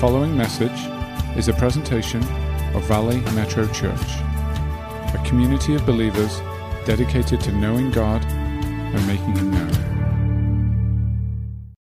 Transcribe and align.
following 0.00 0.34
message 0.34 0.88
is 1.36 1.48
a 1.48 1.52
presentation 1.52 2.22
of 2.74 2.82
Valley 2.84 3.20
Metro 3.34 3.66
Church, 3.66 4.00
a 4.00 5.22
community 5.26 5.74
of 5.74 5.84
believers 5.84 6.38
dedicated 6.86 7.38
to 7.42 7.52
knowing 7.52 7.90
God 7.90 8.24
and 8.24 9.06
making 9.06 9.36
Him 9.36 9.50
known. 9.50 11.76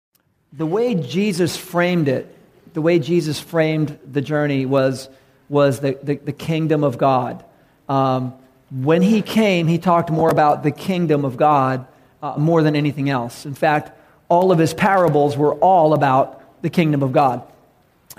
The 0.51 0.65
way 0.65 0.95
Jesus 0.95 1.55
framed 1.55 2.07
it, 2.07 2.35
the 2.73 2.81
way 2.81 2.97
Jesus 2.97 3.39
framed 3.39 3.99
the 4.03 4.21
journey 4.21 4.65
was, 4.65 5.09
was 5.47 5.81
the, 5.81 5.99
the, 6.01 6.15
the 6.15 6.33
kingdom 6.33 6.83
of 6.83 6.97
God. 6.97 7.45
Um, 7.87 8.33
when 8.71 9.03
he 9.03 9.21
came, 9.21 9.67
he 9.67 9.77
talked 9.77 10.09
more 10.09 10.31
about 10.31 10.63
the 10.63 10.71
kingdom 10.71 11.23
of 11.23 11.37
God 11.37 11.85
uh, 12.23 12.33
more 12.35 12.63
than 12.63 12.75
anything 12.75 13.11
else. 13.11 13.45
In 13.45 13.53
fact, 13.53 13.91
all 14.27 14.51
of 14.51 14.57
his 14.57 14.73
parables 14.73 15.37
were 15.37 15.53
all 15.53 15.93
about 15.93 16.63
the 16.63 16.71
kingdom 16.71 17.03
of 17.03 17.13
God. 17.13 17.43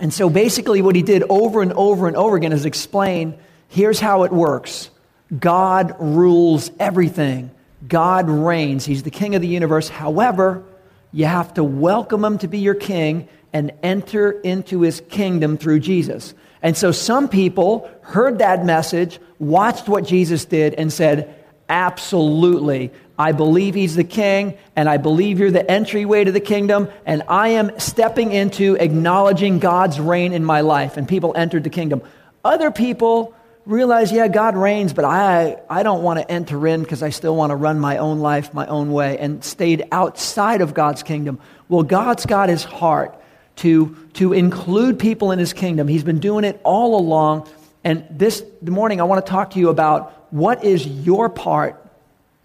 And 0.01 0.13
so 0.13 0.31
basically, 0.31 0.83
what 0.83 0.97
he 0.97 1.03
did 1.03 1.25
over 1.29 1.63
and 1.63 1.73
over 1.73 2.07
and 2.07 2.17
over 2.17 2.37
again 2.37 2.53
is 2.53 2.65
explain 2.65 3.39
here's 3.69 4.01
how 4.01 4.25
it 4.25 4.33
works 4.33 4.91
God 5.37 5.95
rules 5.99 6.71
everything, 6.79 7.51
God 7.87 8.29
reigns. 8.29 8.85
He's 8.85 9.03
the 9.03 9.11
king 9.11 9.35
of 9.35 9.43
the 9.43 9.49
universe. 9.49 9.89
However, 9.89 10.65
you 11.13 11.25
have 11.25 11.55
to 11.55 11.65
welcome 11.65 12.25
him 12.25 12.39
to 12.39 12.49
be 12.49 12.59
your 12.59 12.75
king 12.75 13.29
and 13.53 13.73
enter 13.83 14.31
into 14.31 14.83
his 14.83 15.03
kingdom 15.09 15.57
through 15.57 15.81
Jesus. 15.81 16.35
And 16.63 16.77
so 16.77 16.93
some 16.93 17.29
people 17.29 17.91
heard 18.03 18.39
that 18.39 18.65
message, 18.65 19.21
watched 19.39 19.89
what 19.89 20.05
Jesus 20.05 20.45
did, 20.45 20.75
and 20.75 20.93
said, 20.93 21.35
Absolutely. 21.69 22.93
I 23.19 23.33
believe 23.33 23.75
he's 23.75 23.97
the 23.97 24.05
king, 24.05 24.57
and 24.77 24.89
I 24.89 24.97
believe 24.97 25.41
you're 25.41 25.51
the 25.51 25.69
entryway 25.69 26.25
to 26.25 26.33
the 26.33 26.41
kingdom, 26.41 26.89
and 27.05 27.25
I 27.29 27.49
am 27.49 27.79
stepping 27.81 28.33
into 28.33 28.77
acknowledging 28.77 29.59
God's 29.59 29.99
reign 29.99 30.33
in 30.33 30.45
my 30.45 30.61
life. 30.61 30.97
And 30.97 31.09
people 31.09 31.33
entered 31.37 31.65
the 31.65 31.71
kingdom. 31.71 32.03
Other 32.45 32.71
people 32.71 33.35
realize, 33.67 34.13
yeah, 34.13 34.29
God 34.29 34.57
reigns, 34.57 34.93
but 34.93 35.05
I, 35.05 35.59
I 35.69 35.83
don't 35.83 36.03
want 36.03 36.21
to 36.21 36.31
enter 36.31 36.67
in 36.69 36.83
because 36.83 37.03
I 37.03 37.11
still 37.11 37.37
want 37.37 37.51
to 37.51 37.57
run 37.57 37.81
my 37.81 37.99
own 37.99 38.21
life 38.21 38.55
my 38.55 38.67
own 38.67 38.93
way, 38.93 39.19
and 39.19 39.45
stayed 39.45 39.87
outside 39.91 40.61
of 40.61 40.73
God's 40.73 41.03
kingdom. 41.03 41.41
Well, 41.69 41.83
God's 41.83 42.25
got 42.25 42.49
his 42.49 42.65
heart 42.65 43.21
to, 43.57 43.97
to 44.15 44.33
include 44.33 44.99
people 44.99 45.33
in 45.33 45.39
his 45.39 45.53
kingdom. 45.53 45.89
He's 45.89 46.05
been 46.05 46.21
doing 46.21 46.45
it 46.45 46.61
all 46.63 46.99
along. 46.99 47.49
And 47.85 48.07
this 48.11 48.43
morning, 48.63 49.01
I 49.01 49.05
want 49.05 49.25
to 49.25 49.31
talk 49.31 49.51
to 49.51 49.59
you 49.59 49.69
about 49.69 50.33
what 50.33 50.65
is 50.65 50.87
your 50.87 51.29
part 51.29 51.83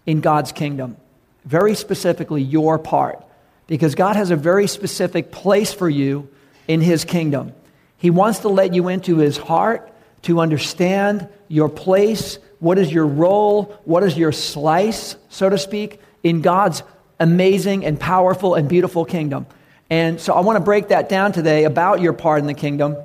in 0.06 0.20
God's 0.20 0.52
kingdom. 0.52 0.96
Very 1.44 1.74
specifically, 1.74 2.42
your 2.42 2.78
part. 2.78 3.24
Because 3.66 3.94
God 3.94 4.16
has 4.16 4.30
a 4.30 4.36
very 4.36 4.66
specific 4.66 5.32
place 5.32 5.72
for 5.72 5.88
you 5.88 6.28
in 6.68 6.80
his 6.80 7.04
kingdom. 7.04 7.52
He 7.98 8.10
wants 8.10 8.40
to 8.40 8.48
let 8.48 8.74
you 8.74 8.88
into 8.88 9.16
his 9.18 9.36
heart 9.36 9.90
to 10.22 10.40
understand 10.40 11.28
your 11.48 11.68
place, 11.68 12.38
what 12.58 12.78
is 12.78 12.92
your 12.92 13.06
role, 13.06 13.78
what 13.84 14.02
is 14.02 14.16
your 14.16 14.32
slice, 14.32 15.16
so 15.28 15.50
to 15.50 15.58
speak, 15.58 16.00
in 16.22 16.40
God's 16.40 16.82
amazing 17.20 17.84
and 17.84 18.00
powerful 18.00 18.54
and 18.54 18.68
beautiful 18.68 19.04
kingdom. 19.04 19.46
And 19.90 20.20
so 20.20 20.32
I 20.32 20.40
want 20.40 20.56
to 20.56 20.64
break 20.64 20.88
that 20.88 21.08
down 21.08 21.32
today 21.32 21.64
about 21.64 22.00
your 22.00 22.14
part 22.14 22.40
in 22.40 22.46
the 22.46 22.54
kingdom. 22.54 22.96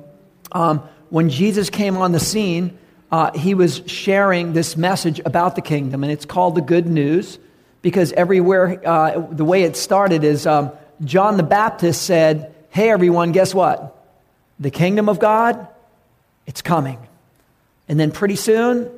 Um, 0.52 0.82
when 1.10 1.28
Jesus 1.28 1.70
came 1.70 1.96
on 1.96 2.12
the 2.12 2.20
scene, 2.20 2.78
uh, 3.12 3.32
he 3.32 3.54
was 3.54 3.82
sharing 3.86 4.52
this 4.52 4.76
message 4.76 5.20
about 5.24 5.56
the 5.56 5.62
kingdom, 5.62 6.02
and 6.04 6.12
it's 6.12 6.24
called 6.24 6.54
the 6.54 6.62
good 6.62 6.86
news 6.86 7.38
because 7.82 8.12
everywhere, 8.12 8.80
uh, 8.86 9.26
the 9.30 9.44
way 9.44 9.64
it 9.64 9.76
started 9.76 10.22
is 10.24 10.46
um, 10.46 10.70
John 11.04 11.36
the 11.36 11.42
Baptist 11.42 12.02
said, 12.02 12.54
Hey, 12.70 12.90
everyone, 12.90 13.32
guess 13.32 13.54
what? 13.54 13.96
The 14.60 14.70
kingdom 14.70 15.08
of 15.08 15.18
God, 15.18 15.66
it's 16.46 16.62
coming. 16.62 16.98
And 17.88 17.98
then 17.98 18.12
pretty 18.12 18.36
soon, 18.36 18.88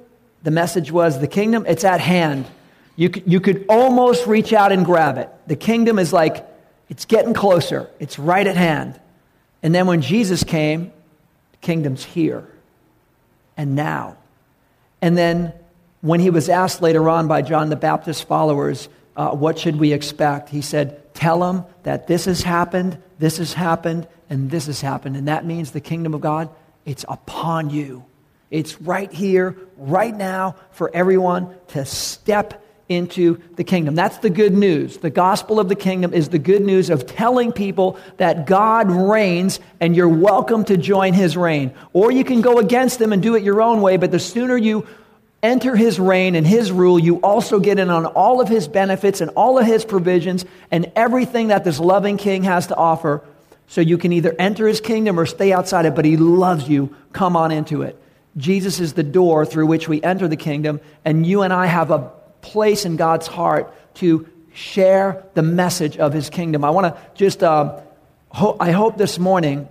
the 0.42 0.50
message 0.50 0.92
was, 0.92 1.18
The 1.18 1.28
kingdom, 1.28 1.64
it's 1.66 1.84
at 1.84 2.00
hand. 2.00 2.46
You 2.96 3.08
could, 3.08 3.22
you 3.26 3.40
could 3.40 3.64
almost 3.68 4.26
reach 4.26 4.52
out 4.52 4.72
and 4.72 4.84
grab 4.84 5.16
it. 5.16 5.30
The 5.46 5.56
kingdom 5.56 5.98
is 5.98 6.12
like, 6.12 6.46
it's 6.90 7.06
getting 7.06 7.32
closer, 7.32 7.88
it's 7.98 8.18
right 8.18 8.46
at 8.46 8.56
hand. 8.56 9.00
And 9.62 9.74
then 9.74 9.86
when 9.86 10.02
Jesus 10.02 10.44
came, 10.44 10.92
kingdom's 11.62 12.04
here 12.04 12.46
and 13.56 13.74
now. 13.74 14.16
And 15.00 15.16
then 15.16 15.54
when 16.02 16.20
he 16.20 16.30
was 16.30 16.48
asked 16.48 16.82
later 16.82 17.08
on 17.08 17.28
by 17.28 17.42
John 17.42 17.70
the 17.70 17.76
Baptist's 17.76 18.22
followers, 18.22 18.88
uh, 19.16 19.30
what 19.30 19.58
should 19.58 19.76
we 19.76 19.92
expect? 19.92 20.50
He 20.50 20.60
said, 20.60 20.98
Tell 21.14 21.40
them 21.40 21.64
that 21.84 22.06
this 22.06 22.24
has 22.26 22.42
happened, 22.42 23.00
this 23.18 23.38
has 23.38 23.52
happened, 23.52 24.08
and 24.28 24.50
this 24.50 24.66
has 24.66 24.80
happened. 24.80 25.16
And 25.16 25.28
that 25.28 25.44
means 25.44 25.70
the 25.70 25.80
kingdom 25.80 26.14
of 26.14 26.20
God, 26.20 26.48
it's 26.84 27.04
upon 27.08 27.70
you. 27.70 28.04
It's 28.50 28.80
right 28.80 29.12
here, 29.12 29.56
right 29.76 30.14
now, 30.14 30.56
for 30.72 30.90
everyone 30.94 31.54
to 31.68 31.84
step 31.84 32.61
into 32.94 33.40
the 33.56 33.64
kingdom. 33.64 33.94
That's 33.94 34.18
the 34.18 34.30
good 34.30 34.52
news. 34.52 34.98
The 34.98 35.10
gospel 35.10 35.58
of 35.58 35.68
the 35.68 35.74
kingdom 35.74 36.14
is 36.14 36.28
the 36.28 36.38
good 36.38 36.62
news 36.62 36.90
of 36.90 37.06
telling 37.06 37.52
people 37.52 37.98
that 38.18 38.46
God 38.46 38.90
reigns 38.90 39.60
and 39.80 39.96
you're 39.96 40.08
welcome 40.08 40.64
to 40.66 40.76
join 40.76 41.14
his 41.14 41.36
reign. 41.36 41.74
Or 41.92 42.12
you 42.12 42.24
can 42.24 42.40
go 42.40 42.58
against 42.58 43.00
him 43.00 43.12
and 43.12 43.22
do 43.22 43.34
it 43.34 43.42
your 43.42 43.62
own 43.62 43.82
way, 43.82 43.96
but 43.96 44.10
the 44.10 44.18
sooner 44.18 44.56
you 44.56 44.86
enter 45.42 45.74
his 45.74 45.98
reign 45.98 46.34
and 46.34 46.46
his 46.46 46.70
rule, 46.70 46.98
you 46.98 47.16
also 47.16 47.58
get 47.58 47.78
in 47.78 47.90
on 47.90 48.06
all 48.06 48.40
of 48.40 48.48
his 48.48 48.68
benefits 48.68 49.20
and 49.20 49.30
all 49.30 49.58
of 49.58 49.66
his 49.66 49.84
provisions 49.84 50.44
and 50.70 50.92
everything 50.94 51.48
that 51.48 51.64
this 51.64 51.80
loving 51.80 52.16
king 52.16 52.44
has 52.44 52.68
to 52.68 52.76
offer. 52.76 53.22
So 53.66 53.80
you 53.80 53.98
can 53.98 54.12
either 54.12 54.34
enter 54.38 54.68
his 54.68 54.80
kingdom 54.80 55.18
or 55.18 55.26
stay 55.26 55.52
outside 55.52 55.86
it, 55.86 55.94
but 55.94 56.04
he 56.04 56.16
loves 56.16 56.68
you. 56.68 56.94
Come 57.12 57.36
on 57.36 57.50
into 57.50 57.82
it. 57.82 57.98
Jesus 58.36 58.80
is 58.80 58.94
the 58.94 59.02
door 59.02 59.44
through 59.44 59.66
which 59.66 59.88
we 59.88 60.02
enter 60.02 60.28
the 60.28 60.36
kingdom, 60.36 60.80
and 61.04 61.26
you 61.26 61.42
and 61.42 61.52
I 61.52 61.66
have 61.66 61.90
a 61.90 62.10
place 62.42 62.84
in 62.84 62.96
God's 62.96 63.26
heart 63.26 63.72
to 63.94 64.28
share 64.52 65.24
the 65.34 65.42
message 65.42 65.96
of 65.96 66.12
his 66.12 66.28
kingdom. 66.28 66.64
I 66.64 66.70
want 66.70 66.94
to 66.94 67.00
just, 67.14 67.42
uh, 67.42 67.80
ho- 68.28 68.56
I 68.60 68.72
hope 68.72 68.98
this 68.98 69.18
morning 69.18 69.68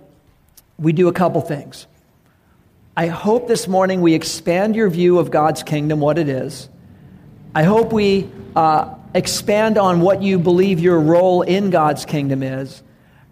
we 0.78 0.92
do 0.92 1.08
a 1.08 1.12
couple 1.12 1.40
things. 1.40 1.86
I 2.96 3.06
hope 3.06 3.46
this 3.46 3.68
morning 3.68 4.00
we 4.02 4.14
expand 4.14 4.74
your 4.74 4.90
view 4.90 5.18
of 5.18 5.30
God's 5.30 5.62
kingdom, 5.62 6.00
what 6.00 6.18
it 6.18 6.28
is. 6.28 6.68
I 7.54 7.62
hope 7.62 7.92
we 7.92 8.30
uh, 8.56 8.94
expand 9.14 9.78
on 9.78 10.00
what 10.00 10.22
you 10.22 10.38
believe 10.38 10.80
your 10.80 10.98
role 10.98 11.42
in 11.42 11.70
God's 11.70 12.04
kingdom 12.04 12.42
is. 12.42 12.82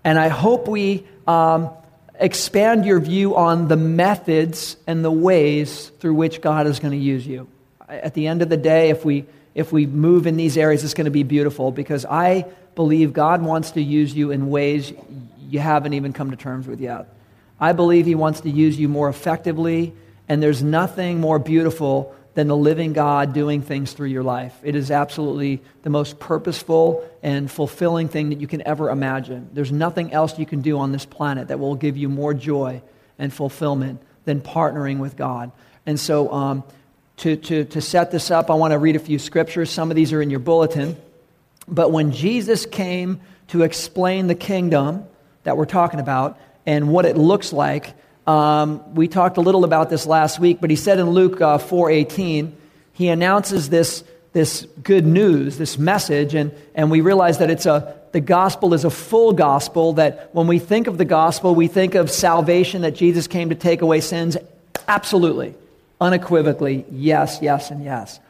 And 0.05 0.19
I 0.19 0.29
hope 0.29 0.69
we 0.69 1.07
um, 1.27 1.71
expand 2.15 2.87
your 2.87 3.01
view 3.01 3.37
on 3.37 3.69
the 3.69 3.77
methods 3.77 4.77
and 4.87 5.05
the 5.05 5.11
ways 5.11 5.91
through 6.01 6.15
which 6.15 6.41
God 6.41 6.67
is 6.67 6.79
going 6.79 6.93
to 6.93 7.05
use 7.05 7.27
you 7.27 7.49
at 7.91 8.15
the 8.15 8.27
end 8.27 8.43
of 8.43 8.49
the 8.49 8.57
day, 8.57 8.91
if 8.91 9.05
we, 9.05 9.27
if 9.55 9.73
we 9.73 9.87
move 9.87 10.27
in 10.27 10.37
these 10.37 10.57
areas, 10.57 10.85
it's 10.85 10.95
going 10.95 11.07
to 11.07 11.11
be 11.11 11.23
beautiful 11.23 11.73
because 11.73 12.05
I 12.05 12.47
believe 12.75 13.13
God 13.13 13.43
wants 13.43 13.73
to 13.73 13.83
use 13.83 14.15
you 14.15 14.31
in 14.31 14.51
ways 14.51 14.93
you 15.49 15.59
haven't 15.59 15.95
even 15.95 16.13
come 16.13 16.31
to 16.31 16.37
terms 16.37 16.67
with 16.67 16.81
yet. 16.81 17.09
I 17.59 17.73
believe 17.73 18.07
He 18.07 18.15
wants 18.15 18.41
to 18.43 18.51
use 18.51 18.79
you 18.79 18.89
more 18.89 19.09
effectively, 19.09 19.93
and 20.29 20.43
there's 20.43 20.63
nothing 20.63 21.21
more 21.21 21.39
beautiful 21.39 22.15
than 22.35 22.47
the 22.47 22.57
living 22.57 22.93
God 22.93 23.33
doing 23.33 23.61
things 23.61 23.93
through 23.93 24.09
your 24.09 24.23
life. 24.23 24.57
It 24.63 24.77
is 24.77 24.91
absolutely 24.91 25.61
the 25.83 25.91
most 25.91 26.19
purposeful 26.21 27.05
and 27.23 27.51
fulfilling 27.51 28.09
thing 28.09 28.31
that 28.31 28.41
you 28.41 28.47
can 28.47 28.67
ever 28.67 28.89
imagine. 28.89 29.51
There's 29.53 29.73
nothing 29.73 30.13
else 30.13 30.39
you 30.39 30.47
can 30.47 30.61
do 30.61 30.79
on 30.79 30.93
this 30.93 31.05
planet 31.05 31.49
that 31.49 31.59
will 31.59 31.75
give 31.75 31.97
you 31.97 32.09
more 32.09 32.33
joy 32.33 32.83
and 33.19 33.33
fulfillment 33.33 34.01
than 34.25 34.41
partnering 34.41 34.99
with 34.99 35.17
God. 35.17 35.51
And 35.87 35.99
so, 35.99 36.33
um, 36.33 36.63
to, 37.21 37.37
to, 37.37 37.65
to 37.67 37.81
set 37.83 38.11
this 38.11 38.31
up, 38.31 38.51
I 38.51 38.55
want 38.55 38.73
to 38.73 38.79
read 38.79 38.97
a 38.97 39.01
few 39.01 39.19
scriptures. 39.19 39.71
Some 39.71 39.91
of 39.91 39.97
these 39.97 40.13
are 40.15 40.23
in 40.23 40.31
your 40.31 40.41
bulletin. 40.41 40.97
But 41.69 41.93
when 41.93 42.13
Jesus 42.13 42.65
came 42.65 43.21
to 43.49 43.63
explain 43.63 44.27
the 44.27 44.35
kingdom 44.35 45.05
that 45.43 45.59
we're 45.59 45.67
talking 45.67 46.01
about 46.01 46.39
and 46.65 46.91
what 46.91 47.05
it 47.05 47.19
looks 47.19 47.53
like, 47.53 47.95
um, 48.27 48.95
we 48.95 49.07
talked 49.07 49.37
a 49.37 49.43
little 49.43 49.65
about 49.65 49.91
this 49.91 50.07
last 50.07 50.39
week, 50.39 50.63
but 50.63 50.71
he 50.71 50.77
said 50.77 50.99
in 50.99 51.11
Luke 51.11 51.43
uh, 51.43 51.59
4.18, 51.59 52.53
he 52.95 53.09
announces 53.09 53.69
this, 53.69 54.03
this 54.33 54.67
good 54.83 55.05
news, 55.05 55.59
this 55.59 55.77
message, 55.77 56.35
and, 56.35 56.53
and 56.75 56.91
we 56.91 57.03
realize 57.03 57.37
that 57.39 57.51
it's 57.51 57.67
a, 57.67 57.97
the 58.13 58.21
gospel 58.21 58.73
is 58.73 58.85
a 58.85 58.91
full 58.91 59.35
gospel, 59.35 59.93
that 59.95 60.35
when 60.35 60.47
we 60.47 60.59
think 60.59 60.87
of 60.87 60.97
the 60.97 61.05
gospel, 61.05 61.55
we 61.55 61.69
think 61.69 61.95
of 61.95 62.11
salvation, 62.11 62.81
that 62.81 62.95
Jesus 62.95 63.27
came 63.27 63.51
to 63.51 63.55
take 63.55 63.83
away 63.83 64.01
sins. 64.01 64.39
Absolutely 64.89 65.55
unequivocally 66.01 66.85
yes, 66.91 67.39
yes, 67.43 67.71
and 67.71 67.85
yes. 67.85 68.21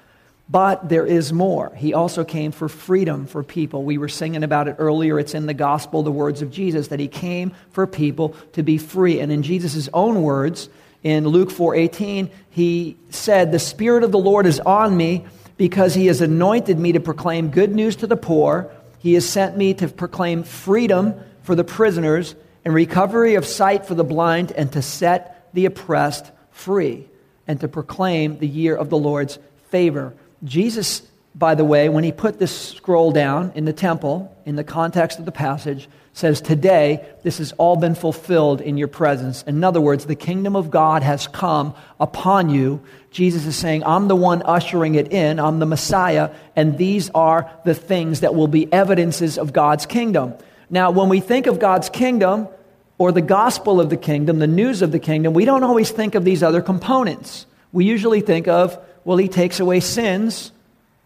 But 0.48 0.88
there 0.88 1.06
is 1.06 1.32
more. 1.32 1.72
He 1.76 1.94
also 1.94 2.24
came 2.24 2.50
for 2.50 2.68
freedom 2.68 3.26
for 3.26 3.44
people. 3.44 3.84
We 3.84 3.98
were 3.98 4.08
singing 4.08 4.42
about 4.42 4.66
it 4.66 4.76
earlier. 4.78 5.20
It's 5.20 5.34
in 5.34 5.46
the 5.46 5.54
gospel, 5.54 6.02
the 6.02 6.10
words 6.10 6.42
of 6.42 6.50
Jesus, 6.50 6.88
that 6.88 6.98
he 6.98 7.06
came 7.06 7.52
for 7.70 7.86
people 7.86 8.34
to 8.54 8.64
be 8.64 8.76
free. 8.76 9.20
And 9.20 9.30
in 9.30 9.44
Jesus' 9.44 9.88
own 9.94 10.22
words, 10.22 10.68
in 11.04 11.28
Luke 11.28 11.50
4:18, 11.50 12.30
he 12.50 12.96
said, 13.10 13.52
"The 13.52 13.60
spirit 13.60 14.02
of 14.02 14.10
the 14.10 14.18
Lord 14.18 14.44
is 14.44 14.58
on 14.60 14.96
me 14.96 15.24
because 15.56 15.94
he 15.94 16.06
has 16.06 16.20
anointed 16.20 16.78
me 16.78 16.92
to 16.92 17.00
proclaim 17.00 17.50
good 17.50 17.74
news 17.74 17.94
to 17.96 18.06
the 18.06 18.16
poor. 18.16 18.68
He 18.98 19.14
has 19.14 19.24
sent 19.24 19.56
me 19.56 19.72
to 19.74 19.88
proclaim 19.88 20.42
freedom 20.42 21.14
for 21.42 21.54
the 21.54 21.64
prisoners 21.64 22.34
and 22.64 22.74
recovery 22.74 23.34
of 23.34 23.46
sight 23.46 23.86
for 23.86 23.94
the 23.94 24.04
blind, 24.04 24.52
and 24.52 24.72
to 24.72 24.82
set 24.82 25.48
the 25.54 25.64
oppressed 25.64 26.30
free, 26.50 27.06
and 27.50 27.58
to 27.58 27.66
proclaim 27.66 28.38
the 28.38 28.46
year 28.46 28.76
of 28.76 28.90
the 28.90 28.96
Lord's 28.96 29.40
favor. 29.70 30.14
Jesus, 30.44 31.02
by 31.34 31.56
the 31.56 31.64
way, 31.64 31.88
when 31.88 32.04
he 32.04 32.12
put 32.12 32.38
this 32.38 32.56
scroll 32.56 33.10
down 33.10 33.50
in 33.56 33.64
the 33.64 33.72
temple, 33.72 34.32
in 34.46 34.54
the 34.54 34.62
context 34.62 35.18
of 35.18 35.24
the 35.24 35.32
passage, 35.32 35.88
says, 36.12 36.40
Today, 36.40 37.04
this 37.24 37.38
has 37.38 37.50
all 37.58 37.74
been 37.74 37.96
fulfilled 37.96 38.60
in 38.60 38.76
your 38.76 38.86
presence. 38.86 39.42
In 39.42 39.64
other 39.64 39.80
words, 39.80 40.06
the 40.06 40.14
kingdom 40.14 40.54
of 40.54 40.70
God 40.70 41.02
has 41.02 41.26
come 41.26 41.74
upon 41.98 42.50
you. 42.50 42.80
Jesus 43.10 43.44
is 43.46 43.56
saying, 43.56 43.82
I'm 43.82 44.06
the 44.06 44.14
one 44.14 44.42
ushering 44.42 44.94
it 44.94 45.12
in, 45.12 45.40
I'm 45.40 45.58
the 45.58 45.66
Messiah, 45.66 46.30
and 46.54 46.78
these 46.78 47.10
are 47.16 47.50
the 47.64 47.74
things 47.74 48.20
that 48.20 48.36
will 48.36 48.46
be 48.46 48.72
evidences 48.72 49.38
of 49.38 49.52
God's 49.52 49.86
kingdom. 49.86 50.34
Now, 50.70 50.92
when 50.92 51.08
we 51.08 51.18
think 51.18 51.48
of 51.48 51.58
God's 51.58 51.88
kingdom, 51.88 52.46
or 53.00 53.12
the 53.12 53.22
gospel 53.22 53.80
of 53.80 53.88
the 53.88 53.96
kingdom, 53.96 54.40
the 54.40 54.46
news 54.46 54.82
of 54.82 54.92
the 54.92 54.98
kingdom, 54.98 55.32
we 55.32 55.46
don't 55.46 55.64
always 55.64 55.90
think 55.90 56.14
of 56.14 56.22
these 56.22 56.42
other 56.42 56.60
components. 56.60 57.46
We 57.72 57.86
usually 57.86 58.20
think 58.20 58.46
of, 58.46 58.78
well, 59.06 59.16
he 59.16 59.26
takes 59.26 59.58
away 59.58 59.80
sins 59.80 60.52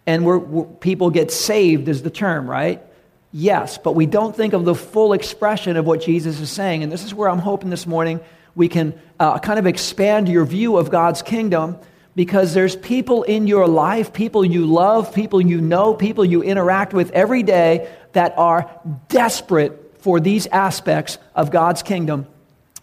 and 0.05 0.27
we're, 0.27 0.39
we're, 0.39 0.65
people 0.65 1.11
get 1.11 1.31
saved, 1.31 1.87
is 1.87 2.03
the 2.03 2.11
term, 2.11 2.51
right? 2.51 2.83
Yes, 3.31 3.79
but 3.79 3.95
we 3.95 4.07
don't 4.07 4.35
think 4.35 4.55
of 4.55 4.65
the 4.65 4.75
full 4.75 5.13
expression 5.13 5.77
of 5.77 5.87
what 5.87 6.03
Jesus 6.03 6.41
is 6.41 6.51
saying. 6.51 6.83
And 6.83 6.91
this 6.91 7.05
is 7.05 7.15
where 7.15 7.29
I'm 7.29 7.39
hoping 7.39 7.71
this 7.71 7.87
morning 7.87 8.19
we 8.57 8.67
can 8.69 9.01
uh, 9.21 9.39
kind 9.39 9.61
of 9.61 9.67
expand 9.69 10.29
your 10.29 10.45
view 10.45 10.79
of 10.79 10.91
God's 10.91 11.23
kingdom 11.23 11.79
because 12.17 12.55
there's 12.55 12.75
people 12.75 13.23
in 13.23 13.47
your 13.47 13.69
life, 13.69 14.13
people 14.13 14.45
you 14.45 14.67
love, 14.67 15.15
people 15.15 15.41
you 15.41 15.61
know, 15.61 15.95
people 15.95 16.25
you 16.25 16.43
interact 16.43 16.93
with 16.93 17.13
every 17.13 17.45
day 17.45 17.89
that 18.15 18.37
are 18.37 18.69
desperate 19.07 19.84
for 20.05 20.21
these 20.21 20.47
aspects 20.49 21.17
of 21.35 21.51
God's 21.51 21.83
kingdom, 21.83 22.27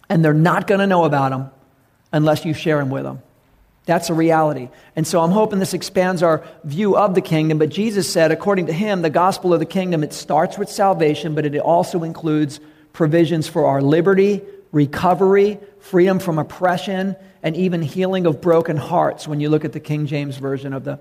and 0.08 0.24
they're 0.24 0.34
not 0.34 0.66
going 0.66 0.80
to 0.80 0.88
know 0.88 1.04
about 1.04 1.30
them 1.30 1.52
unless 2.12 2.44
you 2.44 2.52
share 2.52 2.78
them 2.78 2.90
with 2.90 3.04
them. 3.04 3.22
That's 3.86 4.10
a 4.10 4.14
reality. 4.14 4.70
And 4.96 5.06
so 5.06 5.20
I'm 5.20 5.30
hoping 5.30 5.60
this 5.60 5.72
expands 5.72 6.24
our 6.24 6.44
view 6.64 6.96
of 6.96 7.14
the 7.14 7.20
kingdom. 7.20 7.58
But 7.58 7.68
Jesus 7.68 8.12
said, 8.12 8.32
according 8.32 8.66
to 8.66 8.72
him, 8.72 9.02
the 9.02 9.08
gospel 9.08 9.54
of 9.54 9.60
the 9.60 9.66
kingdom, 9.66 10.02
it 10.02 10.12
starts 10.12 10.58
with 10.58 10.68
salvation, 10.68 11.36
but 11.36 11.46
it 11.46 11.56
also 11.58 12.02
includes 12.02 12.58
provisions 12.92 13.46
for 13.46 13.66
our 13.66 13.80
liberty, 13.80 14.42
recovery, 14.72 15.60
freedom 15.78 16.18
from 16.18 16.40
oppression, 16.40 17.14
and 17.40 17.56
even 17.56 17.82
healing 17.82 18.26
of 18.26 18.40
broken 18.40 18.76
hearts 18.76 19.28
when 19.28 19.38
you 19.38 19.48
look 19.48 19.64
at 19.64 19.72
the 19.72 19.78
King 19.78 20.06
James 20.06 20.38
Version 20.38 20.72
of 20.72 20.82
the, 20.82 20.98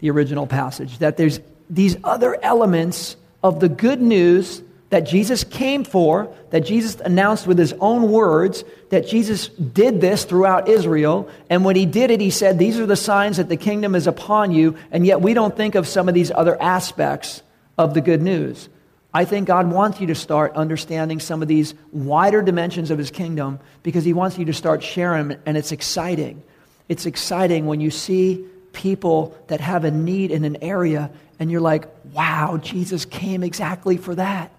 the 0.00 0.10
original 0.10 0.46
passage. 0.46 0.98
That 0.98 1.16
there's 1.16 1.40
these 1.70 1.96
other 2.04 2.38
elements 2.42 3.16
of 3.42 3.60
the 3.60 3.70
good 3.70 4.02
news 4.02 4.62
that 4.92 5.04
Jesus 5.04 5.42
came 5.42 5.84
for, 5.84 6.30
that 6.50 6.66
Jesus 6.66 6.96
announced 6.96 7.46
with 7.46 7.56
his 7.56 7.72
own 7.80 8.12
words, 8.12 8.62
that 8.90 9.08
Jesus 9.08 9.48
did 9.48 10.02
this 10.02 10.26
throughout 10.26 10.68
Israel. 10.68 11.30
And 11.48 11.64
when 11.64 11.76
he 11.76 11.86
did 11.86 12.10
it, 12.10 12.20
he 12.20 12.28
said, 12.28 12.58
These 12.58 12.78
are 12.78 12.84
the 12.84 12.94
signs 12.94 13.38
that 13.38 13.48
the 13.48 13.56
kingdom 13.56 13.94
is 13.94 14.06
upon 14.06 14.52
you. 14.52 14.76
And 14.90 15.06
yet 15.06 15.22
we 15.22 15.32
don't 15.32 15.56
think 15.56 15.76
of 15.76 15.88
some 15.88 16.10
of 16.10 16.14
these 16.14 16.30
other 16.30 16.60
aspects 16.60 17.42
of 17.78 17.94
the 17.94 18.02
good 18.02 18.20
news. 18.20 18.68
I 19.14 19.24
think 19.24 19.48
God 19.48 19.70
wants 19.70 19.98
you 19.98 20.08
to 20.08 20.14
start 20.14 20.52
understanding 20.56 21.20
some 21.20 21.40
of 21.40 21.48
these 21.48 21.72
wider 21.90 22.42
dimensions 22.42 22.90
of 22.90 22.98
his 22.98 23.10
kingdom 23.10 23.60
because 23.82 24.04
he 24.04 24.12
wants 24.12 24.36
you 24.36 24.44
to 24.44 24.52
start 24.52 24.82
sharing, 24.82 25.38
and 25.46 25.56
it's 25.56 25.72
exciting. 25.72 26.42
It's 26.90 27.06
exciting 27.06 27.64
when 27.64 27.80
you 27.80 27.90
see 27.90 28.44
people 28.74 29.34
that 29.46 29.62
have 29.62 29.86
a 29.86 29.90
need 29.90 30.32
in 30.32 30.44
an 30.44 30.58
area 30.60 31.10
and 31.38 31.50
you're 31.50 31.62
like, 31.62 31.88
wow, 32.12 32.58
Jesus 32.58 33.06
came 33.06 33.42
exactly 33.42 33.96
for 33.96 34.16
that. 34.16 34.52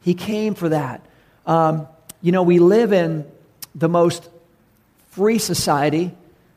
He 0.00 0.14
came 0.14 0.54
for 0.54 0.68
that. 0.68 1.04
Um, 1.46 1.88
you 2.22 2.32
know, 2.32 2.42
we 2.42 2.58
live 2.58 2.92
in 2.92 3.24
the 3.74 3.88
most 3.88 4.28
free 5.10 5.38
society, 5.38 6.12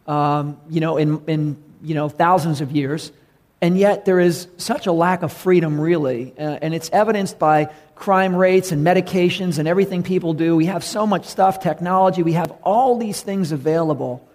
um, 0.07 0.57
you 0.69 0.81
know, 0.81 0.97
in, 0.97 1.23
in, 1.27 1.57
you 1.81 1.95
know, 1.95 2.09
thousands 2.09 2.61
of 2.61 2.71
years. 2.71 3.11
And 3.61 3.77
yet 3.77 4.05
there 4.05 4.19
is 4.19 4.47
such 4.57 4.88
a 4.88 4.91
lack 4.91 5.21
of 5.21 5.31
freedom, 5.31 5.79
really. 5.79 6.33
Uh, 6.38 6.57
and 6.61 6.73
it's 6.73 6.89
evidenced 6.91 7.38
by 7.38 7.71
crime 7.95 8.35
rates 8.35 8.71
and 8.71 8.85
medications 8.85 9.59
and 9.59 9.67
everything 9.67 10.01
people 10.01 10.33
do. 10.33 10.55
We 10.55 10.65
have 10.65 10.83
so 10.83 11.05
much 11.05 11.25
stuff, 11.25 11.59
technology, 11.59 12.23
we 12.23 12.33
have 12.33 12.51
all 12.63 12.97
these 12.97 13.21
things 13.21 13.51
available. 13.51 14.27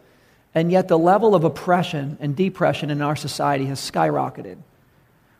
And 0.54 0.70
yet 0.70 0.86
the 0.88 0.98
level 0.98 1.34
of 1.34 1.42
oppression 1.42 2.16
and 2.20 2.36
depression 2.36 2.90
in 2.90 3.02
our 3.02 3.16
society 3.16 3.66
has 3.66 3.78
skyrocketed, 3.80 4.58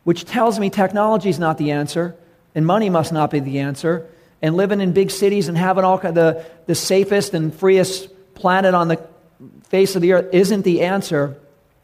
which 0.03 0.25
tells 0.25 0.59
me 0.59 0.69
technology 0.69 1.29
is 1.29 1.39
not 1.39 1.57
the 1.57 1.71
answer 1.71 2.17
and 2.57 2.67
money 2.67 2.91
must 2.91 3.13
not 3.13 3.31
be 3.31 3.39
the 3.39 3.61
answer. 3.61 4.09
And 4.41 4.57
living 4.57 4.81
in 4.81 4.93
big 4.93 5.11
cities 5.11 5.49
and 5.49 5.57
having 5.57 5.85
all 5.85 5.99
the, 5.99 6.45
the 6.65 6.75
safest 6.75 7.35
and 7.35 7.55
freest 7.55 8.09
planet 8.35 8.75
on 8.75 8.89
the 8.89 9.07
face 9.69 9.95
of 9.95 10.03
the 10.03 10.15
earth 10.15 10.35
isn't 10.35 10.63
the 10.63 10.83
answer. 10.83 11.39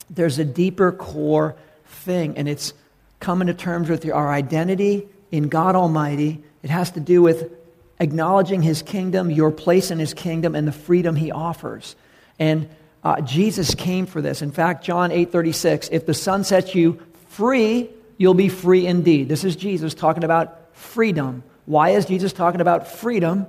There's 0.09 0.39
a 0.39 0.45
deeper 0.45 0.91
core 0.91 1.57
thing, 1.87 2.39
and 2.39 2.49
it's 2.49 2.73
coming 3.21 3.47
to 3.49 3.55
terms 3.55 3.89
with 3.89 4.09
our 4.11 4.33
identity 4.33 5.09
in 5.31 5.49
God 5.49 5.77
Almighty. 5.77 6.43
It 6.63 6.71
has 6.71 6.91
to 6.93 7.01
do 7.01 7.21
with 7.21 7.53
acknowledging 8.01 8.63
His 8.63 8.81
kingdom, 8.83 9.31
your 9.31 9.51
place 9.51 9.91
in 9.91 9.99
His 9.99 10.15
kingdom, 10.15 10.55
and 10.55 10.67
the 10.67 10.73
freedom 10.73 11.17
He 11.17 11.31
offers. 11.31 11.97
And 12.39 12.69
uh, 13.05 13.21
Jesus 13.21 13.75
came 13.75 14.07
for 14.07 14.23
this. 14.23 14.41
In 14.41 14.53
fact, 14.53 14.85
John 14.85 15.11
8:36, 15.11 15.91
if 15.93 16.07
the 16.07 16.15
Son 16.15 16.45
sets 16.45 16.75
you 16.75 16.99
free, 17.29 17.91
you'll 18.17 18.35
be 18.35 18.49
free 18.49 18.87
indeed. 18.87 19.29
This 19.29 19.45
is 19.45 19.55
Jesus 19.57 19.93
talking 19.93 20.25
about 20.25 20.62
freedom. 20.83 21.43
Why 21.65 21.91
is 21.91 22.07
Jesus 22.07 22.33
talking 22.33 22.61
about 22.61 22.89
freedom? 22.89 23.47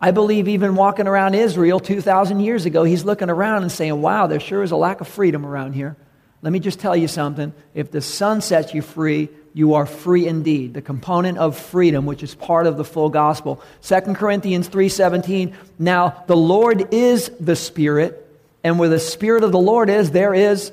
I 0.00 0.10
believe 0.10 0.48
even 0.48 0.76
walking 0.76 1.06
around 1.06 1.34
Israel 1.34 1.80
2,000 1.80 2.40
years 2.40 2.66
ago, 2.66 2.84
he's 2.84 3.04
looking 3.04 3.30
around 3.30 3.62
and 3.62 3.72
saying, 3.72 4.00
wow, 4.00 4.26
there 4.26 4.40
sure 4.40 4.62
is 4.62 4.70
a 4.70 4.76
lack 4.76 5.00
of 5.00 5.08
freedom 5.08 5.44
around 5.44 5.72
here. 5.72 5.96
Let 6.42 6.52
me 6.52 6.60
just 6.60 6.78
tell 6.78 6.94
you 6.94 7.08
something. 7.08 7.52
If 7.74 7.90
the 7.90 8.02
Son 8.02 8.40
sets 8.40 8.74
you 8.74 8.82
free, 8.82 9.30
you 9.54 9.74
are 9.74 9.86
free 9.86 10.28
indeed. 10.28 10.74
The 10.74 10.82
component 10.82 11.38
of 11.38 11.58
freedom, 11.58 12.04
which 12.04 12.22
is 12.22 12.34
part 12.34 12.66
of 12.66 12.76
the 12.76 12.84
full 12.84 13.08
gospel. 13.08 13.62
2 13.82 14.00
Corinthians 14.14 14.68
3.17, 14.68 15.54
now 15.78 16.22
the 16.26 16.36
Lord 16.36 16.92
is 16.92 17.30
the 17.40 17.56
Spirit, 17.56 18.22
and 18.62 18.78
where 18.78 18.90
the 18.90 19.00
Spirit 19.00 19.44
of 19.44 19.52
the 19.52 19.58
Lord 19.58 19.88
is, 19.88 20.10
there 20.10 20.34
is 20.34 20.72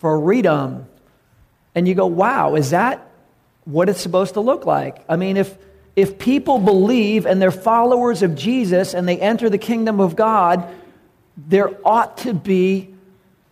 freedom. 0.00 0.86
And 1.74 1.88
you 1.88 1.94
go, 1.94 2.06
wow, 2.06 2.56
is 2.56 2.70
that 2.70 3.09
what 3.70 3.88
it's 3.88 4.00
supposed 4.00 4.34
to 4.34 4.40
look 4.40 4.66
like. 4.66 5.04
I 5.08 5.16
mean, 5.16 5.36
if, 5.36 5.56
if 5.96 6.18
people 6.18 6.58
believe 6.58 7.26
and 7.26 7.40
they're 7.40 7.50
followers 7.50 8.22
of 8.22 8.34
Jesus 8.34 8.94
and 8.94 9.08
they 9.08 9.18
enter 9.18 9.48
the 9.50 9.58
kingdom 9.58 10.00
of 10.00 10.16
God, 10.16 10.68
there 11.36 11.70
ought 11.84 12.18
to 12.18 12.34
be 12.34 12.92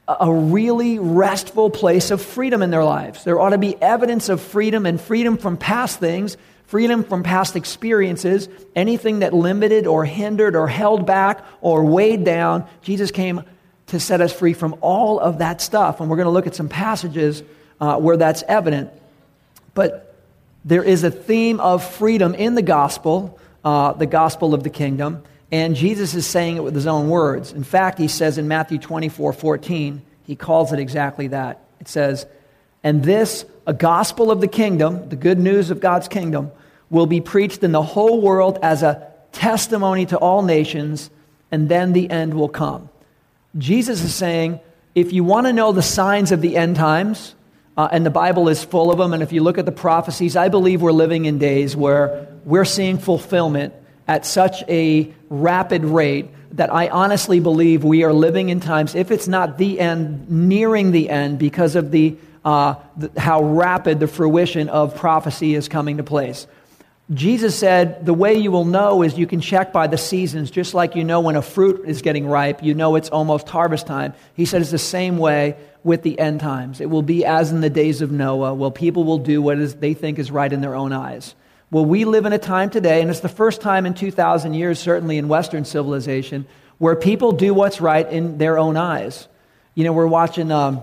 a 0.09 0.33
really 0.33 0.99
restful 0.99 1.69
place 1.69 2.11
of 2.11 2.23
freedom 2.23 2.63
in 2.63 2.71
their 2.71 2.85
lives. 2.85 3.25
There 3.25 3.39
ought 3.39 3.51
to 3.51 3.59
be 3.59 3.81
evidence 3.83 4.31
of 4.31 4.41
freedom 4.41 4.87
and 4.87 4.99
freedom 4.99 5.37
from 5.37 5.59
past 5.59 6.01
things, 6.01 6.39
freedom 6.67 7.05
from 7.05 7.23
past 7.23 7.57
experiences, 7.57 8.49
anything 8.75 9.19
that 9.19 9.35
limited 9.35 9.87
or 9.87 10.07
hindered 10.07 10.57
or 10.57 10.67
held 10.67 11.05
back 11.05 11.45
or 11.61 11.85
weighed 11.85 12.25
down. 12.25 12.67
Jesus 12.81 13.11
came 13.11 13.43
to 13.89 14.01
set 14.01 14.23
us 14.23 14.33
free 14.33 14.55
from 14.55 14.77
all 14.81 15.19
of 15.21 15.39
that 15.39 15.61
stuff. 15.61 16.01
And 16.01 16.09
we're 16.09 16.17
going 16.17 16.27
to 16.27 16.33
look 16.33 16.47
at 16.47 16.55
some 16.55 16.69
passages 16.71 17.43
uh, 17.81 17.99
where 17.99 18.17
that's 18.17 18.43
evident. 18.49 18.91
But 19.75 20.08
there 20.65 20.83
is 20.83 21.05
a 21.05 21.11
theme 21.11 21.61
of 21.61 21.85
freedom 21.85 22.35
in 22.35 22.55
the 22.55 22.63
gospel, 22.63 23.39
uh, 23.65 23.93
the 23.93 24.07
gospel 24.07 24.55
of 24.55 24.63
the 24.63 24.71
kingdom, 24.71 25.23
and 25.51 25.75
Jesus 25.75 26.15
is 26.15 26.27
saying 26.27 26.57
it 26.57 26.63
with 26.63 26.75
his 26.75 26.87
own 26.87 27.09
words. 27.09 27.53
In 27.53 27.65
fact, 27.65 27.99
he 27.99 28.09
says 28.09 28.39
in 28.39 28.49
Matthew 28.49 28.79
24 28.79 29.33
14, 29.33 30.03
he 30.25 30.37
calls 30.37 30.73
it 30.73 30.79
exactly 30.79 31.29
that. 31.29 31.63
It 31.81 31.89
says, 31.89 32.27
And 32.83 33.03
this, 33.03 33.47
a 33.67 33.73
gospel 33.73 34.31
of 34.31 34.41
the 34.41 34.49
kingdom, 34.49 35.09
the 35.09 35.17
good 35.17 35.39
news 35.39 35.71
of 35.71 35.81
God's 35.81 36.09
kingdom, 36.09 36.51
will 36.91 37.07
be 37.07 37.21
preached 37.21 37.63
in 37.63 37.73
the 37.73 37.83
whole 37.83 38.21
world 38.21 38.59
as 38.63 38.83
a 38.83 39.11
testimony 39.33 40.07
to 40.07 40.19
all 40.19 40.43
nations, 40.43 41.11
and 41.51 41.69
then 41.69 41.93
the 41.93 42.11
end 42.11 42.35
will 42.35 42.49
come. 42.49 42.91
Jesus 43.57 44.03
is 44.03 44.15
saying, 44.15 44.61
if 44.95 45.13
you 45.13 45.25
want 45.25 45.47
to 45.47 45.53
know 45.53 45.73
the 45.73 45.83
signs 45.83 46.33
of 46.33 46.41
the 46.41 46.57
end 46.57 46.77
times, 46.77 47.35
uh, 47.79 47.89
and 47.93 48.05
the 48.05 48.11
Bible 48.11 48.49
is 48.49 48.65
full 48.65 48.91
of 48.91 48.99
them. 48.99 49.15
And 49.15 49.23
if 49.23 49.31
you 49.31 49.41
look 49.41 49.57
at 49.57 49.65
the 49.65 49.73
prophecies, 49.73 50.35
I 50.35 50.49
believe 50.49 50.83
we're 50.83 50.91
living 50.91 51.27
in 51.27 51.39
days 51.39 51.77
where 51.77 52.27
we're 52.45 52.65
seeing 52.65 52.99
fulfillment 52.99 53.73
at 54.09 54.27
such 54.27 54.65
a 54.69 55.15
rapid 55.31 55.85
rate 55.85 56.29
that 56.57 56.75
I 56.75 56.89
honestly 56.89 57.39
believe 57.39 57.85
we 57.85 58.03
are 58.03 58.13
living 58.13 58.49
in 58.49 58.59
times, 58.59 58.97
if 58.97 59.13
it's 59.13 59.29
not 59.29 59.59
the 59.59 59.79
end, 59.79 60.29
nearing 60.29 60.91
the 60.91 61.09
end 61.09 61.39
because 61.39 61.77
of 61.77 61.93
the, 61.93 62.17
uh, 62.45 62.75
the, 62.97 63.13
how 63.17 63.45
rapid 63.45 64.01
the 64.01 64.09
fruition 64.09 64.69
of 64.69 64.97
prophecy 64.97 65.55
is 65.55 65.69
coming 65.69 65.99
to 65.99 66.03
place. 66.03 66.49
Jesus 67.15 67.57
said, 67.57 68.05
The 68.05 68.13
way 68.13 68.35
you 68.35 68.51
will 68.51 68.65
know 68.65 69.03
is 69.03 69.17
you 69.17 69.27
can 69.27 69.41
check 69.41 69.73
by 69.73 69.87
the 69.87 69.97
seasons, 69.97 70.51
just 70.51 70.75
like 70.75 70.97
you 70.97 71.05
know 71.05 71.21
when 71.21 71.37
a 71.37 71.43
fruit 71.43 71.85
is 71.87 72.03
getting 72.03 72.27
ripe, 72.27 72.63
you 72.63 72.75
know 72.75 72.97
it's 72.97 73.09
almost 73.09 73.49
harvest 73.49 73.87
time. 73.87 74.15
He 74.35 74.47
said 74.47 74.63
it's 74.63 74.73
the 74.73 74.79
same 74.79 75.17
way 75.17 75.57
with 75.85 76.03
the 76.03 76.19
end 76.19 76.41
times. 76.41 76.81
It 76.81 76.91
will 76.91 77.03
be 77.03 77.25
as 77.25 77.53
in 77.53 77.61
the 77.61 77.71
days 77.71 78.03
of 78.03 78.11
Noah, 78.11 78.55
where 78.55 78.71
people 78.71 79.05
will 79.05 79.19
do 79.19 79.41
what 79.41 79.59
is, 79.59 79.77
they 79.77 79.95
think 79.95 80.19
is 80.19 80.31
right 80.31 80.53
in 80.53 80.61
their 80.61 80.75
own 80.75 80.93
eyes. 80.93 81.35
Well, 81.71 81.85
we 81.85 82.05
live 82.05 82.25
in 82.25 82.33
a 82.33 82.39
time 82.39 82.71
today, 82.71 83.03
and 83.03 83.11
it's 83.11 83.21
the 83.21 83.29
first 83.29 83.61
time 83.61 83.85
in 83.85 83.93
2,000 83.93 84.55
years, 84.55 84.79
certainly 84.79 85.19
in 85.19 85.29
Western 85.29 85.67
civilization, 85.67 86.47
where 86.79 86.97
people 86.97 87.33
do 87.33 87.53
what's 87.53 87.81
right 87.81 88.11
in 88.11 88.39
their 88.39 88.59
own 88.59 88.77
eyes. 88.77 89.29
You 89.75 89.85
know, 89.85 89.93
we're 89.93 90.07
watching, 90.07 90.51
um, 90.51 90.83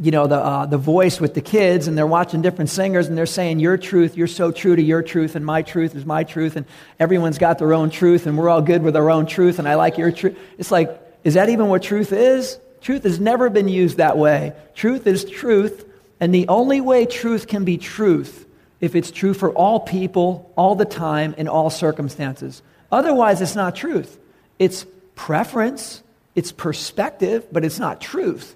you 0.00 0.10
know, 0.10 0.26
the, 0.26 0.36
uh, 0.36 0.66
the 0.66 0.78
voice 0.78 1.20
with 1.20 1.34
the 1.34 1.42
kids, 1.42 1.88
and 1.88 1.98
they're 1.98 2.06
watching 2.06 2.40
different 2.40 2.70
singers, 2.70 3.06
and 3.06 3.18
they're 3.18 3.26
saying, 3.26 3.60
Your 3.60 3.76
truth, 3.76 4.16
you're 4.16 4.26
so 4.26 4.50
true 4.50 4.74
to 4.74 4.82
your 4.82 5.02
truth, 5.02 5.36
and 5.36 5.44
my 5.44 5.60
truth 5.60 5.94
is 5.94 6.06
my 6.06 6.24
truth, 6.24 6.56
and 6.56 6.64
everyone's 6.98 7.36
got 7.36 7.58
their 7.58 7.74
own 7.74 7.90
truth, 7.90 8.26
and 8.26 8.38
we're 8.38 8.48
all 8.48 8.62
good 8.62 8.82
with 8.82 8.96
our 8.96 9.10
own 9.10 9.26
truth, 9.26 9.58
and 9.58 9.68
I 9.68 9.74
like 9.74 9.98
your 9.98 10.10
truth. 10.10 10.38
It's 10.56 10.70
like, 10.70 11.00
is 11.22 11.34
that 11.34 11.50
even 11.50 11.68
what 11.68 11.82
truth 11.82 12.12
is? 12.12 12.58
Truth 12.84 13.04
has 13.04 13.18
never 13.18 13.48
been 13.48 13.66
used 13.66 13.96
that 13.96 14.18
way. 14.18 14.52
Truth 14.74 15.06
is 15.06 15.24
truth, 15.24 15.86
and 16.20 16.34
the 16.34 16.46
only 16.48 16.82
way 16.82 17.06
truth 17.06 17.46
can 17.46 17.64
be 17.64 17.78
truth 17.78 18.46
if 18.78 18.94
it's 18.94 19.10
true 19.10 19.32
for 19.32 19.50
all 19.52 19.80
people, 19.80 20.52
all 20.54 20.74
the 20.74 20.84
time, 20.84 21.34
in 21.38 21.48
all 21.48 21.70
circumstances. 21.70 22.60
Otherwise, 22.92 23.40
it's 23.40 23.56
not 23.56 23.74
truth. 23.74 24.18
It's 24.58 24.84
preference, 25.14 26.02
it's 26.34 26.52
perspective, 26.52 27.46
but 27.50 27.64
it's 27.64 27.78
not 27.78 28.02
truth. 28.02 28.54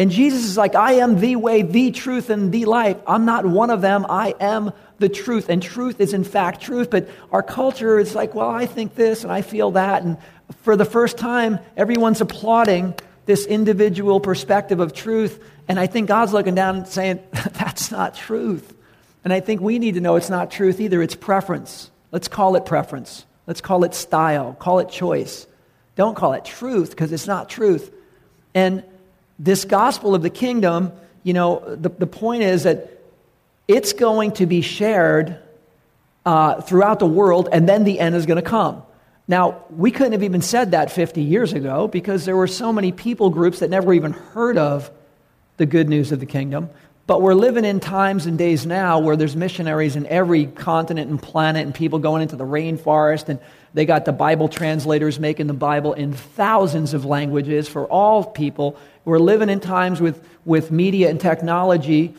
And 0.00 0.10
Jesus 0.10 0.46
is 0.46 0.56
like, 0.56 0.74
I 0.74 0.94
am 0.94 1.20
the 1.20 1.36
way, 1.36 1.62
the 1.62 1.92
truth, 1.92 2.28
and 2.28 2.50
the 2.50 2.64
life. 2.64 2.96
I'm 3.06 3.24
not 3.24 3.46
one 3.46 3.70
of 3.70 3.82
them. 3.82 4.04
I 4.08 4.34
am 4.40 4.72
the 4.98 5.08
truth. 5.08 5.48
And 5.48 5.62
truth 5.62 6.00
is, 6.00 6.12
in 6.12 6.24
fact, 6.24 6.60
truth. 6.60 6.90
But 6.90 7.08
our 7.30 7.44
culture 7.44 8.00
is 8.00 8.16
like, 8.16 8.34
well, 8.34 8.50
I 8.50 8.66
think 8.66 8.96
this 8.96 9.22
and 9.22 9.30
I 9.30 9.42
feel 9.42 9.70
that. 9.72 10.02
And 10.02 10.16
for 10.62 10.74
the 10.74 10.84
first 10.84 11.18
time, 11.18 11.60
everyone's 11.76 12.20
applauding 12.20 12.94
this 13.30 13.46
individual 13.46 14.18
perspective 14.18 14.80
of 14.80 14.92
truth. 14.92 15.40
And 15.68 15.78
I 15.78 15.86
think 15.86 16.08
God's 16.08 16.32
looking 16.32 16.56
down 16.56 16.78
and 16.78 16.88
saying, 16.88 17.20
that's 17.32 17.92
not 17.92 18.16
truth. 18.16 18.74
And 19.22 19.32
I 19.32 19.38
think 19.38 19.60
we 19.60 19.78
need 19.78 19.94
to 19.94 20.00
know 20.00 20.16
it's 20.16 20.30
not 20.30 20.50
truth 20.50 20.80
either, 20.80 21.00
it's 21.00 21.14
preference. 21.14 21.92
Let's 22.10 22.26
call 22.26 22.56
it 22.56 22.66
preference. 22.66 23.24
Let's 23.46 23.60
call 23.60 23.84
it 23.84 23.94
style. 23.94 24.56
Call 24.58 24.80
it 24.80 24.88
choice. 24.88 25.46
Don't 25.94 26.16
call 26.16 26.32
it 26.32 26.44
truth 26.44 26.90
because 26.90 27.12
it's 27.12 27.28
not 27.28 27.48
truth. 27.48 27.94
And 28.52 28.82
this 29.38 29.64
gospel 29.64 30.16
of 30.16 30.22
the 30.22 30.30
kingdom, 30.30 30.90
you 31.22 31.32
know, 31.32 31.62
the, 31.76 31.88
the 31.88 32.08
point 32.08 32.42
is 32.42 32.64
that 32.64 32.90
it's 33.68 33.92
going 33.92 34.32
to 34.32 34.46
be 34.46 34.60
shared 34.60 35.38
uh, 36.26 36.62
throughout 36.62 36.98
the 36.98 37.06
world, 37.06 37.48
and 37.52 37.68
then 37.68 37.84
the 37.84 38.00
end 38.00 38.16
is 38.16 38.26
going 38.26 38.42
to 38.42 38.50
come. 38.50 38.82
Now, 39.30 39.62
we 39.70 39.92
couldn't 39.92 40.10
have 40.10 40.24
even 40.24 40.42
said 40.42 40.72
that 40.72 40.90
50 40.90 41.22
years 41.22 41.52
ago 41.52 41.86
because 41.86 42.24
there 42.24 42.36
were 42.36 42.48
so 42.48 42.72
many 42.72 42.90
people 42.90 43.30
groups 43.30 43.60
that 43.60 43.70
never 43.70 43.92
even 43.92 44.10
heard 44.10 44.58
of 44.58 44.90
the 45.56 45.66
good 45.66 45.88
news 45.88 46.10
of 46.10 46.18
the 46.18 46.26
kingdom. 46.26 46.68
But 47.06 47.22
we're 47.22 47.34
living 47.34 47.64
in 47.64 47.78
times 47.78 48.26
and 48.26 48.36
days 48.36 48.66
now 48.66 48.98
where 48.98 49.14
there's 49.14 49.36
missionaries 49.36 49.94
in 49.94 50.04
every 50.06 50.46
continent 50.46 51.12
and 51.12 51.22
planet 51.22 51.64
and 51.64 51.72
people 51.72 52.00
going 52.00 52.22
into 52.22 52.34
the 52.34 52.44
rainforest 52.44 53.28
and 53.28 53.38
they 53.72 53.86
got 53.86 54.04
the 54.04 54.12
Bible 54.12 54.48
translators 54.48 55.20
making 55.20 55.46
the 55.46 55.54
Bible 55.54 55.92
in 55.92 56.12
thousands 56.12 56.92
of 56.92 57.04
languages 57.04 57.68
for 57.68 57.86
all 57.86 58.24
people. 58.24 58.76
We're 59.04 59.20
living 59.20 59.48
in 59.48 59.60
times 59.60 60.00
with, 60.00 60.26
with 60.44 60.72
media 60.72 61.08
and 61.08 61.20
technology 61.20 62.16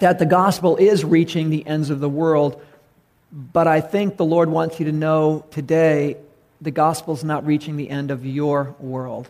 that 0.00 0.18
the 0.18 0.24
gospel 0.24 0.78
is 0.78 1.04
reaching 1.04 1.50
the 1.50 1.66
ends 1.66 1.90
of 1.90 2.00
the 2.00 2.08
world. 2.08 2.58
But 3.32 3.66
I 3.66 3.80
think 3.80 4.16
the 4.16 4.24
Lord 4.24 4.50
wants 4.50 4.78
you 4.78 4.86
to 4.86 4.92
know 4.92 5.44
today 5.50 6.18
the 6.60 6.70
gospel's 6.70 7.24
not 7.24 7.46
reaching 7.46 7.76
the 7.76 7.88
end 7.88 8.10
of 8.10 8.26
your 8.26 8.76
world 8.78 9.28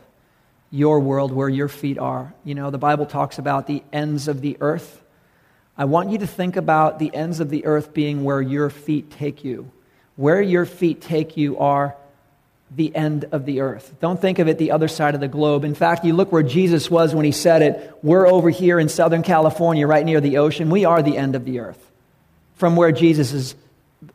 your 0.73 0.99
world 0.99 1.31
where 1.31 1.51
your 1.51 1.69
feet 1.69 1.99
are. 1.99 2.33
You 2.45 2.55
know, 2.55 2.71
the 2.71 2.79
Bible 2.79 3.07
talks 3.07 3.39
about 3.39 3.67
the 3.67 3.83
ends 3.93 4.27
of 4.27 4.41
the 4.41 4.57
earth. 4.61 5.01
I 5.77 5.85
want 5.85 6.11
you 6.11 6.19
to 6.19 6.27
think 6.27 6.57
about 6.57 6.99
the 6.99 7.15
ends 7.15 7.41
of 7.41 7.51
the 7.51 7.67
earth 7.67 7.93
being 7.93 8.25
where 8.25 8.41
your 8.41 8.71
feet 8.71 9.11
take 9.11 9.45
you. 9.45 9.71
Where 10.17 10.41
your 10.41 10.65
feet 10.65 11.03
take 11.03 11.37
you 11.37 11.59
are 11.59 11.95
the 12.75 12.95
end 12.97 13.27
of 13.33 13.45
the 13.45 13.61
earth. 13.61 13.95
Don't 14.01 14.19
think 14.19 14.39
of 14.39 14.49
it 14.49 14.57
the 14.57 14.71
other 14.71 14.89
side 14.89 15.15
of 15.15 15.21
the 15.21 15.29
globe. 15.29 15.65
In 15.65 15.75
fact, 15.75 16.07
you 16.07 16.15
look 16.15 16.33
where 16.33 16.43
Jesus 16.43 16.91
was 16.91 17.15
when 17.15 17.27
he 17.27 17.33
said 17.33 17.61
it. 17.61 17.99
We're 18.03 18.27
over 18.27 18.49
here 18.49 18.81
in 18.81 18.89
Southern 18.89 19.23
California, 19.23 19.87
right 19.87 20.05
near 20.05 20.23
the 20.23 20.39
ocean. 20.39 20.71
We 20.71 20.87
are 20.87 21.03
the 21.03 21.19
end 21.19 21.37
of 21.37 21.45
the 21.45 21.61
earth 21.61 21.91
from 22.55 22.77
where 22.77 22.93
Jesus 22.93 23.35
is 23.35 23.55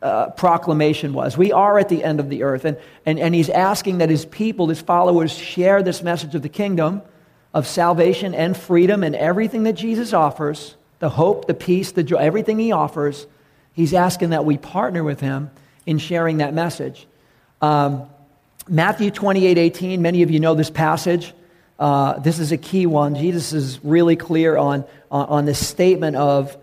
uh, 0.02 0.30
proclamation 0.30 1.12
was. 1.12 1.36
We 1.36 1.52
are 1.52 1.78
at 1.78 1.88
the 1.88 2.04
end 2.04 2.20
of 2.20 2.28
the 2.28 2.42
earth. 2.42 2.64
And, 2.64 2.76
and, 3.06 3.18
and 3.18 3.34
he's 3.34 3.48
asking 3.48 3.98
that 3.98 4.10
his 4.10 4.24
people, 4.24 4.68
his 4.68 4.80
followers, 4.80 5.32
share 5.32 5.82
this 5.82 6.02
message 6.02 6.34
of 6.34 6.42
the 6.42 6.48
kingdom 6.48 7.02
of 7.54 7.66
salvation 7.66 8.34
and 8.34 8.56
freedom 8.56 9.02
and 9.02 9.14
everything 9.14 9.64
that 9.64 9.72
Jesus 9.72 10.12
offers 10.12 10.76
the 10.98 11.08
hope, 11.08 11.46
the 11.46 11.54
peace, 11.54 11.92
the 11.92 12.02
joy, 12.02 12.16
everything 12.16 12.58
he 12.58 12.72
offers. 12.72 13.26
He's 13.72 13.94
asking 13.94 14.30
that 14.30 14.44
we 14.44 14.58
partner 14.58 15.04
with 15.04 15.20
him 15.20 15.50
in 15.86 15.98
sharing 15.98 16.38
that 16.38 16.52
message. 16.52 17.06
Um, 17.60 18.08
Matthew 18.68 19.10
28 19.10 19.56
18, 19.56 20.02
many 20.02 20.22
of 20.22 20.30
you 20.30 20.40
know 20.40 20.54
this 20.54 20.70
passage. 20.70 21.32
Uh, 21.78 22.18
this 22.18 22.38
is 22.38 22.52
a 22.52 22.56
key 22.56 22.86
one. 22.86 23.14
Jesus 23.14 23.52
is 23.52 23.82
really 23.84 24.16
clear 24.16 24.56
on, 24.56 24.84
on, 25.10 25.26
on 25.28 25.44
this 25.44 25.64
statement 25.64 26.16
of 26.16 26.56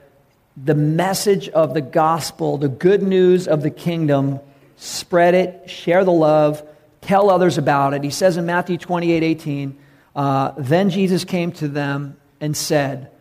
the 0.58 0.76
message 0.76 1.50
of 1.50 1.74
the 1.74 1.82
gospel, 1.82 2.58
the 2.58 2.70
good 2.70 3.04
news 3.04 3.48
of 3.48 3.62
the 3.62 3.70
kingdom, 3.70 4.40
spread 4.78 5.34
it, 5.34 5.70
share 5.70 6.04
the 6.06 6.12
love, 6.12 6.64
tell 7.02 7.30
others 7.30 7.58
about 7.58 7.94
it. 7.94 8.04
He 8.04 8.10
says 8.10 8.38
in 8.38 8.46
Matthew 8.46 8.78
28 8.78 9.24
18, 9.24 9.78
uh, 10.16 10.52
Then 10.58 10.90
Jesus 10.90 11.26
came 11.26 11.52
to 11.54 11.68
them 11.68 12.18
and 12.40 12.56
said, 12.56 13.12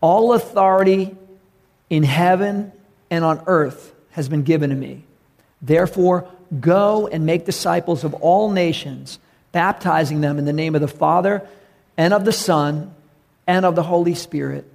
All 0.00 0.34
authority 0.34 1.16
in 1.90 2.04
heaven 2.04 2.72
and 3.10 3.24
on 3.24 3.42
earth 3.46 3.92
has 4.10 4.28
been 4.28 4.42
given 4.42 4.70
to 4.70 4.76
me. 4.76 5.04
Therefore, 5.60 6.28
go 6.60 7.08
and 7.08 7.26
make 7.26 7.44
disciples 7.44 8.04
of 8.04 8.14
all 8.14 8.50
nations, 8.50 9.18
baptizing 9.50 10.20
them 10.20 10.38
in 10.38 10.44
the 10.44 10.52
name 10.52 10.74
of 10.74 10.80
the 10.80 10.88
Father 10.88 11.46
and 11.96 12.14
of 12.14 12.24
the 12.24 12.32
Son 12.32 12.94
and 13.46 13.64
of 13.64 13.74
the 13.74 13.82
Holy 13.82 14.14
Spirit 14.14 14.70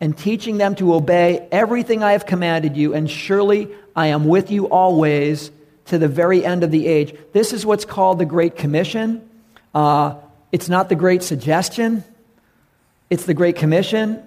and 0.00 0.16
teaching 0.16 0.56
them 0.56 0.74
to 0.76 0.94
obey 0.94 1.46
everything 1.52 2.02
I 2.02 2.12
have 2.12 2.24
commanded 2.24 2.76
you, 2.76 2.94
and 2.94 3.10
surely 3.10 3.68
I 3.94 4.08
am 4.08 4.24
with 4.24 4.50
you 4.50 4.68
always 4.68 5.50
to 5.86 5.98
the 5.98 6.08
very 6.08 6.44
end 6.44 6.64
of 6.64 6.70
the 6.70 6.86
age. 6.86 7.14
This 7.32 7.52
is 7.52 7.66
what's 7.66 7.84
called 7.84 8.18
the 8.18 8.24
Great 8.24 8.56
Commission. 8.56 9.28
Uh, 9.74 10.14
it's 10.52 10.68
not 10.68 10.88
the 10.88 10.94
Great 10.94 11.22
Suggestion, 11.22 12.02
it's 13.10 13.24
the 13.24 13.34
Great 13.34 13.56
Commission. 13.56 14.24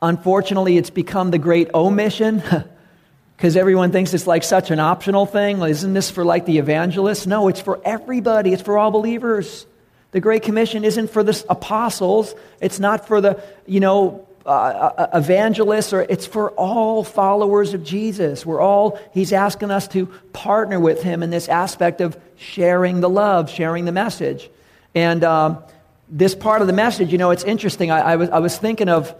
Unfortunately, 0.00 0.76
it's 0.76 0.90
become 0.90 1.32
the 1.32 1.38
Great 1.38 1.74
Omission 1.74 2.40
because 3.36 3.56
everyone 3.56 3.90
thinks 3.90 4.14
it's 4.14 4.28
like 4.28 4.44
such 4.44 4.70
an 4.70 4.78
optional 4.78 5.26
thing. 5.26 5.60
Isn't 5.60 5.92
this 5.92 6.08
for 6.08 6.24
like 6.24 6.46
the 6.46 6.58
evangelists? 6.58 7.26
No, 7.26 7.48
it's 7.48 7.60
for 7.60 7.80
everybody, 7.84 8.52
it's 8.52 8.62
for 8.62 8.78
all 8.78 8.92
believers. 8.92 9.66
The 10.12 10.20
Great 10.20 10.44
Commission 10.44 10.84
isn't 10.84 11.10
for 11.10 11.24
the 11.24 11.44
apostles. 11.50 12.34
It's 12.60 12.78
not 12.78 13.08
for 13.08 13.20
the, 13.20 13.42
you 13.66 13.80
know, 13.80 14.27
uh, 14.48 15.08
evangelists, 15.14 15.92
or 15.92 16.02
it's 16.02 16.26
for 16.26 16.50
all 16.52 17.04
followers 17.04 17.74
of 17.74 17.84
Jesus. 17.84 18.46
We're 18.46 18.60
all, 18.60 18.98
he's 19.12 19.32
asking 19.32 19.70
us 19.70 19.88
to 19.88 20.06
partner 20.32 20.80
with 20.80 21.02
him 21.02 21.22
in 21.22 21.30
this 21.30 21.48
aspect 21.48 22.00
of 22.00 22.18
sharing 22.36 23.00
the 23.00 23.08
love, 23.08 23.50
sharing 23.50 23.84
the 23.84 23.92
message. 23.92 24.48
And 24.94 25.22
um, 25.24 25.62
this 26.08 26.34
part 26.34 26.60
of 26.60 26.66
the 26.66 26.72
message, 26.72 27.12
you 27.12 27.18
know, 27.18 27.30
it's 27.30 27.44
interesting. 27.44 27.90
I, 27.90 28.00
I, 28.00 28.16
was, 28.16 28.30
I 28.30 28.38
was 28.38 28.56
thinking 28.56 28.88
of 28.88 29.14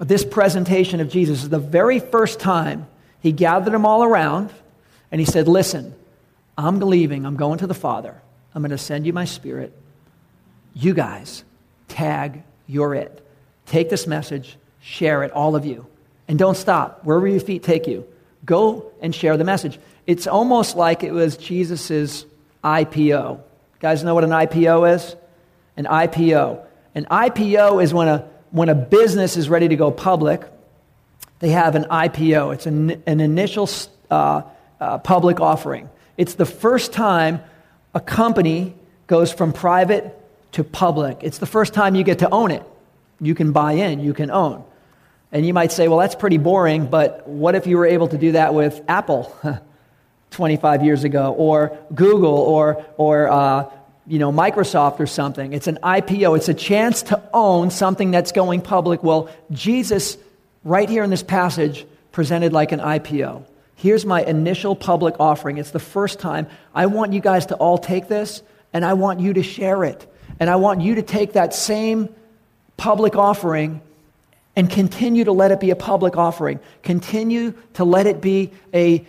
this 0.00 0.24
presentation 0.24 1.00
of 1.00 1.08
Jesus. 1.08 1.46
The 1.46 1.58
very 1.58 2.00
first 2.00 2.40
time 2.40 2.86
he 3.20 3.32
gathered 3.32 3.72
them 3.72 3.86
all 3.86 4.02
around 4.02 4.52
and 5.10 5.20
he 5.20 5.24
said, 5.24 5.48
Listen, 5.48 5.94
I'm 6.58 6.80
leaving. 6.80 7.24
I'm 7.24 7.36
going 7.36 7.58
to 7.58 7.66
the 7.66 7.74
Father. 7.74 8.20
I'm 8.54 8.62
going 8.62 8.70
to 8.70 8.78
send 8.78 9.06
you 9.06 9.12
my 9.12 9.24
spirit. 9.24 9.72
You 10.74 10.94
guys, 10.94 11.44
tag, 11.88 12.42
you're 12.66 12.94
it. 12.94 13.20
Take 13.66 13.90
this 13.90 14.06
message, 14.06 14.56
share 14.84 15.22
it, 15.22 15.32
all 15.32 15.56
of 15.56 15.64
you. 15.64 15.86
And 16.28 16.38
don't 16.38 16.56
stop. 16.56 17.04
Wherever 17.04 17.26
your 17.26 17.40
feet 17.40 17.62
take 17.62 17.86
you, 17.86 18.06
go 18.44 18.92
and 19.00 19.14
share 19.14 19.36
the 19.38 19.44
message. 19.44 19.78
It's 20.06 20.26
almost 20.26 20.76
like 20.76 21.02
it 21.02 21.12
was 21.12 21.38
Jesus' 21.38 22.26
IPO. 22.62 23.38
You 23.38 23.40
guys 23.80 24.04
know 24.04 24.14
what 24.14 24.24
an 24.24 24.30
IPO 24.30 24.94
is? 24.94 25.16
An 25.78 25.86
IPO. 25.86 26.62
An 26.94 27.06
IPO 27.10 27.82
is 27.82 27.94
when 27.94 28.08
a, 28.08 28.28
when 28.50 28.68
a 28.68 28.74
business 28.74 29.38
is 29.38 29.48
ready 29.48 29.68
to 29.68 29.76
go 29.76 29.90
public, 29.90 30.42
they 31.38 31.48
have 31.48 31.74
an 31.74 31.84
IPO. 31.84 32.52
It's 32.52 32.66
an, 32.66 33.02
an 33.06 33.20
initial 33.20 33.68
uh, 34.10 34.42
uh, 34.80 34.98
public 34.98 35.40
offering. 35.40 35.88
It's 36.18 36.34
the 36.34 36.46
first 36.46 36.92
time 36.92 37.40
a 37.94 38.00
company 38.00 38.74
goes 39.06 39.32
from 39.32 39.54
private 39.54 40.20
to 40.52 40.62
public. 40.62 41.18
It's 41.22 41.38
the 41.38 41.46
first 41.46 41.72
time 41.72 41.94
you 41.94 42.04
get 42.04 42.18
to 42.18 42.28
own 42.30 42.50
it. 42.50 42.62
You 43.20 43.34
can 43.34 43.52
buy 43.52 43.72
in, 43.72 44.00
you 44.00 44.12
can 44.12 44.30
own. 44.30 44.64
And 45.34 45.44
you 45.44 45.52
might 45.52 45.72
say, 45.72 45.88
well, 45.88 45.98
that's 45.98 46.14
pretty 46.14 46.38
boring, 46.38 46.86
but 46.86 47.26
what 47.26 47.56
if 47.56 47.66
you 47.66 47.76
were 47.76 47.86
able 47.86 48.06
to 48.06 48.16
do 48.16 48.32
that 48.32 48.54
with 48.54 48.80
Apple 48.86 49.34
25 50.30 50.84
years 50.84 51.02
ago, 51.02 51.34
or 51.36 51.76
Google, 51.92 52.36
or, 52.36 52.86
or 52.96 53.28
uh, 53.28 53.68
you 54.06 54.20
know, 54.20 54.30
Microsoft 54.30 55.00
or 55.00 55.08
something? 55.08 55.52
It's 55.52 55.66
an 55.66 55.80
IPO, 55.82 56.36
it's 56.36 56.48
a 56.48 56.54
chance 56.54 57.02
to 57.02 57.20
own 57.34 57.72
something 57.72 58.12
that's 58.12 58.30
going 58.30 58.60
public. 58.60 59.02
Well, 59.02 59.28
Jesus, 59.50 60.16
right 60.62 60.88
here 60.88 61.02
in 61.02 61.10
this 61.10 61.24
passage, 61.24 61.84
presented 62.12 62.52
like 62.52 62.70
an 62.70 62.78
IPO. 62.78 63.44
Here's 63.74 64.06
my 64.06 64.22
initial 64.22 64.76
public 64.76 65.16
offering. 65.18 65.58
It's 65.58 65.72
the 65.72 65.80
first 65.80 66.20
time. 66.20 66.46
I 66.72 66.86
want 66.86 67.12
you 67.12 67.20
guys 67.20 67.46
to 67.46 67.56
all 67.56 67.76
take 67.76 68.06
this, 68.06 68.40
and 68.72 68.84
I 68.84 68.94
want 68.94 69.18
you 69.18 69.32
to 69.32 69.42
share 69.42 69.82
it. 69.82 70.06
And 70.38 70.48
I 70.48 70.54
want 70.56 70.80
you 70.80 70.94
to 70.94 71.02
take 71.02 71.32
that 71.32 71.54
same 71.54 72.08
public 72.76 73.16
offering 73.16 73.80
and 74.56 74.70
continue 74.70 75.24
to 75.24 75.32
let 75.32 75.50
it 75.50 75.58
be 75.58 75.70
a 75.70 75.76
public 75.76 76.16
offering. 76.16 76.60
Continue 76.82 77.54
to 77.72 77.84
let 77.84 78.06
it 78.06 78.20
be 78.20 78.52
a, 78.72 79.04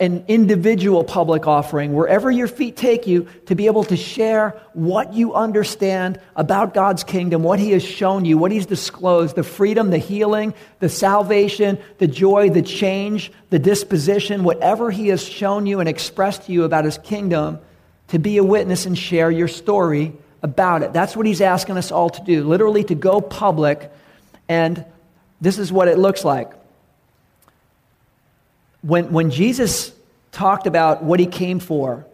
an 0.00 0.24
individual 0.26 1.04
public 1.04 1.46
offering, 1.46 1.94
wherever 1.94 2.30
your 2.30 2.48
feet 2.48 2.76
take 2.76 3.06
you, 3.06 3.28
to 3.46 3.54
be 3.54 3.66
able 3.66 3.84
to 3.84 3.96
share 3.96 4.60
what 4.72 5.14
you 5.14 5.34
understand 5.34 6.20
about 6.34 6.74
God's 6.74 7.04
kingdom, 7.04 7.44
what 7.44 7.60
He 7.60 7.70
has 7.72 7.84
shown 7.84 8.24
you, 8.24 8.38
what 8.38 8.50
He's 8.50 8.66
disclosed, 8.66 9.36
the 9.36 9.44
freedom, 9.44 9.90
the 9.90 9.98
healing, 9.98 10.52
the 10.80 10.88
salvation, 10.88 11.78
the 11.98 12.08
joy, 12.08 12.50
the 12.50 12.62
change, 12.62 13.30
the 13.50 13.58
disposition, 13.60 14.42
whatever 14.42 14.90
He 14.90 15.08
has 15.08 15.22
shown 15.22 15.66
you 15.66 15.78
and 15.78 15.88
expressed 15.88 16.44
to 16.46 16.52
you 16.52 16.64
about 16.64 16.84
His 16.84 16.98
kingdom, 16.98 17.60
to 18.08 18.18
be 18.18 18.38
a 18.38 18.44
witness 18.44 18.84
and 18.84 18.98
share 18.98 19.30
your 19.30 19.48
story 19.48 20.12
about 20.42 20.82
it. 20.82 20.92
That's 20.92 21.16
what 21.16 21.26
He's 21.26 21.40
asking 21.40 21.76
us 21.76 21.92
all 21.92 22.10
to 22.10 22.24
do, 22.24 22.42
literally 22.42 22.82
to 22.84 22.96
go 22.96 23.20
public 23.20 23.92
and 24.48 24.84
this 25.40 25.58
is 25.58 25.72
what 25.72 25.88
it 25.88 25.98
looks 25.98 26.24
like. 26.24 26.50
When, 28.82 29.12
when 29.12 29.30
Jesus 29.30 29.92
talked 30.32 30.66
about 30.66 31.02
what 31.02 31.20
he 31.20 31.26
came 31.26 31.60
for, 31.60 32.06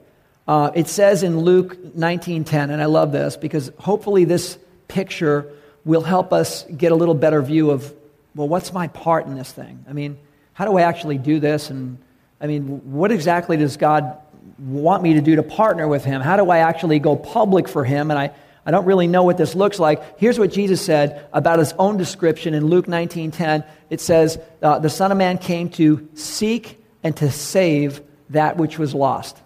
uh, 0.47 0.71
it 0.75 0.88
says 0.88 1.23
in 1.23 1.41
Luke 1.41 1.76
19:10, 1.97 2.71
and 2.71 2.83
I 2.83 2.87
love 2.87 3.12
this 3.12 3.37
because 3.37 3.71
hopefully 3.79 4.25
this 4.25 4.59
picture 4.88 5.50
will 5.85 6.03
help 6.03 6.33
us 6.33 6.64
get 6.64 6.93
a 6.93 6.95
little 6.95 7.14
better 7.14 7.41
view 7.43 7.71
of, 7.71 7.93
well, 8.35 8.49
what's 8.49 8.73
my 8.73 8.88
part 8.88 9.26
in 9.26 9.35
this 9.35 9.53
thing? 9.53 9.85
I 9.88 9.93
mean, 9.93 10.19
how 10.53 10.64
do 10.64 10.76
I 10.76 10.83
actually 10.83 11.19
do 11.19 11.41
this? 11.41 11.71
And 11.71 11.99
I 12.41 12.47
mean, 12.47 12.93
what 12.93 13.11
exactly 13.11 13.57
does 13.57 13.76
God 13.76 14.19
want 14.59 15.03
me 15.03 15.14
to 15.14 15.21
do 15.21 15.37
to 15.37 15.43
partner 15.43 15.88
with 15.88 16.05
Him? 16.05 16.21
How 16.21 16.37
do 16.37 16.50
I 16.50 16.59
actually 16.59 16.99
go 16.99 17.17
public 17.17 17.69
for 17.69 17.85
Him? 17.85 18.11
And 18.11 18.19
I, 18.19 18.31
I 18.66 18.71
don't 18.71 18.87
really 18.87 19.06
know 19.06 19.23
what 19.23 19.37
this 19.37 19.54
looks 19.54 19.78
like. 19.78 20.18
Here's 20.18 20.38
what 20.38 20.52
Jesus 20.52 20.80
said 20.85 21.26
about 21.33 21.59
his 21.59 21.75
own 21.78 21.97
description 21.97 22.54
in 22.54 22.66
Luke 22.66 22.88
19:10. 22.88 23.64
It 23.90 24.00
says, 24.00 24.38
uh, 24.62 24.78
"The 24.78 24.90
Son 24.90 25.12
of 25.12 25.18
Man 25.18 25.38
came 25.38 25.68
to 25.71 26.09
seek 26.14 26.83
and 27.02 27.14
to 27.16 27.30
save 27.30 28.00
that 28.30 28.56
which 28.56 28.78
was 28.78 28.94
lost." 28.94 29.37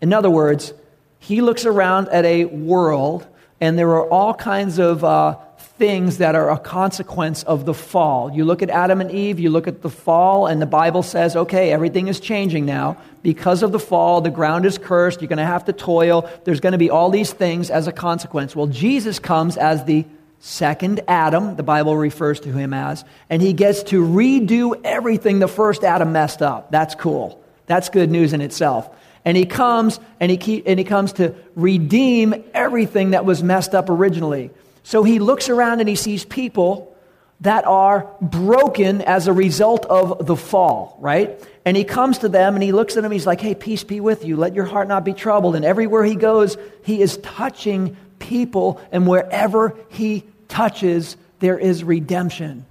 In 0.00 0.12
other 0.12 0.30
words, 0.30 0.74
he 1.18 1.40
looks 1.40 1.64
around 1.64 2.08
at 2.08 2.24
a 2.24 2.44
world, 2.46 3.26
and 3.60 3.78
there 3.78 3.90
are 3.90 4.06
all 4.10 4.34
kinds 4.34 4.78
of 4.78 5.04
uh, 5.04 5.36
things 5.76 6.18
that 6.18 6.36
are 6.36 6.50
a 6.50 6.58
consequence 6.58 7.42
of 7.42 7.64
the 7.64 7.74
fall. 7.74 8.32
You 8.32 8.44
look 8.44 8.62
at 8.62 8.70
Adam 8.70 9.00
and 9.00 9.10
Eve, 9.10 9.40
you 9.40 9.50
look 9.50 9.66
at 9.66 9.82
the 9.82 9.90
fall, 9.90 10.46
and 10.46 10.62
the 10.62 10.66
Bible 10.66 11.02
says, 11.02 11.34
okay, 11.34 11.72
everything 11.72 12.06
is 12.06 12.20
changing 12.20 12.64
now. 12.64 12.96
Because 13.22 13.62
of 13.62 13.72
the 13.72 13.80
fall, 13.80 14.20
the 14.20 14.30
ground 14.30 14.66
is 14.66 14.78
cursed. 14.78 15.20
You're 15.20 15.28
going 15.28 15.38
to 15.38 15.44
have 15.44 15.64
to 15.64 15.72
toil. 15.72 16.30
There's 16.44 16.60
going 16.60 16.72
to 16.72 16.78
be 16.78 16.90
all 16.90 17.10
these 17.10 17.32
things 17.32 17.70
as 17.70 17.88
a 17.88 17.92
consequence. 17.92 18.54
Well, 18.54 18.68
Jesus 18.68 19.18
comes 19.18 19.56
as 19.56 19.84
the 19.84 20.04
second 20.38 21.00
Adam, 21.08 21.56
the 21.56 21.62
Bible 21.62 21.96
refers 21.96 22.38
to 22.40 22.52
him 22.52 22.74
as, 22.74 23.02
and 23.30 23.40
he 23.40 23.54
gets 23.54 23.82
to 23.84 24.04
redo 24.04 24.78
everything 24.84 25.38
the 25.38 25.48
first 25.48 25.82
Adam 25.82 26.12
messed 26.12 26.42
up. 26.42 26.70
That's 26.70 26.94
cool. 26.94 27.42
That's 27.66 27.88
good 27.88 28.10
news 28.10 28.32
in 28.34 28.42
itself. 28.42 28.94
And 29.24 29.38
he 29.38 29.46
comes 29.46 29.98
and 30.20 30.30
he, 30.30 30.36
keep, 30.36 30.64
and 30.66 30.78
he 30.78 30.84
comes 30.84 31.14
to 31.14 31.34
redeem 31.56 32.44
everything 32.52 33.12
that 33.12 33.24
was 33.24 33.42
messed 33.42 33.74
up 33.74 33.88
originally. 33.88 34.50
So 34.84 35.02
he 35.02 35.18
looks 35.18 35.48
around 35.48 35.80
and 35.80 35.88
he 35.88 35.96
sees 35.96 36.24
people 36.24 36.94
that 37.40 37.64
are 37.66 38.08
broken 38.20 39.02
as 39.02 39.26
a 39.26 39.32
result 39.32 39.84
of 39.86 40.26
the 40.26 40.36
fall, 40.36 40.96
right? 41.00 41.42
And 41.64 41.76
he 41.76 41.84
comes 41.84 42.18
to 42.18 42.28
them 42.28 42.54
and 42.54 42.62
he 42.62 42.70
looks 42.70 42.96
at 42.96 43.02
them. 43.02 43.10
He's 43.10 43.26
like, 43.26 43.40
hey, 43.40 43.54
peace 43.54 43.82
be 43.82 43.98
with 43.98 44.24
you. 44.24 44.36
Let 44.36 44.54
your 44.54 44.66
heart 44.66 44.86
not 44.86 45.04
be 45.04 45.14
troubled. 45.14 45.56
And 45.56 45.64
everywhere 45.64 46.04
he 46.04 46.14
goes, 46.14 46.56
he 46.84 47.02
is 47.02 47.16
touching 47.18 47.96
people. 48.18 48.80
And 48.92 49.06
wherever 49.06 49.76
he 49.88 50.24
touches, 50.48 51.16
there 51.40 51.58
is 51.58 51.82
redemption. 51.82 52.66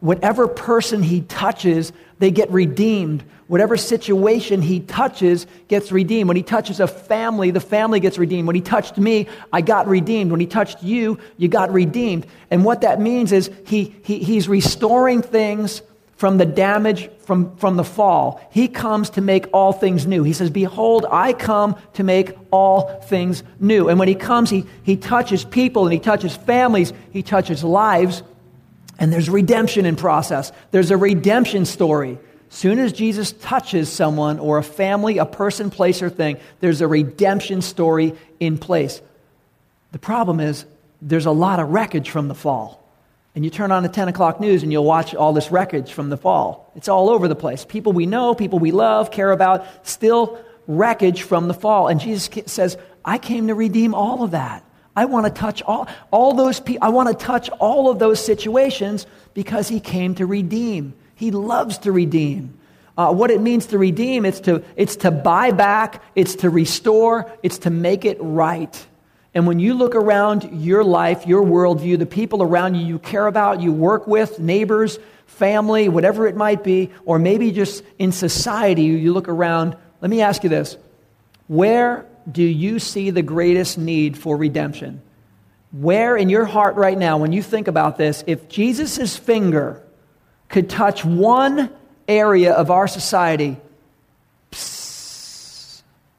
Whatever 0.00 0.48
person 0.48 1.02
he 1.02 1.22
touches, 1.22 1.92
they 2.18 2.30
get 2.30 2.50
redeemed. 2.50 3.24
Whatever 3.46 3.76
situation 3.76 4.60
he 4.62 4.80
touches 4.80 5.46
gets 5.68 5.92
redeemed. 5.92 6.28
When 6.28 6.36
he 6.36 6.42
touches 6.42 6.80
a 6.80 6.88
family, 6.88 7.50
the 7.50 7.60
family 7.60 8.00
gets 8.00 8.18
redeemed. 8.18 8.46
When 8.46 8.56
he 8.56 8.62
touched 8.62 8.98
me, 8.98 9.28
I 9.52 9.60
got 9.60 9.86
redeemed. 9.86 10.30
When 10.30 10.40
he 10.40 10.46
touched 10.46 10.82
you, 10.82 11.18
you 11.36 11.48
got 11.48 11.72
redeemed. 11.72 12.26
And 12.50 12.64
what 12.64 12.80
that 12.80 13.00
means 13.00 13.32
is 13.32 13.50
he, 13.66 13.94
he, 14.02 14.18
he's 14.18 14.48
restoring 14.48 15.22
things 15.22 15.82
from 16.16 16.38
the 16.38 16.46
damage 16.46 17.10
from, 17.20 17.56
from 17.56 17.76
the 17.76 17.84
fall. 17.84 18.40
He 18.50 18.68
comes 18.68 19.10
to 19.10 19.20
make 19.20 19.46
all 19.52 19.72
things 19.72 20.06
new. 20.06 20.22
He 20.22 20.32
says, 20.32 20.48
Behold, 20.48 21.04
I 21.10 21.32
come 21.34 21.76
to 21.94 22.02
make 22.02 22.32
all 22.50 23.00
things 23.02 23.42
new. 23.60 23.88
And 23.88 23.98
when 23.98 24.08
he 24.08 24.14
comes, 24.14 24.48
he, 24.48 24.64
he 24.82 24.96
touches 24.96 25.44
people 25.44 25.84
and 25.84 25.92
he 25.92 25.98
touches 25.98 26.34
families, 26.34 26.92
he 27.10 27.22
touches 27.22 27.62
lives, 27.62 28.22
and 28.98 29.12
there's 29.12 29.28
redemption 29.28 29.86
in 29.86 29.96
process. 29.96 30.52
There's 30.70 30.90
a 30.90 30.96
redemption 30.96 31.64
story. 31.64 32.18
Soon 32.48 32.78
as 32.78 32.92
Jesus 32.92 33.32
touches 33.32 33.90
someone 33.90 34.38
or 34.38 34.58
a 34.58 34.62
family, 34.62 35.18
a 35.18 35.26
person, 35.26 35.70
place, 35.70 36.02
or 36.02 36.08
thing, 36.08 36.38
there's 36.60 36.80
a 36.80 36.88
redemption 36.88 37.60
story 37.60 38.14
in 38.40 38.56
place. 38.58 39.00
The 39.92 39.98
problem 39.98 40.40
is 40.40 40.64
there's 41.02 41.26
a 41.26 41.30
lot 41.30 41.60
of 41.60 41.70
wreckage 41.70 42.10
from 42.10 42.28
the 42.28 42.34
fall. 42.34 42.82
And 43.34 43.44
you 43.44 43.50
turn 43.50 43.70
on 43.70 43.82
the 43.82 43.90
10 43.90 44.08
o'clock 44.08 44.40
news 44.40 44.62
and 44.62 44.72
you'll 44.72 44.84
watch 44.84 45.14
all 45.14 45.34
this 45.34 45.50
wreckage 45.50 45.92
from 45.92 46.08
the 46.08 46.16
fall. 46.16 46.72
It's 46.74 46.88
all 46.88 47.10
over 47.10 47.28
the 47.28 47.36
place. 47.36 47.66
People 47.66 47.92
we 47.92 48.06
know, 48.06 48.34
people 48.34 48.58
we 48.58 48.70
love, 48.70 49.10
care 49.10 49.30
about, 49.30 49.66
still 49.86 50.38
wreckage 50.66 51.22
from 51.22 51.46
the 51.46 51.54
fall. 51.54 51.88
And 51.88 52.00
Jesus 52.00 52.30
says, 52.46 52.78
I 53.04 53.18
came 53.18 53.48
to 53.48 53.54
redeem 53.54 53.94
all 53.94 54.22
of 54.22 54.30
that. 54.30 54.64
I 54.96 55.04
want 55.04 55.26
to 55.26 55.32
touch 55.32 55.62
all, 55.62 55.86
all 56.10 56.32
those 56.32 56.58
people. 56.58 56.84
I 56.84 56.88
want 56.88 57.08
to 57.08 57.24
touch 57.24 57.50
all 57.60 57.90
of 57.90 57.98
those 57.98 58.24
situations 58.24 59.06
because 59.34 59.68
he 59.68 59.78
came 59.78 60.14
to 60.14 60.26
redeem. 60.26 60.94
He 61.14 61.30
loves 61.30 61.78
to 61.78 61.92
redeem. 61.92 62.58
Uh, 62.96 63.12
what 63.12 63.30
it 63.30 63.42
means 63.42 63.66
to 63.66 63.78
redeem, 63.78 64.24
it's 64.24 64.40
to, 64.40 64.64
it's 64.74 64.96
to 64.96 65.10
buy 65.10 65.50
back, 65.50 66.02
it's 66.14 66.36
to 66.36 66.48
restore, 66.48 67.30
it's 67.42 67.58
to 67.58 67.70
make 67.70 68.06
it 68.06 68.16
right. 68.20 68.86
And 69.34 69.46
when 69.46 69.60
you 69.60 69.74
look 69.74 69.94
around 69.94 70.62
your 70.62 70.82
life, 70.82 71.26
your 71.26 71.44
worldview, 71.44 71.98
the 71.98 72.06
people 72.06 72.42
around 72.42 72.74
you 72.74 72.86
you 72.86 72.98
care 72.98 73.26
about, 73.26 73.60
you 73.60 73.70
work 73.70 74.06
with, 74.06 74.40
neighbors, 74.40 74.98
family, 75.26 75.90
whatever 75.90 76.26
it 76.26 76.36
might 76.36 76.64
be, 76.64 76.90
or 77.04 77.18
maybe 77.18 77.50
just 77.50 77.84
in 77.98 78.12
society, 78.12 78.84
you 78.84 79.12
look 79.12 79.28
around, 79.28 79.76
let 80.00 80.10
me 80.10 80.22
ask 80.22 80.42
you 80.42 80.48
this. 80.48 80.78
Where 81.48 82.06
do 82.30 82.42
you 82.42 82.78
see 82.78 83.10
the 83.10 83.22
greatest 83.22 83.78
need 83.78 84.18
for 84.18 84.36
redemption? 84.36 85.02
Where 85.72 86.16
in 86.16 86.28
your 86.28 86.44
heart 86.44 86.76
right 86.76 86.96
now, 86.96 87.18
when 87.18 87.32
you 87.32 87.42
think 87.42 87.68
about 87.68 87.96
this, 87.96 88.24
if 88.26 88.48
Jesus' 88.48 89.16
finger 89.16 89.82
could 90.48 90.70
touch 90.70 91.04
one 91.04 91.70
area 92.08 92.52
of 92.52 92.70
our 92.70 92.88
society 92.88 93.56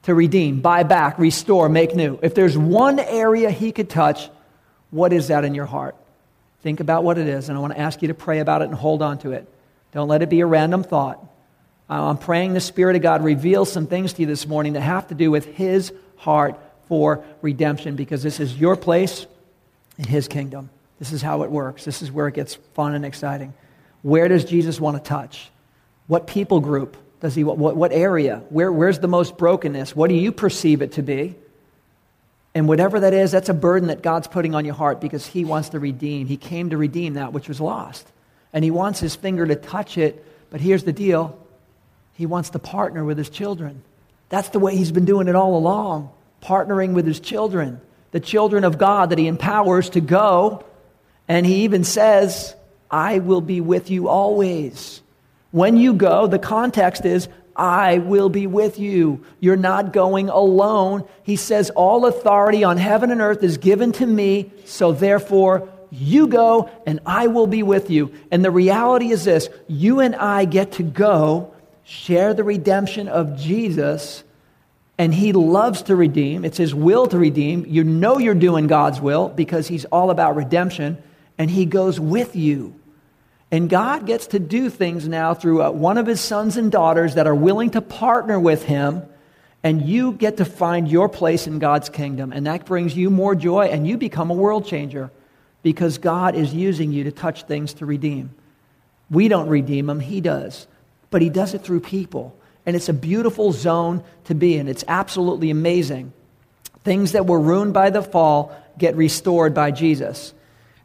to 0.02 0.14
redeem, 0.14 0.60
buy 0.60 0.84
back, 0.84 1.18
restore, 1.18 1.68
make 1.68 1.94
new. 1.94 2.18
If 2.22 2.34
there's 2.34 2.56
one 2.56 2.98
area 2.98 3.50
he 3.50 3.72
could 3.72 3.90
touch, 3.90 4.30
what 4.90 5.12
is 5.12 5.28
that 5.28 5.44
in 5.44 5.54
your 5.54 5.66
heart? 5.66 5.96
Think 6.62 6.80
about 6.80 7.04
what 7.04 7.18
it 7.18 7.28
is, 7.28 7.48
and 7.48 7.58
I 7.58 7.60
want 7.60 7.74
to 7.74 7.78
ask 7.78 8.00
you 8.00 8.08
to 8.08 8.14
pray 8.14 8.38
about 8.38 8.62
it 8.62 8.66
and 8.66 8.74
hold 8.74 9.02
on 9.02 9.18
to 9.18 9.32
it. 9.32 9.46
Don't 9.92 10.08
let 10.08 10.22
it 10.22 10.30
be 10.30 10.40
a 10.40 10.46
random 10.46 10.82
thought. 10.82 11.22
Uh, 11.90 12.10
I'm 12.10 12.18
praying 12.18 12.54
the 12.54 12.60
Spirit 12.60 12.96
of 12.96 13.02
God 13.02 13.24
reveals 13.24 13.72
some 13.72 13.86
things 13.86 14.12
to 14.14 14.22
you 14.22 14.26
this 14.26 14.46
morning 14.46 14.74
that 14.74 14.82
have 14.82 15.08
to 15.08 15.14
do 15.14 15.30
with 15.30 15.46
His 15.46 15.92
heart 16.16 16.58
for 16.86 17.24
redemption 17.40 17.96
because 17.96 18.22
this 18.22 18.40
is 18.40 18.56
your 18.56 18.76
place 18.76 19.26
in 19.96 20.04
His 20.04 20.28
kingdom. 20.28 20.70
This 20.98 21.12
is 21.12 21.22
how 21.22 21.42
it 21.42 21.50
works. 21.50 21.84
This 21.84 22.02
is 22.02 22.12
where 22.12 22.28
it 22.28 22.34
gets 22.34 22.56
fun 22.74 22.94
and 22.94 23.04
exciting. 23.04 23.54
Where 24.02 24.28
does 24.28 24.44
Jesus 24.44 24.80
want 24.80 24.96
to 24.96 25.02
touch? 25.02 25.50
What 26.06 26.26
people 26.26 26.60
group 26.60 26.96
does 27.20 27.34
he 27.34 27.44
what, 27.44 27.76
what 27.76 27.92
area? 27.92 28.42
Where, 28.48 28.70
where's 28.70 29.00
the 29.00 29.08
most 29.08 29.36
brokenness? 29.36 29.96
What 29.96 30.08
do 30.08 30.14
you 30.14 30.30
perceive 30.30 30.82
it 30.82 30.92
to 30.92 31.02
be? 31.02 31.34
And 32.54 32.68
whatever 32.68 33.00
that 33.00 33.12
is, 33.12 33.30
that's 33.30 33.48
a 33.48 33.54
burden 33.54 33.88
that 33.88 34.02
God's 34.02 34.26
putting 34.26 34.54
on 34.54 34.64
your 34.64 34.74
heart 34.74 35.00
because 35.00 35.26
he 35.26 35.44
wants 35.44 35.70
to 35.70 35.78
redeem. 35.78 36.26
He 36.26 36.36
came 36.36 36.70
to 36.70 36.76
redeem 36.76 37.14
that 37.14 37.32
which 37.32 37.48
was 37.48 37.60
lost. 37.60 38.06
And 38.52 38.64
he 38.64 38.70
wants 38.70 39.00
his 39.00 39.14
finger 39.14 39.46
to 39.46 39.54
touch 39.54 39.98
it. 39.98 40.24
But 40.50 40.60
here's 40.60 40.84
the 40.84 40.92
deal 40.92 41.38
he 42.18 42.26
wants 42.26 42.50
to 42.50 42.58
partner 42.58 43.04
with 43.04 43.16
his 43.16 43.30
children. 43.30 43.80
That's 44.28 44.48
the 44.48 44.58
way 44.58 44.74
he's 44.76 44.90
been 44.90 45.04
doing 45.04 45.28
it 45.28 45.36
all 45.36 45.56
along, 45.56 46.10
partnering 46.42 46.92
with 46.92 47.06
his 47.06 47.20
children, 47.20 47.80
the 48.10 48.18
children 48.18 48.64
of 48.64 48.76
God 48.76 49.10
that 49.10 49.20
he 49.20 49.28
empowers 49.28 49.90
to 49.90 50.00
go. 50.00 50.64
And 51.28 51.46
he 51.46 51.62
even 51.62 51.84
says, 51.84 52.56
I 52.90 53.20
will 53.20 53.40
be 53.40 53.60
with 53.60 53.88
you 53.88 54.08
always. 54.08 55.00
When 55.52 55.76
you 55.76 55.94
go, 55.94 56.26
the 56.26 56.40
context 56.40 57.04
is, 57.04 57.28
I 57.54 57.98
will 57.98 58.28
be 58.28 58.48
with 58.48 58.80
you. 58.80 59.24
You're 59.38 59.54
not 59.54 59.92
going 59.92 60.28
alone. 60.28 61.06
He 61.22 61.36
says, 61.36 61.70
All 61.70 62.04
authority 62.04 62.64
on 62.64 62.78
heaven 62.78 63.12
and 63.12 63.20
earth 63.20 63.44
is 63.44 63.58
given 63.58 63.92
to 63.92 64.06
me, 64.06 64.50
so 64.64 64.90
therefore 64.90 65.68
you 65.90 66.26
go 66.26 66.68
and 66.84 66.98
I 67.06 67.28
will 67.28 67.46
be 67.46 67.62
with 67.62 67.90
you. 67.90 68.12
And 68.32 68.44
the 68.44 68.50
reality 68.50 69.12
is 69.12 69.24
this 69.24 69.48
you 69.68 70.00
and 70.00 70.16
I 70.16 70.46
get 70.46 70.72
to 70.72 70.82
go 70.82 71.54
share 71.88 72.34
the 72.34 72.44
redemption 72.44 73.08
of 73.08 73.38
Jesus. 73.38 74.22
And 74.98 75.14
he 75.14 75.32
loves 75.32 75.82
to 75.82 75.96
redeem. 75.96 76.44
It's 76.44 76.58
his 76.58 76.74
will 76.74 77.06
to 77.06 77.18
redeem. 77.18 77.64
You 77.66 77.82
know 77.82 78.18
you're 78.18 78.34
doing 78.34 78.66
God's 78.66 79.00
will 79.00 79.28
because 79.28 79.66
he's 79.68 79.86
all 79.86 80.10
about 80.10 80.36
redemption. 80.36 81.02
And 81.38 81.50
he 81.50 81.64
goes 81.64 81.98
with 81.98 82.36
you. 82.36 82.74
And 83.50 83.70
God 83.70 84.04
gets 84.04 84.26
to 84.28 84.38
do 84.38 84.68
things 84.68 85.08
now 85.08 85.32
through 85.32 85.62
uh, 85.62 85.70
one 85.70 85.96
of 85.96 86.06
his 86.06 86.20
sons 86.20 86.58
and 86.58 86.70
daughters 86.70 87.14
that 87.14 87.26
are 87.26 87.34
willing 87.34 87.70
to 87.70 87.80
partner 87.80 88.38
with 88.38 88.64
him. 88.64 89.02
And 89.62 89.80
you 89.80 90.12
get 90.12 90.36
to 90.36 90.44
find 90.44 90.88
your 90.88 91.08
place 91.08 91.46
in 91.46 91.58
God's 91.58 91.88
kingdom. 91.88 92.32
And 92.32 92.46
that 92.46 92.66
brings 92.66 92.94
you 92.94 93.08
more 93.08 93.34
joy. 93.34 93.66
And 93.66 93.86
you 93.86 93.96
become 93.96 94.30
a 94.30 94.34
world 94.34 94.66
changer 94.66 95.10
because 95.62 95.96
God 95.96 96.34
is 96.34 96.52
using 96.52 96.92
you 96.92 97.04
to 97.04 97.12
touch 97.12 97.44
things 97.44 97.72
to 97.74 97.86
redeem. 97.86 98.34
We 99.10 99.28
don't 99.28 99.48
redeem 99.48 99.86
them, 99.86 100.00
he 100.00 100.20
does 100.20 100.66
but 101.10 101.22
he 101.22 101.28
does 101.28 101.54
it 101.54 101.62
through 101.62 101.80
people. 101.80 102.38
And 102.66 102.76
it's 102.76 102.88
a 102.88 102.94
beautiful 102.94 103.52
zone 103.52 104.04
to 104.24 104.34
be 104.34 104.56
in. 104.56 104.68
It's 104.68 104.84
absolutely 104.86 105.50
amazing. 105.50 106.12
Things 106.84 107.12
that 107.12 107.26
were 107.26 107.40
ruined 107.40 107.72
by 107.72 107.90
the 107.90 108.02
fall 108.02 108.54
get 108.76 108.96
restored 108.96 109.54
by 109.54 109.70
Jesus. 109.70 110.34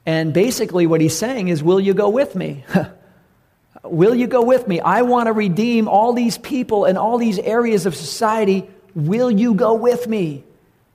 And 0.05 0.33
basically, 0.33 0.87
what 0.87 1.01
he's 1.01 1.17
saying 1.17 1.47
is, 1.47 1.63
Will 1.63 1.79
you 1.79 1.93
go 1.93 2.09
with 2.09 2.35
me? 2.35 2.65
Will 3.83 4.15
you 4.15 4.27
go 4.27 4.43
with 4.43 4.67
me? 4.67 4.79
I 4.79 5.01
want 5.01 5.27
to 5.27 5.33
redeem 5.33 5.87
all 5.87 6.13
these 6.13 6.37
people 6.37 6.85
and 6.85 6.97
all 6.97 7.17
these 7.17 7.39
areas 7.39 7.85
of 7.85 7.95
society. 7.95 8.69
Will 8.95 9.29
you 9.29 9.53
go 9.53 9.73
with 9.73 10.07
me? 10.07 10.43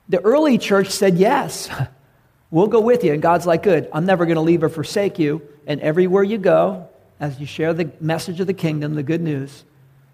The 0.09 0.19
early 0.21 0.57
church 0.57 0.89
said, 0.89 1.17
Yes, 1.17 1.69
we'll 2.51 2.67
go 2.67 2.81
with 2.81 3.03
you. 3.03 3.13
And 3.13 3.21
God's 3.21 3.45
like, 3.45 3.63
Good, 3.63 3.89
I'm 3.93 4.05
never 4.05 4.25
going 4.25 4.35
to 4.37 4.41
leave 4.41 4.63
or 4.63 4.69
forsake 4.69 5.19
you. 5.19 5.41
And 5.67 5.81
everywhere 5.81 6.23
you 6.23 6.37
go, 6.37 6.89
as 7.19 7.39
you 7.39 7.45
share 7.45 7.73
the 7.73 7.91
message 7.99 8.39
of 8.39 8.47
the 8.47 8.53
kingdom, 8.53 8.95
the 8.95 9.03
good 9.03 9.21
news 9.21 9.63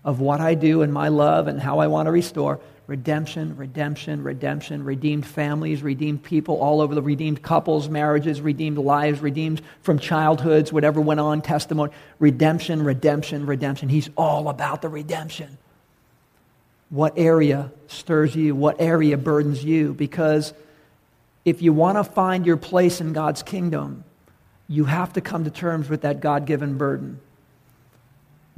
of 0.03 0.19
what 0.19 0.39
I 0.39 0.53
do 0.53 0.81
and 0.81 0.93
my 0.93 1.07
love 1.07 1.47
and 1.47 1.59
how 1.59 1.79
I 1.79 1.87
want 1.87 2.07
to 2.07 2.11
restore 2.11 2.59
redemption, 2.87 3.57
redemption, 3.57 4.23
redemption, 4.23 4.83
redeemed 4.83 5.25
families, 5.25 5.81
redeemed 5.81 6.21
people 6.21 6.57
all 6.57 6.81
over 6.81 6.93
the 6.93 7.01
redeemed 7.01 7.41
couples, 7.41 7.89
marriages, 7.89 8.41
redeemed 8.41 8.77
lives, 8.77 9.21
redeemed 9.21 9.61
from 9.81 9.97
childhoods, 9.97 10.71
whatever 10.71 11.01
went 11.01 11.19
on, 11.19 11.41
testimony, 11.41 11.91
redemption, 12.19 12.83
redemption, 12.83 13.45
redemption. 13.47 13.89
He's 13.89 14.09
all 14.15 14.49
about 14.49 14.83
the 14.83 14.89
redemption. 14.89 15.57
What 16.89 17.13
area 17.17 17.71
stirs 17.87 18.35
you? 18.35 18.55
What 18.55 18.79
area 18.79 19.17
burdens 19.17 19.63
you? 19.63 19.93
Because 19.93 20.53
if 21.43 21.63
you 21.63 21.73
want 21.73 21.97
to 21.97 22.03
find 22.03 22.45
your 22.45 22.57
place 22.57 23.01
in 23.01 23.13
God's 23.13 23.41
kingdom, 23.41 24.03
you 24.67 24.86
have 24.86 25.13
to 25.13 25.21
come 25.21 25.43
to 25.43 25.51
terms 25.51 25.89
with 25.89 26.01
that 26.01 26.19
God 26.19 26.45
given 26.45 26.78
burden. 26.78 27.19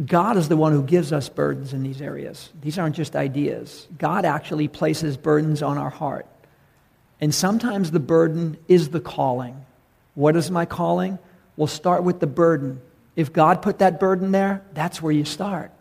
God 0.04 0.38
is 0.38 0.48
the 0.48 0.58
one 0.58 0.72
who 0.72 0.84
gives 0.84 1.12
us 1.12 1.28
burdens 1.28 1.74
in 1.74 1.84
these 1.84 2.02
areas. 2.02 2.50
These 2.62 2.78
aren't 2.78 2.96
just 2.96 3.15
ideas. 3.15 3.88
God 3.98 4.26
actually 4.26 4.67
places 4.67 5.17
burdens 5.17 5.63
on 5.63 5.78
our 5.78 5.89
heart. 5.89 6.28
And 7.20 7.34
sometimes 7.34 7.89
the 7.91 8.00
burden 8.00 8.58
is 8.67 8.89
the 8.89 9.00
calling. 9.00 9.65
What 10.13 10.36
is 10.36 10.52
my 10.52 10.65
calling? 10.65 11.17
We'll 11.56 11.67
start 11.67 12.04
with 12.04 12.20
the 12.20 12.28
burden. 12.28 12.80
If 13.15 13.34
God 13.34 13.63
put 13.63 13.80
that 13.80 14.00
burden 14.00 14.32
there, 14.32 14.62
that's 14.74 15.02
where 15.02 15.12
you 15.12 15.26
start. 15.26 15.72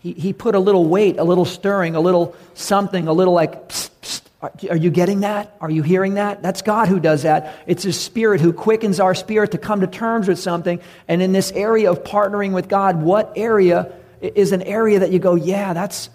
He, 0.00 0.12
he 0.12 0.34
put 0.34 0.54
a 0.54 0.58
little 0.58 0.84
weight, 0.84 1.18
a 1.18 1.24
little 1.24 1.46
stirring, 1.46 1.96
a 1.96 2.00
little 2.00 2.36
something, 2.52 3.08
a 3.08 3.12
little 3.14 3.32
like, 3.32 3.70
psst, 3.70 3.90
psst, 4.02 4.23
are 4.70 4.76
you 4.76 4.90
getting 4.90 5.20
that? 5.20 5.56
Are 5.60 5.70
you 5.70 5.82
hearing 5.82 6.14
that? 6.14 6.42
That's 6.42 6.62
God 6.62 6.88
who 6.88 7.00
does 7.00 7.22
that. 7.22 7.54
It's 7.66 7.82
His 7.82 8.00
Spirit 8.00 8.40
who 8.40 8.52
quickens 8.52 9.00
our 9.00 9.14
spirit 9.14 9.52
to 9.52 9.58
come 9.58 9.80
to 9.80 9.86
terms 9.86 10.28
with 10.28 10.38
something. 10.38 10.80
And 11.08 11.22
in 11.22 11.32
this 11.32 11.52
area 11.52 11.90
of 11.90 12.04
partnering 12.04 12.52
with 12.52 12.68
God, 12.68 13.02
what 13.02 13.32
area 13.36 13.92
is 14.20 14.52
an 14.52 14.62
area 14.62 15.00
that 15.00 15.10
you 15.10 15.18
go, 15.18 15.34
yeah, 15.34 15.72
that's, 15.72 16.10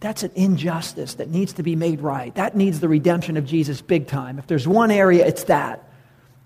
that's 0.00 0.22
an 0.22 0.32
injustice 0.34 1.14
that 1.14 1.30
needs 1.30 1.54
to 1.54 1.62
be 1.62 1.76
made 1.76 2.00
right? 2.00 2.34
That 2.34 2.56
needs 2.56 2.80
the 2.80 2.88
redemption 2.88 3.36
of 3.36 3.46
Jesus 3.46 3.80
big 3.80 4.06
time. 4.06 4.38
If 4.38 4.46
there's 4.46 4.66
one 4.66 4.90
area, 4.90 5.26
it's 5.26 5.44
that. 5.44 5.88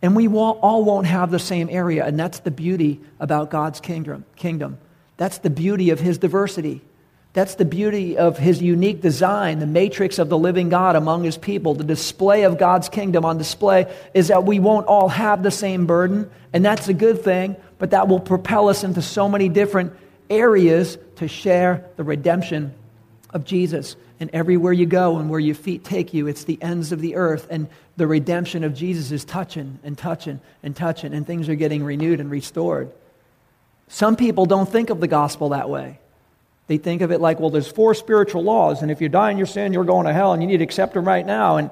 And 0.00 0.14
we 0.14 0.28
all 0.28 0.84
won't 0.84 1.06
have 1.06 1.30
the 1.30 1.38
same 1.38 1.68
area. 1.70 2.04
And 2.04 2.18
that's 2.18 2.40
the 2.40 2.50
beauty 2.50 3.00
about 3.18 3.50
God's 3.50 3.80
kingdom. 3.80 4.24
kingdom. 4.36 4.78
That's 5.16 5.38
the 5.38 5.50
beauty 5.50 5.90
of 5.90 5.98
His 5.98 6.18
diversity. 6.18 6.82
That's 7.38 7.54
the 7.54 7.64
beauty 7.64 8.18
of 8.18 8.36
his 8.36 8.60
unique 8.60 9.00
design, 9.00 9.60
the 9.60 9.66
matrix 9.66 10.18
of 10.18 10.28
the 10.28 10.36
living 10.36 10.70
God 10.70 10.96
among 10.96 11.22
his 11.22 11.38
people. 11.38 11.72
The 11.72 11.84
display 11.84 12.42
of 12.42 12.58
God's 12.58 12.88
kingdom 12.88 13.24
on 13.24 13.38
display 13.38 13.94
is 14.12 14.26
that 14.26 14.42
we 14.42 14.58
won't 14.58 14.88
all 14.88 15.08
have 15.08 15.44
the 15.44 15.52
same 15.52 15.86
burden, 15.86 16.28
and 16.52 16.64
that's 16.64 16.88
a 16.88 16.92
good 16.92 17.22
thing, 17.22 17.54
but 17.78 17.92
that 17.92 18.08
will 18.08 18.18
propel 18.18 18.68
us 18.68 18.82
into 18.82 19.02
so 19.02 19.28
many 19.28 19.48
different 19.48 19.92
areas 20.28 20.98
to 21.14 21.28
share 21.28 21.88
the 21.94 22.02
redemption 22.02 22.74
of 23.30 23.44
Jesus. 23.44 23.94
And 24.18 24.30
everywhere 24.32 24.72
you 24.72 24.86
go 24.86 25.18
and 25.18 25.30
where 25.30 25.38
your 25.38 25.54
feet 25.54 25.84
take 25.84 26.12
you, 26.12 26.26
it's 26.26 26.42
the 26.42 26.60
ends 26.60 26.90
of 26.90 27.00
the 27.00 27.14
earth, 27.14 27.46
and 27.50 27.68
the 27.96 28.08
redemption 28.08 28.64
of 28.64 28.74
Jesus 28.74 29.12
is 29.12 29.24
touching 29.24 29.78
and 29.84 29.96
touching 29.96 30.40
and 30.64 30.74
touching, 30.74 31.14
and 31.14 31.24
things 31.24 31.48
are 31.48 31.54
getting 31.54 31.84
renewed 31.84 32.18
and 32.18 32.32
restored. 32.32 32.90
Some 33.86 34.16
people 34.16 34.44
don't 34.44 34.68
think 34.68 34.90
of 34.90 34.98
the 34.98 35.06
gospel 35.06 35.50
that 35.50 35.70
way. 35.70 36.00
They 36.68 36.76
think 36.76 37.00
of 37.00 37.10
it 37.10 37.20
like, 37.20 37.40
well, 37.40 37.50
there's 37.50 37.66
four 37.66 37.94
spiritual 37.94 38.44
laws, 38.44 38.82
and 38.82 38.90
if 38.90 39.00
you 39.00 39.08
die 39.08 39.30
in 39.30 39.38
your 39.38 39.46
sin, 39.46 39.72
you're 39.72 39.84
going 39.84 40.06
to 40.06 40.12
hell, 40.12 40.34
and 40.34 40.42
you 40.42 40.46
need 40.46 40.58
to 40.58 40.64
accept 40.64 40.94
them 40.94 41.06
right 41.06 41.26
now. 41.26 41.56
And 41.56 41.70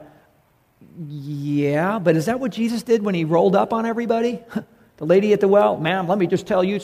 yeah, 1.06 1.98
but 1.98 2.16
is 2.16 2.26
that 2.26 2.40
what 2.40 2.50
Jesus 2.50 2.82
did 2.82 3.02
when 3.02 3.14
he 3.14 3.24
rolled 3.24 3.54
up 3.54 3.74
on 3.74 3.84
everybody? 3.84 4.42
the 4.96 5.04
lady 5.04 5.34
at 5.34 5.40
the 5.40 5.48
well, 5.48 5.76
ma'am, 5.76 6.08
let 6.08 6.18
me 6.18 6.26
just 6.26 6.46
tell 6.46 6.64
you. 6.64 6.80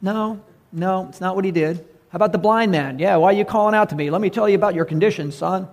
No, 0.00 0.40
no, 0.72 1.06
it's 1.10 1.20
not 1.20 1.36
what 1.36 1.44
he 1.44 1.50
did. 1.50 1.86
How 2.08 2.16
about 2.16 2.32
the 2.32 2.38
blind 2.38 2.72
man? 2.72 2.98
Yeah, 2.98 3.16
why 3.16 3.28
are 3.28 3.36
you 3.36 3.44
calling 3.44 3.74
out 3.74 3.90
to 3.90 3.94
me? 3.94 4.10
Let 4.10 4.22
me 4.22 4.30
tell 4.30 4.48
you 4.48 4.54
about 4.54 4.74
your 4.74 4.86
condition, 4.86 5.30
son. 5.30 5.68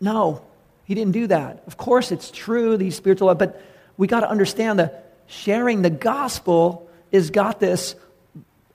No, 0.00 0.42
he 0.84 0.94
didn't 0.94 1.12
do 1.12 1.26
that. 1.26 1.62
Of 1.66 1.76
course, 1.76 2.10
it's 2.10 2.30
true, 2.30 2.78
these 2.78 2.96
spiritual, 2.96 3.26
laws, 3.26 3.36
but 3.36 3.62
we 3.98 4.06
got 4.06 4.20
to 4.20 4.30
understand 4.30 4.78
that 4.78 5.18
sharing 5.26 5.82
the 5.82 5.90
gospel 5.90 6.90
is 7.12 7.28
got 7.28 7.60
this 7.60 7.94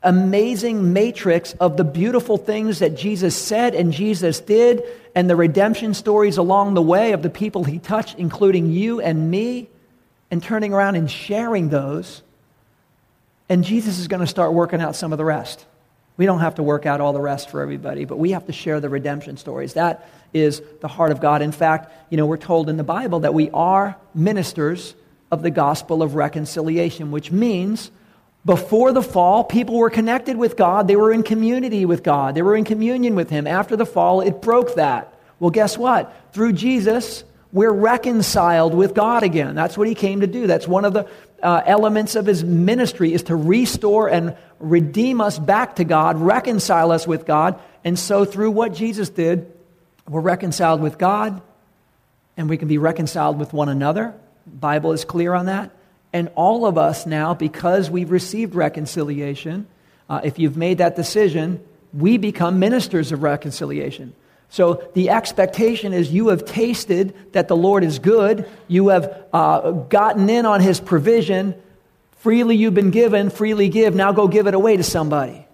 amazing 0.03 0.93
matrix 0.93 1.53
of 1.53 1.77
the 1.77 1.83
beautiful 1.83 2.37
things 2.37 2.79
that 2.79 2.95
Jesus 2.95 3.35
said 3.35 3.73
and 3.73 3.93
Jesus 3.93 4.39
did, 4.39 4.83
and 5.15 5.29
the 5.29 5.35
redemption 5.35 5.93
stories 5.93 6.37
along 6.37 6.73
the 6.73 6.81
way 6.81 7.13
of 7.13 7.21
the 7.21 7.29
people 7.29 7.63
he 7.63 7.79
touched, 7.79 8.17
including 8.17 8.71
you 8.71 8.99
and 8.99 9.31
me, 9.31 9.69
and 10.29 10.41
turning 10.41 10.73
around 10.73 10.95
and 10.95 11.09
sharing 11.09 11.69
those. 11.69 12.21
And 13.49 13.63
Jesus 13.63 13.99
is 13.99 14.07
going 14.07 14.21
to 14.21 14.27
start 14.27 14.53
working 14.53 14.81
out 14.81 14.95
some 14.95 15.11
of 15.11 15.17
the 15.17 15.25
rest. 15.25 15.65
We 16.17 16.25
don't 16.25 16.39
have 16.39 16.55
to 16.55 16.63
work 16.63 16.85
out 16.85 17.01
all 17.01 17.13
the 17.13 17.21
rest 17.21 17.49
for 17.49 17.61
everybody, 17.61 18.05
but 18.05 18.17
we 18.17 18.31
have 18.31 18.45
to 18.45 18.53
share 18.53 18.79
the 18.79 18.89
redemption 18.89 19.37
stories. 19.37 19.73
That 19.73 20.07
is 20.33 20.61
the 20.81 20.87
heart 20.87 21.11
of 21.11 21.21
God. 21.21 21.41
In 21.41 21.51
fact, 21.51 21.91
you 22.09 22.17
know, 22.17 22.25
we're 22.25 22.37
told 22.37 22.69
in 22.69 22.77
the 22.77 22.83
Bible 22.83 23.21
that 23.21 23.33
we 23.33 23.49
are 23.51 23.95
ministers 24.13 24.95
of 25.31 25.41
the 25.41 25.51
gospel 25.51 26.03
of 26.03 26.15
reconciliation, 26.15 27.11
which 27.11 27.31
means 27.31 27.89
before 28.45 28.91
the 28.91 29.01
fall, 29.01 29.43
people 29.43 29.75
were 29.75 29.89
connected 29.89 30.35
with 30.35 30.57
God. 30.57 30.87
They 30.87 30.95
were 30.95 31.11
in 31.11 31.23
community 31.23 31.85
with 31.85 32.03
God. 32.03 32.35
They 32.35 32.41
were 32.41 32.55
in 32.55 32.65
communion 32.65 33.15
with 33.15 33.29
Him. 33.29 33.47
After 33.47 33.75
the 33.75 33.85
fall, 33.85 34.21
it 34.21 34.41
broke 34.41 34.75
that. 34.75 35.13
Well, 35.39 35.49
guess 35.49 35.77
what? 35.77 36.13
Through 36.33 36.53
Jesus, 36.53 37.23
we're 37.53 37.71
reconciled 37.71 38.73
with 38.73 38.93
God 38.93 39.23
again. 39.23 39.55
That's 39.55 39.77
what 39.77 39.87
He 39.87 39.95
came 39.95 40.21
to 40.21 40.27
do. 40.27 40.45
That's 40.45 40.67
one 40.67 40.83
of 40.83 40.93
the 40.93 41.07
uh, 41.41 41.61
elements 41.65 42.15
of 42.15 42.25
His 42.25 42.43
ministry 42.43 43.13
is 43.13 43.23
to 43.23 43.35
restore 43.35 44.09
and 44.09 44.35
redeem 44.59 45.21
us 45.21 45.39
back 45.39 45.77
to 45.77 45.85
God, 45.85 46.17
reconcile 46.17 46.91
us 46.91 47.07
with 47.07 47.25
God. 47.25 47.59
And 47.85 47.97
so 47.97 48.25
through 48.25 48.51
what 48.51 48.73
Jesus 48.73 49.09
did, 49.09 49.51
we're 50.07 50.21
reconciled 50.21 50.81
with 50.81 50.97
God 50.97 51.41
and 52.35 52.49
we 52.49 52.57
can 52.57 52.67
be 52.67 52.77
reconciled 52.77 53.39
with 53.39 53.53
one 53.53 53.69
another. 53.69 54.13
The 54.45 54.57
Bible 54.57 54.91
is 54.91 55.05
clear 55.05 55.33
on 55.33 55.45
that. 55.45 55.71
And 56.13 56.29
all 56.35 56.65
of 56.67 56.77
us 56.77 57.05
now, 57.05 57.33
because 57.33 57.89
we've 57.89 58.11
received 58.11 58.53
reconciliation, 58.53 59.67
uh, 60.07 60.21
if 60.23 60.37
you've 60.37 60.55
made 60.55 60.77
that 60.77 60.95
decision, 60.95 61.59
we 61.91 62.17
become 62.17 62.59
ministers 62.59 63.11
of 63.11 63.23
reconciliation. 63.23 64.13
So 64.49 64.87
the 64.93 65.09
expectation 65.09 65.93
is 65.93 66.11
you 66.11 66.27
have 66.27 66.45
tasted 66.45 67.15
that 67.33 67.47
the 67.47 67.55
Lord 67.55 67.83
is 67.83 67.97
good, 67.97 68.47
you 68.67 68.89
have 68.89 69.25
uh, 69.33 69.71
gotten 69.71 70.29
in 70.29 70.45
on 70.45 70.61
his 70.61 70.79
provision, 70.79 71.55
freely 72.17 72.55
you've 72.55 72.75
been 72.75 72.91
given, 72.91 73.31
freely 73.31 73.69
give, 73.69 73.95
now 73.95 74.11
go 74.11 74.27
give 74.27 74.45
it 74.45 74.53
away 74.53 74.77
to 74.77 74.83
somebody. 74.83 75.47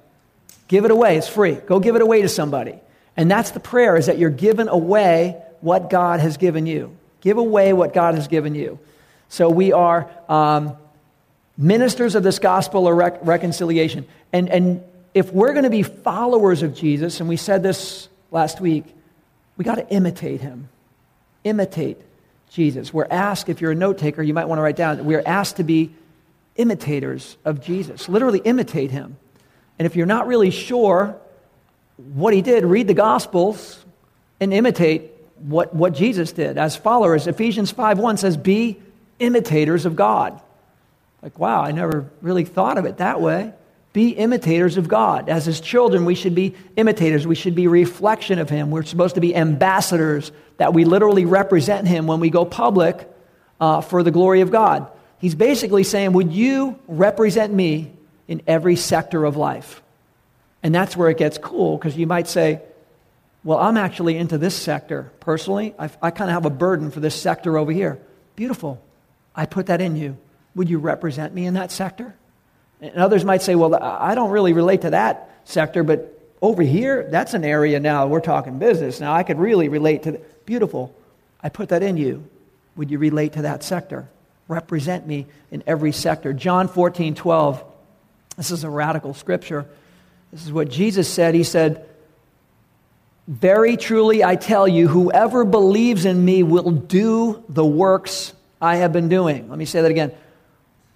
Give 0.68 0.84
it 0.84 0.92
away, 0.92 1.18
it's 1.18 1.30
free. 1.30 1.54
Go 1.54 1.80
give 1.80 1.96
it 1.96 2.02
away 2.02 2.22
to 2.22 2.30
somebody. 2.30 2.80
And 3.16 3.32
that's 3.32 3.52
the 3.52 3.62
prayer 3.62 3.96
is 3.96 4.08
that 4.08 4.18
you're 4.18 4.30
giving 4.30 4.68
away 4.68 5.42
what 5.62 5.90
God 5.90 6.20
has 6.20 6.36
given 6.36 6.66
you. 6.66 6.96
Give 7.22 7.38
away 7.38 7.72
what 7.72 7.94
God 7.94 8.16
has 8.16 8.28
given 8.28 8.54
you. 8.54 8.80
So 9.30 9.50
we 9.50 9.72
are 9.72 10.10
um, 10.28 10.76
ministers 11.58 12.16
of 12.16 12.24
this 12.24 12.40
gospel 12.40 12.88
of 12.88 12.98
rec- 12.98 13.20
reconciliation. 13.22 14.08
And, 14.34 14.50
and 14.50 14.84
if 15.14 15.32
we're 15.32 15.54
going 15.54 15.64
to 15.64 15.70
be 15.70 15.84
followers 15.84 16.64
of 16.64 16.74
Jesus, 16.74 17.20
and 17.20 17.30
we 17.30 17.38
said 17.38 17.64
this 17.64 18.10
last 18.32 18.60
week, 18.60 18.86
we 19.56 19.64
got 19.64 19.76
to 19.76 19.88
imitate 19.90 20.42
him. 20.42 20.70
Imitate 21.44 22.02
Jesus. 22.50 22.94
We're 22.94 23.08
asked, 23.10 23.50
if 23.50 23.62
you're 23.62 23.72
a 23.72 23.76
note 23.76 24.00
taker, 24.00 24.24
you 24.24 24.34
might 24.34 24.46
want 24.46 24.58
to 24.58 24.64
write 24.64 24.76
down, 24.76 25.06
we're 25.06 25.24
asked 25.26 25.58
to 25.58 25.64
be 25.64 25.92
imitators 26.56 27.38
of 27.46 27.62
Jesus. 27.62 28.10
Literally 28.10 28.40
imitate 28.40 28.90
him. 28.90 29.18
And 29.78 29.86
if 29.86 29.96
you're 29.96 30.08
not 30.08 30.28
really 30.28 30.50
sure 30.50 31.16
what 31.98 32.34
he 32.34 32.42
did, 32.42 32.66
read 32.66 32.88
the 32.88 32.94
Gospels 32.94 33.84
and 34.40 34.54
imitate 34.54 35.12
what, 35.38 35.76
what 35.76 35.94
Jesus 35.94 36.32
did. 36.32 36.58
As 36.58 36.76
followers, 36.76 37.28
Ephesians 37.28 37.72
5.1 37.72 38.18
says, 38.18 38.38
be 38.38 38.80
imitators 39.20 39.86
of 39.86 39.96
God. 39.96 40.42
Like, 41.22 41.38
wow, 41.38 41.62
I 41.62 41.72
never 41.72 42.10
really 42.22 42.46
thought 42.46 42.78
of 42.78 42.86
it 42.86 42.98
that 42.98 43.22
way. 43.22 43.54
Be 43.92 44.12
imitators 44.12 44.78
of 44.78 44.88
God. 44.88 45.30
As 45.30 45.46
his 45.46 45.60
children, 45.60 46.06
we 46.06 46.16
should 46.16 46.36
be 46.36 46.56
imitators. 46.76 47.26
We 47.26 47.36
should 47.36 47.56
be 47.56 47.68
reflection 47.68 48.40
of 48.40 48.50
him. 48.50 48.70
We're 48.70 48.84
supposed 48.84 49.16
to 49.16 49.22
be 49.22 49.36
ambassadors 49.36 50.32
that 50.58 50.74
we 50.74 50.86
literally 50.86 51.26
represent 51.26 51.88
him 51.88 52.06
when 52.06 52.20
we 52.20 52.30
go 52.30 52.46
public 52.46 53.10
uh, 53.60 53.82
for 53.82 54.04
the 54.04 54.12
glory 54.12 54.42
of 54.42 54.52
God. 54.52 54.90
He's 55.20 55.36
basically 55.36 55.84
saying, 55.84 56.14
Would 56.14 56.32
you 56.32 56.80
represent 56.88 57.54
me 57.54 57.92
in 58.28 58.42
every 58.46 58.76
sector 58.76 59.26
of 59.26 59.36
life? 59.36 59.82
And 60.62 60.74
that's 60.74 60.96
where 60.96 61.10
it 61.10 61.18
gets 61.18 61.38
cool 61.38 61.78
because 61.78 61.98
you 61.98 62.06
might 62.06 62.28
say, 62.28 62.62
Well, 63.44 63.58
I'm 63.58 63.76
actually 63.76 64.18
into 64.18 64.38
this 64.38 64.56
sector 64.56 65.12
personally. 65.20 65.74
I, 65.80 65.90
I 66.02 66.12
kind 66.12 66.30
of 66.30 66.36
have 66.36 66.46
a 66.46 66.52
burden 66.52 66.92
for 66.92 67.00
this 67.00 67.20
sector 67.20 67.58
over 67.58 67.72
here. 67.72 68.00
Beautiful. 68.36 68.82
I 69.40 69.46
put 69.46 69.68
that 69.68 69.80
in 69.80 69.96
you. 69.96 70.18
Would 70.56 70.70
you 70.70 70.80
represent 70.80 71.34
me 71.34 71.46
in 71.46 71.54
that 71.54 71.72
sector? 71.72 72.14
And 72.82 72.98
others 72.98 73.24
might 73.24 73.42
say, 73.42 73.56
Well, 73.56 73.74
I 73.74 74.14
don't 74.14 74.32
really 74.32 74.52
relate 74.52 74.82
to 74.82 74.90
that 74.90 75.30
sector, 75.46 75.82
but 75.82 76.22
over 76.42 76.62
here, 76.62 77.08
that's 77.10 77.34
an 77.34 77.46
area 77.46 77.80
now 77.80 78.08
we're 78.08 78.20
talking 78.20 78.60
business. 78.60 79.00
Now 79.00 79.14
I 79.14 79.24
could 79.24 79.40
really 79.40 79.70
relate 79.70 80.04
to. 80.04 80.12
The, 80.12 80.22
beautiful. 80.46 80.94
I 81.42 81.48
put 81.48 81.70
that 81.70 81.84
in 81.84 81.96
you. 81.96 82.28
Would 82.76 82.92
you 82.92 82.98
relate 82.98 83.34
to 83.34 83.44
that 83.44 83.64
sector? 83.64 84.10
Represent 84.50 85.08
me 85.08 85.26
in 85.52 85.64
every 85.66 85.94
sector. 85.94 86.34
John 86.34 86.68
14, 86.68 87.16
12. 87.16 87.64
This 88.36 88.52
is 88.52 88.66
a 88.66 88.70
radical 88.70 89.14
scripture. 89.14 89.66
This 90.34 90.46
is 90.46 90.52
what 90.52 90.70
Jesus 90.70 91.08
said. 91.08 91.34
He 91.34 91.46
said, 91.46 91.88
Very 93.26 93.78
truly 93.78 94.22
I 94.22 94.36
tell 94.36 94.68
you, 94.68 94.90
whoever 94.90 95.46
believes 95.46 96.04
in 96.04 96.26
me 96.26 96.44
will 96.44 96.72
do 96.72 97.42
the 97.48 97.66
works 97.66 98.34
I 98.62 98.78
have 98.78 98.92
been 98.92 99.10
doing. 99.10 99.50
Let 99.50 99.58
me 99.58 99.66
say 99.66 99.82
that 99.82 99.92
again. 99.92 100.12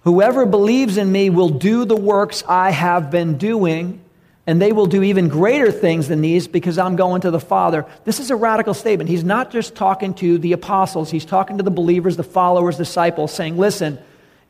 Whoever 0.02 0.44
believes 0.44 0.98
in 0.98 1.10
me 1.10 1.30
will 1.30 1.48
do 1.48 1.84
the 1.84 1.96
works 1.96 2.44
I 2.46 2.70
have 2.70 3.10
been 3.10 3.38
doing, 3.38 4.02
and 4.46 4.60
they 4.60 4.72
will 4.72 4.86
do 4.86 5.02
even 5.02 5.28
greater 5.28 5.72
things 5.72 6.08
than 6.08 6.20
these 6.20 6.46
because 6.46 6.76
I'm 6.76 6.96
going 6.96 7.22
to 7.22 7.30
the 7.30 7.40
Father. 7.40 7.86
This 8.04 8.20
is 8.20 8.30
a 8.30 8.36
radical 8.36 8.74
statement. 8.74 9.08
He's 9.08 9.24
not 9.24 9.50
just 9.50 9.74
talking 9.74 10.12
to 10.14 10.36
the 10.36 10.52
apostles, 10.52 11.10
he's 11.10 11.24
talking 11.24 11.56
to 11.56 11.62
the 11.62 11.70
believers, 11.70 12.18
the 12.18 12.22
followers, 12.22 12.76
disciples, 12.76 13.32
saying, 13.32 13.56
Listen, 13.56 13.98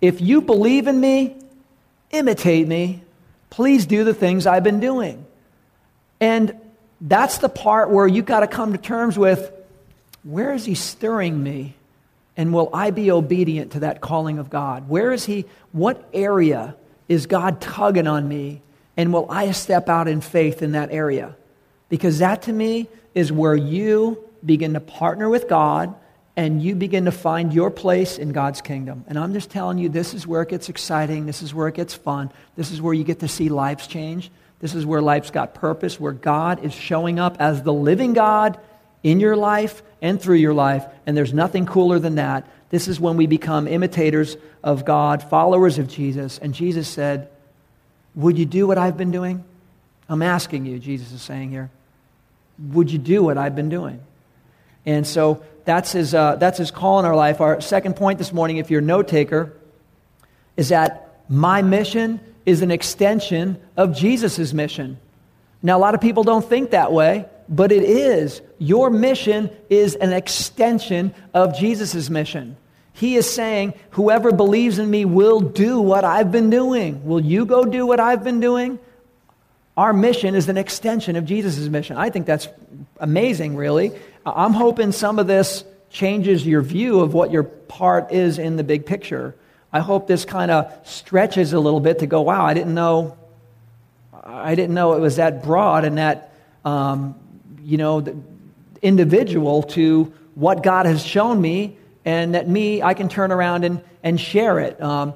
if 0.01 0.21
you 0.21 0.41
believe 0.41 0.89
in 0.89 0.99
me, 0.99 1.37
imitate 2.11 2.67
me, 2.67 3.03
please 3.51 3.87
do 3.87 4.03
the 4.03 4.15
things 4.15 4.47
I've 4.49 4.65
been 4.65 4.81
doing. 4.81 5.25
And 6.21 6.59
that's 7.01 7.39
the 7.39 7.49
part 7.49 7.91
where 7.91 8.09
you've 8.09 8.27
got 8.27 8.41
to 8.41 8.49
come 8.49 8.73
to 8.73 8.79
terms 8.79 9.17
with 9.17 9.53
where 10.25 10.53
is 10.53 10.65
he 10.65 10.75
stirring 10.75 11.41
me? 11.41 11.75
And 12.37 12.53
will 12.53 12.71
I 12.73 12.91
be 12.91 13.11
obedient 13.11 13.73
to 13.73 13.81
that 13.81 14.01
calling 14.01 14.39
of 14.39 14.51
God? 14.51 14.89
Where 14.89 15.13
is 15.13 15.25
He? 15.25 15.45
What 15.73 16.09
area 16.13 16.77
is 17.09 17.27
God 17.27 17.61
tugging 17.61 18.07
on 18.07 18.29
me? 18.29 18.63
And 18.97 19.13
will 19.13 19.31
I 19.31 19.51
step 19.53 19.89
out 19.89 20.09
in 20.09 20.21
faith 20.21 20.63
in 20.63 20.73
that 20.73 20.91
area? 20.91 21.37
Because 21.89 22.19
that 22.19 22.43
to 22.43 22.53
me 22.53 22.89
is 23.15 23.31
where 23.31 23.55
you 23.55 24.29
begin 24.45 24.75
to 24.75 24.81
partner 24.81 25.29
with 25.29 25.49
God 25.49 25.95
and 26.37 26.61
you 26.63 26.75
begin 26.75 27.05
to 27.05 27.13
find 27.13 27.55
your 27.55 27.71
place 27.71 28.19
in 28.19 28.33
God's 28.33 28.61
kingdom. 28.61 29.05
And 29.07 29.19
I'm 29.19 29.33
just 29.33 29.51
telling 29.51 29.79
you, 29.79 29.89
this 29.89 30.15
is 30.15 30.27
where 30.27 30.43
it 30.43 30.49
gets 30.49 30.69
exciting. 30.69 31.27
This 31.27 31.43
is 31.43 31.55
where 31.55 31.69
it 31.69 31.75
gets 31.75 31.95
fun. 31.95 32.33
This 32.57 32.73
is 32.73 32.83
where 32.83 32.95
you 32.95 33.05
get 33.05 33.21
to 33.21 33.29
see 33.29 33.49
lives 33.49 33.87
change. 33.87 34.31
This 34.59 34.75
is 34.75 34.85
where 34.85 35.01
life's 35.01 35.31
got 35.31 35.55
purpose, 35.55 36.01
where 36.01 36.13
God 36.13 36.65
is 36.65 36.73
showing 36.73 37.19
up 37.21 37.37
as 37.39 37.63
the 37.63 37.73
living 37.73 38.15
God 38.15 38.59
in 39.03 39.21
your 39.21 39.37
life 39.37 39.83
and 40.05 40.21
through 40.21 40.37
your 40.37 40.53
life, 40.53 40.85
and 41.07 41.17
there's 41.17 41.33
nothing 41.33 41.65
cooler 41.65 41.99
than 41.99 42.17
that. 42.17 42.47
This 42.69 42.89
is 42.89 43.01
when 43.01 43.17
we 43.17 43.27
become 43.27 43.67
imitators 43.67 44.37
of 44.63 44.85
God, 44.85 45.23
followers 45.23 45.79
of 45.79 45.89
Jesus. 45.89 46.37
And 46.37 46.53
Jesus 46.53 46.87
said, 46.87 47.31
Would 48.15 48.37
you 48.37 48.45
do 48.45 48.67
what 48.67 48.77
I've 48.77 48.99
been 48.99 49.11
doing? 49.11 49.43
I'm 50.07 50.21
asking 50.21 50.67
you, 50.67 50.79
Jesus 50.79 51.11
is 51.11 51.23
saying 51.23 51.51
here. 51.51 51.71
Would 52.59 52.91
you 52.91 52.99
do 52.99 53.23
what 53.23 53.39
I've 53.39 53.57
been 53.57 53.71
doing? 53.71 53.99
And 54.85 55.07
so 55.07 55.43
that's 55.65 55.93
his, 55.93 56.13
uh, 56.13 56.37
that's 56.37 56.59
his 56.59 56.71
call 56.71 56.99
in 57.01 57.07
our 57.07 57.17
life. 57.17 57.41
Our 57.41 57.63
second 57.63 57.97
point 57.97 58.19
this 58.19 58.31
morning, 58.31 58.59
if 58.59 58.71
you're 58.71 58.81
a 58.81 58.85
note 58.85 59.09
taker, 59.09 59.55
is 60.59 60.69
that 60.69 61.17
my 61.31 61.63
mission 61.63 62.21
is 62.45 62.61
an 62.61 62.71
extension 62.71 63.59
of 63.75 63.97
Jesus' 63.97 64.53
mission. 64.53 64.99
Now, 65.63 65.79
a 65.79 65.81
lot 65.81 65.95
of 65.95 66.03
people 66.03 66.25
don't 66.25 66.45
think 66.45 66.73
that 66.73 66.93
way 66.93 67.25
but 67.49 67.73
it 67.73 67.83
is. 67.83 68.41
Your 68.59 68.91
mission 68.91 69.51
is 69.69 69.95
an 69.95 70.13
extension 70.13 71.15
of 71.33 71.57
Jesus' 71.57 72.09
mission. 72.09 72.57
He 72.93 73.17
is 73.17 73.29
saying, 73.29 73.75
Whoever 73.91 74.33
believes 74.33 74.79
in 74.79 74.89
me 74.89 75.05
will 75.05 75.41
do 75.41 75.81
what 75.81 76.05
I've 76.05 76.31
been 76.31 76.51
doing. 76.51 77.05
Will 77.05 77.21
you 77.21 77.45
go 77.45 77.65
do 77.65 77.87
what 77.87 78.01
I've 78.01 78.25
been 78.25 78.41
doing? 78.41 78.79
Our 79.77 79.93
mission 79.93 80.37
is 80.37 80.49
an 80.49 80.57
extension 80.57 81.17
of 81.17 81.25
Jesus' 81.25 81.69
mission. 81.69 81.97
I 81.97 82.11
think 82.11 82.27
that's 82.27 82.49
amazing, 82.99 83.57
really. 83.57 83.93
I'm 84.25 84.53
hoping 84.53 84.93
some 84.93 85.19
of 85.19 85.27
this 85.27 85.65
changes 85.91 86.47
your 86.47 86.63
view 86.63 87.01
of 87.01 87.13
what 87.13 87.31
your 87.31 87.43
part 87.43 88.13
is 88.13 88.39
in 88.39 88.57
the 88.57 88.65
big 88.65 88.87
picture. 88.87 89.35
I 89.73 89.81
hope 89.81 90.07
this 90.07 90.25
kind 90.25 90.53
of 90.53 90.73
stretches 90.85 91.53
a 91.53 91.59
little 91.59 91.81
bit 91.81 91.99
to 91.99 92.07
go, 92.07 92.23
wow, 92.23 92.45
I 92.45 92.55
didn't 92.55 92.75
know, 92.75 93.17
I 94.23 94.55
didn't 94.55 94.75
know 94.75 94.93
it 94.93 95.01
was 95.01 95.17
that 95.17 95.43
broad 95.43 95.85
and 95.85 95.99
that 95.99 96.33
um, 96.65 97.17
you 97.65 97.79
know, 97.79 98.05
individual 98.83 99.63
to 99.63 100.13
what 100.35 100.63
God 100.63 100.87
has 100.87 101.05
shown 101.05 101.41
me, 101.41 101.77
and 102.05 102.35
that 102.35 102.49
me, 102.49 102.83
I 102.83 102.95
can 102.95 103.09
turn 103.09 103.33
around 103.33 103.65
and, 103.65 103.81
and 104.03 104.21
share 104.21 104.61
it. 104.61 104.81
Um, 104.83 105.15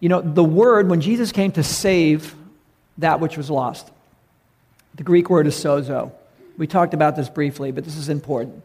you 0.00 0.08
know, 0.08 0.20
the 0.22 0.44
word, 0.44 0.88
when 0.88 1.00
Jesus 1.00 1.30
came 1.30 1.52
to 1.52 1.62
save 1.62 2.34
that 2.98 3.20
which 3.20 3.36
was 3.36 3.50
lost, 3.50 3.90
the 4.94 5.02
Greek 5.02 5.28
word 5.28 5.46
is 5.46 5.54
sozo. 5.54 6.12
We 6.56 6.66
talked 6.66 6.94
about 6.94 7.16
this 7.16 7.28
briefly, 7.28 7.72
but 7.72 7.84
this 7.84 7.96
is 7.96 8.08
important. 8.08 8.62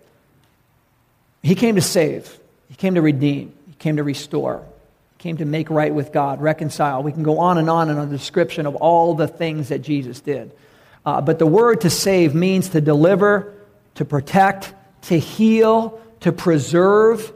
He 1.44 1.56
came 1.56 1.76
to 1.76 1.82
save, 1.82 2.40
He 2.70 2.76
came 2.76 2.96
to 2.96 3.02
redeem, 3.02 3.54
He 3.68 3.74
came 3.74 3.98
to 3.98 4.04
restore, 4.04 4.66
He 5.18 5.24
came 5.24 5.38
to 5.38 5.46
make 5.46 5.70
right 5.70 5.94
with 5.94 6.14
God, 6.14 6.42
reconcile. 6.42 7.04
We 7.04 7.12
can 7.12 7.24
go 7.24 7.40
on 7.40 7.58
and 7.58 7.70
on 7.70 7.90
in 7.90 7.98
a 7.98 8.06
description 8.06 8.66
of 8.66 8.76
all 8.76 9.16
the 9.16 9.28
things 9.28 9.70
that 9.70 9.80
Jesus 9.80 10.22
did. 10.22 10.52
Uh, 11.06 11.22
but 11.22 11.40
the 11.40 11.46
word 11.46 11.82
to 11.82 11.90
save 11.90 12.34
means 12.34 12.70
to 12.70 12.82
deliver, 12.82 13.54
to 13.96 14.06
protect, 14.06 14.74
to 15.04 15.20
heal, 15.20 16.02
to 16.22 16.32
preserve, 16.32 17.32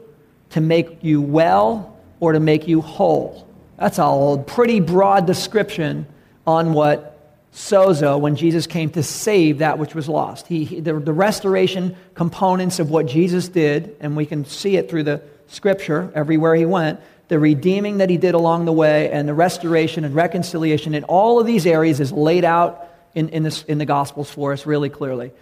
to 0.50 0.60
make 0.60 1.04
you 1.04 1.20
well, 1.20 1.96
or 2.18 2.32
to 2.32 2.40
make 2.40 2.66
you 2.66 2.80
whole. 2.80 3.46
That's 3.78 3.98
a 3.98 4.44
pretty 4.46 4.80
broad 4.80 5.26
description 5.26 6.06
on 6.46 6.72
what 6.72 7.06
sozo, 7.52 8.18
when 8.20 8.36
Jesus 8.36 8.66
came 8.66 8.90
to 8.90 9.02
save 9.02 9.58
that 9.58 9.78
which 9.78 9.94
was 9.94 10.08
lost. 10.08 10.46
He, 10.46 10.80
the, 10.80 10.94
the 10.94 11.12
restoration 11.12 11.96
components 12.14 12.78
of 12.78 12.90
what 12.90 13.06
Jesus 13.06 13.48
did, 13.48 13.96
and 14.00 14.16
we 14.16 14.26
can 14.26 14.44
see 14.44 14.76
it 14.76 14.90
through 14.90 15.04
the 15.04 15.22
scripture 15.46 16.12
everywhere 16.14 16.54
he 16.54 16.66
went, 16.66 17.00
the 17.28 17.38
redeeming 17.38 17.98
that 17.98 18.10
he 18.10 18.16
did 18.16 18.34
along 18.34 18.64
the 18.64 18.72
way, 18.72 19.10
and 19.10 19.28
the 19.28 19.34
restoration 19.34 20.04
and 20.04 20.14
reconciliation 20.14 20.94
in 20.94 21.04
all 21.04 21.40
of 21.40 21.46
these 21.46 21.66
areas 21.66 22.00
is 22.00 22.12
laid 22.12 22.44
out 22.44 22.88
in, 23.14 23.28
in, 23.30 23.42
this, 23.42 23.62
in 23.64 23.78
the 23.78 23.86
Gospels 23.86 24.30
for 24.30 24.52
us 24.52 24.66
really 24.66 24.88
clearly. 24.88 25.32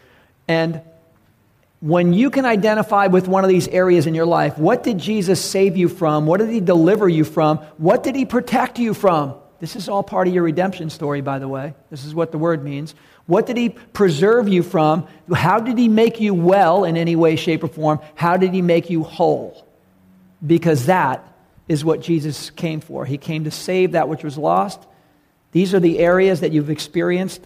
And 0.47 0.81
when 1.81 2.13
you 2.13 2.31
can 2.31 2.45
identify 2.45 3.07
with 3.07 3.29
one 3.29 3.45
of 3.45 3.51
these 3.51 3.69
areas 3.69 4.07
in 4.07 4.15
your 4.15 4.27
life, 4.27 4.59
what 4.59 4.83
did 4.83 4.99
Jesus 4.99 5.43
save 5.45 5.77
you 5.77 5.89
from? 5.89 6.27
What 6.27 6.41
did 6.41 6.51
he 6.51 6.61
deliver 6.61 7.09
you 7.09 7.25
from? 7.25 7.59
What 7.77 8.03
did 8.03 8.17
he 8.17 8.25
protect 8.25 8.79
you 8.79 8.95
from? 8.95 9.35
This 9.61 9.77
is 9.77 9.89
all 9.89 10.03
part 10.03 10.29
of 10.29 10.35
your 10.35 10.45
redemption 10.45 10.91
story, 10.91 11.21
by 11.21 11.39
the 11.39 11.49
way. 11.49 11.75
This 11.91 12.05
is 12.05 12.15
what 12.15 12.33
the 12.33 12.39
word 12.39 12.65
means. 12.65 12.95
What 13.27 13.47
did 13.47 13.57
he 13.57 13.71
preserve 13.71 14.49
you 14.49 14.63
from? 14.63 15.07
How 15.33 15.61
did 15.61 15.79
he 15.79 15.89
make 15.89 16.21
you 16.21 16.33
well 16.33 16.85
in 16.85 16.97
any 16.97 17.17
way, 17.17 17.37
shape, 17.37 17.63
or 17.63 17.69
form? 17.69 18.01
How 18.15 18.37
did 18.37 18.53
he 18.53 18.63
make 18.63 18.89
you 18.89 19.03
whole? 19.03 19.67
Because 20.45 20.87
that 20.87 21.25
is 21.69 21.85
what 21.85 22.01
Jesus 22.01 22.51
came 22.51 22.81
for. 22.81 23.05
He 23.05 23.19
came 23.19 23.45
to 23.45 23.51
save 23.51 23.93
that 23.93 24.09
which 24.09 24.25
was 24.25 24.39
lost. 24.39 24.81
These 25.53 25.75
are 25.75 25.81
the 25.81 25.99
areas 25.99 26.41
that 26.41 26.53
you've 26.53 26.71
experienced 26.71 27.43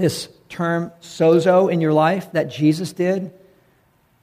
this 0.00 0.28
term 0.48 0.92
sozo 1.00 1.72
in 1.72 1.80
your 1.80 1.92
life 1.92 2.32
that 2.32 2.50
Jesus 2.50 2.92
did. 2.92 3.32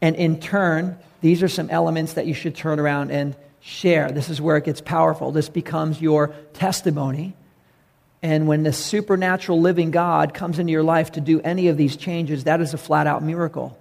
And 0.02 0.16
in 0.16 0.40
turn, 0.40 0.98
these 1.22 1.42
are 1.42 1.48
some 1.48 1.70
elements 1.70 2.14
that 2.14 2.28
you 2.28 2.34
should 2.34 2.56
turn 2.56 2.80
around 2.80 3.12
and 3.12 3.36
share. 3.62 4.12
This 4.12 4.30
is 4.30 4.40
where 4.40 4.58
it 4.58 4.66
gets 4.66 4.82
powerful. 4.82 5.32
This 5.32 5.50
becomes 5.50 6.02
your 6.02 6.34
testimony. 6.54 7.36
And 8.22 8.48
when 8.48 8.64
the 8.64 8.74
supernatural 8.74 9.62
living 9.62 9.92
God 9.92 10.34
comes 10.34 10.60
into 10.60 10.72
your 10.72 10.84
life 10.84 11.14
to 11.14 11.22
do 11.22 11.40
any 11.42 11.68
of 11.68 11.78
these 11.78 11.96
changes, 11.96 12.46
that 12.46 12.62
is 12.62 12.74
a 12.74 12.78
flat 12.78 13.08
out 13.08 13.24
miracle. 13.24 13.78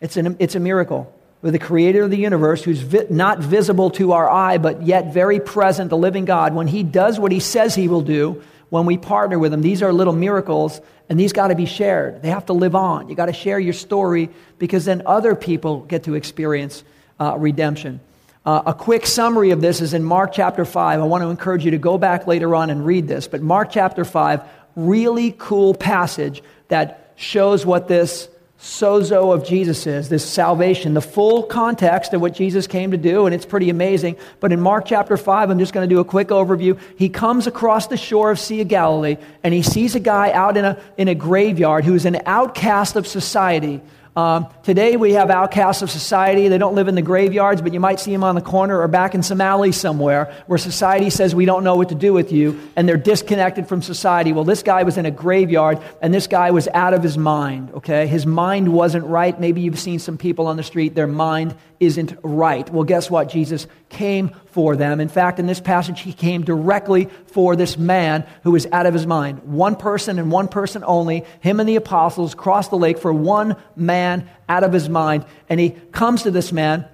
It's, 0.00 0.16
an, 0.16 0.36
it's 0.38 0.54
a 0.54 0.60
miracle. 0.60 1.12
With 1.42 1.52
the 1.52 1.58
creator 1.58 2.04
of 2.04 2.10
the 2.10 2.16
universe, 2.18 2.62
who's 2.62 2.80
vi- 2.80 3.06
not 3.10 3.38
visible 3.38 3.90
to 3.92 4.12
our 4.12 4.30
eye, 4.30 4.58
but 4.58 4.82
yet 4.82 5.12
very 5.12 5.40
present, 5.40 5.90
the 5.90 5.96
living 5.96 6.24
God, 6.24 6.54
when 6.54 6.66
he 6.66 6.82
does 6.82 7.18
what 7.18 7.32
he 7.32 7.40
says 7.40 7.74
he 7.74 7.88
will 7.88 8.02
do, 8.02 8.42
when 8.74 8.86
we 8.86 8.98
partner 8.98 9.38
with 9.38 9.52
them, 9.52 9.62
these 9.62 9.84
are 9.84 9.92
little 9.92 10.12
miracles, 10.12 10.80
and 11.08 11.18
these 11.18 11.32
got 11.32 11.46
to 11.46 11.54
be 11.54 11.64
shared. 11.64 12.22
They 12.22 12.30
have 12.30 12.46
to 12.46 12.52
live 12.52 12.74
on. 12.74 13.08
You 13.08 13.14
got 13.14 13.26
to 13.26 13.32
share 13.32 13.60
your 13.60 13.72
story 13.72 14.30
because 14.58 14.84
then 14.84 15.02
other 15.06 15.36
people 15.36 15.82
get 15.82 16.02
to 16.04 16.16
experience 16.16 16.82
uh, 17.20 17.36
redemption. 17.38 18.00
Uh, 18.44 18.62
a 18.66 18.74
quick 18.74 19.06
summary 19.06 19.52
of 19.52 19.60
this 19.60 19.80
is 19.80 19.94
in 19.94 20.02
Mark 20.02 20.32
chapter 20.32 20.64
5. 20.64 21.00
I 21.00 21.04
want 21.04 21.22
to 21.22 21.28
encourage 21.28 21.64
you 21.64 21.70
to 21.70 21.78
go 21.78 21.98
back 21.98 22.26
later 22.26 22.52
on 22.56 22.68
and 22.68 22.84
read 22.84 23.06
this. 23.06 23.28
But 23.28 23.42
Mark 23.42 23.70
chapter 23.70 24.04
5, 24.04 24.42
really 24.74 25.36
cool 25.38 25.72
passage 25.72 26.42
that 26.66 27.12
shows 27.14 27.64
what 27.64 27.86
this 27.86 28.28
sozo 28.60 29.34
of 29.34 29.44
Jesus 29.44 29.86
is, 29.86 30.08
this 30.08 30.24
salvation, 30.24 30.94
the 30.94 31.00
full 31.00 31.42
context 31.42 32.14
of 32.14 32.20
what 32.20 32.34
Jesus 32.34 32.66
came 32.66 32.92
to 32.92 32.96
do, 32.96 33.26
and 33.26 33.34
it's 33.34 33.44
pretty 33.44 33.68
amazing. 33.68 34.16
But 34.40 34.52
in 34.52 34.60
Mark 34.60 34.86
chapter 34.86 35.16
5, 35.16 35.50
I'm 35.50 35.58
just 35.58 35.72
going 35.72 35.88
to 35.88 35.94
do 35.94 36.00
a 36.00 36.04
quick 36.04 36.28
overview. 36.28 36.78
He 36.96 37.08
comes 37.08 37.46
across 37.46 37.88
the 37.88 37.96
shore 37.96 38.30
of 38.30 38.38
Sea 38.38 38.62
of 38.62 38.68
Galilee, 38.68 39.16
and 39.42 39.52
he 39.52 39.62
sees 39.62 39.94
a 39.94 40.00
guy 40.00 40.32
out 40.32 40.56
in 40.56 40.64
a, 40.64 40.80
in 40.96 41.08
a 41.08 41.14
graveyard 41.14 41.84
who's 41.84 42.06
an 42.06 42.22
outcast 42.26 42.96
of 42.96 43.06
society 43.06 43.80
um, 44.16 44.46
today 44.62 44.96
we 44.96 45.14
have 45.14 45.28
outcasts 45.28 45.82
of 45.82 45.90
society. 45.90 46.46
They 46.48 46.58
don't 46.58 46.76
live 46.76 46.86
in 46.86 46.94
the 46.94 47.02
graveyards, 47.02 47.60
but 47.60 47.72
you 47.72 47.80
might 47.80 47.98
see 47.98 48.12
them 48.12 48.22
on 48.22 48.36
the 48.36 48.40
corner 48.40 48.80
or 48.80 48.86
back 48.86 49.14
in 49.14 49.22
some 49.22 49.40
alley 49.40 49.72
somewhere 49.72 50.32
where 50.46 50.58
society 50.58 51.10
says 51.10 51.34
we 51.34 51.46
don't 51.46 51.64
know 51.64 51.74
what 51.74 51.88
to 51.88 51.96
do 51.96 52.12
with 52.12 52.30
you, 52.30 52.60
and 52.76 52.88
they're 52.88 52.96
disconnected 52.96 53.68
from 53.68 53.82
society. 53.82 54.32
Well, 54.32 54.44
this 54.44 54.62
guy 54.62 54.84
was 54.84 54.98
in 54.98 55.06
a 55.06 55.10
graveyard, 55.10 55.80
and 56.00 56.14
this 56.14 56.28
guy 56.28 56.52
was 56.52 56.68
out 56.68 56.94
of 56.94 57.02
his 57.02 57.18
mind, 57.18 57.72
okay? 57.74 58.06
His 58.06 58.24
mind 58.24 58.72
wasn't 58.72 59.04
right. 59.06 59.38
Maybe 59.38 59.62
you've 59.62 59.80
seen 59.80 59.98
some 59.98 60.16
people 60.16 60.46
on 60.46 60.56
the 60.56 60.62
street, 60.62 60.94
their 60.94 61.08
mind 61.08 61.56
isn't 61.84 62.16
right. 62.22 62.68
Well, 62.70 62.84
guess 62.84 63.10
what? 63.10 63.28
Jesus 63.28 63.66
came 63.88 64.30
for 64.46 64.76
them. 64.76 65.00
In 65.00 65.08
fact, 65.08 65.38
in 65.38 65.46
this 65.46 65.60
passage, 65.60 66.00
he 66.00 66.12
came 66.12 66.42
directly 66.44 67.08
for 67.26 67.56
this 67.56 67.76
man 67.76 68.26
who 68.42 68.52
was 68.52 68.66
out 68.72 68.86
of 68.86 68.94
his 68.94 69.06
mind. 69.06 69.40
One 69.44 69.76
person 69.76 70.18
and 70.18 70.30
one 70.30 70.48
person 70.48 70.84
only, 70.86 71.24
him 71.40 71.60
and 71.60 71.68
the 71.68 71.76
apostles, 71.76 72.34
crossed 72.34 72.70
the 72.70 72.78
lake 72.78 72.98
for 72.98 73.12
one 73.12 73.56
man 73.76 74.28
out 74.48 74.64
of 74.64 74.72
his 74.72 74.88
mind. 74.88 75.24
And 75.48 75.58
he 75.58 75.70
comes 75.70 76.22
to 76.22 76.30
this 76.30 76.52
man 76.52 76.88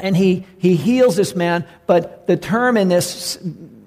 and 0.00 0.16
he, 0.16 0.46
he 0.58 0.76
heals 0.76 1.16
this 1.16 1.34
man. 1.34 1.66
But 1.86 2.26
the 2.26 2.36
term 2.36 2.76
in 2.76 2.88
this, 2.88 3.38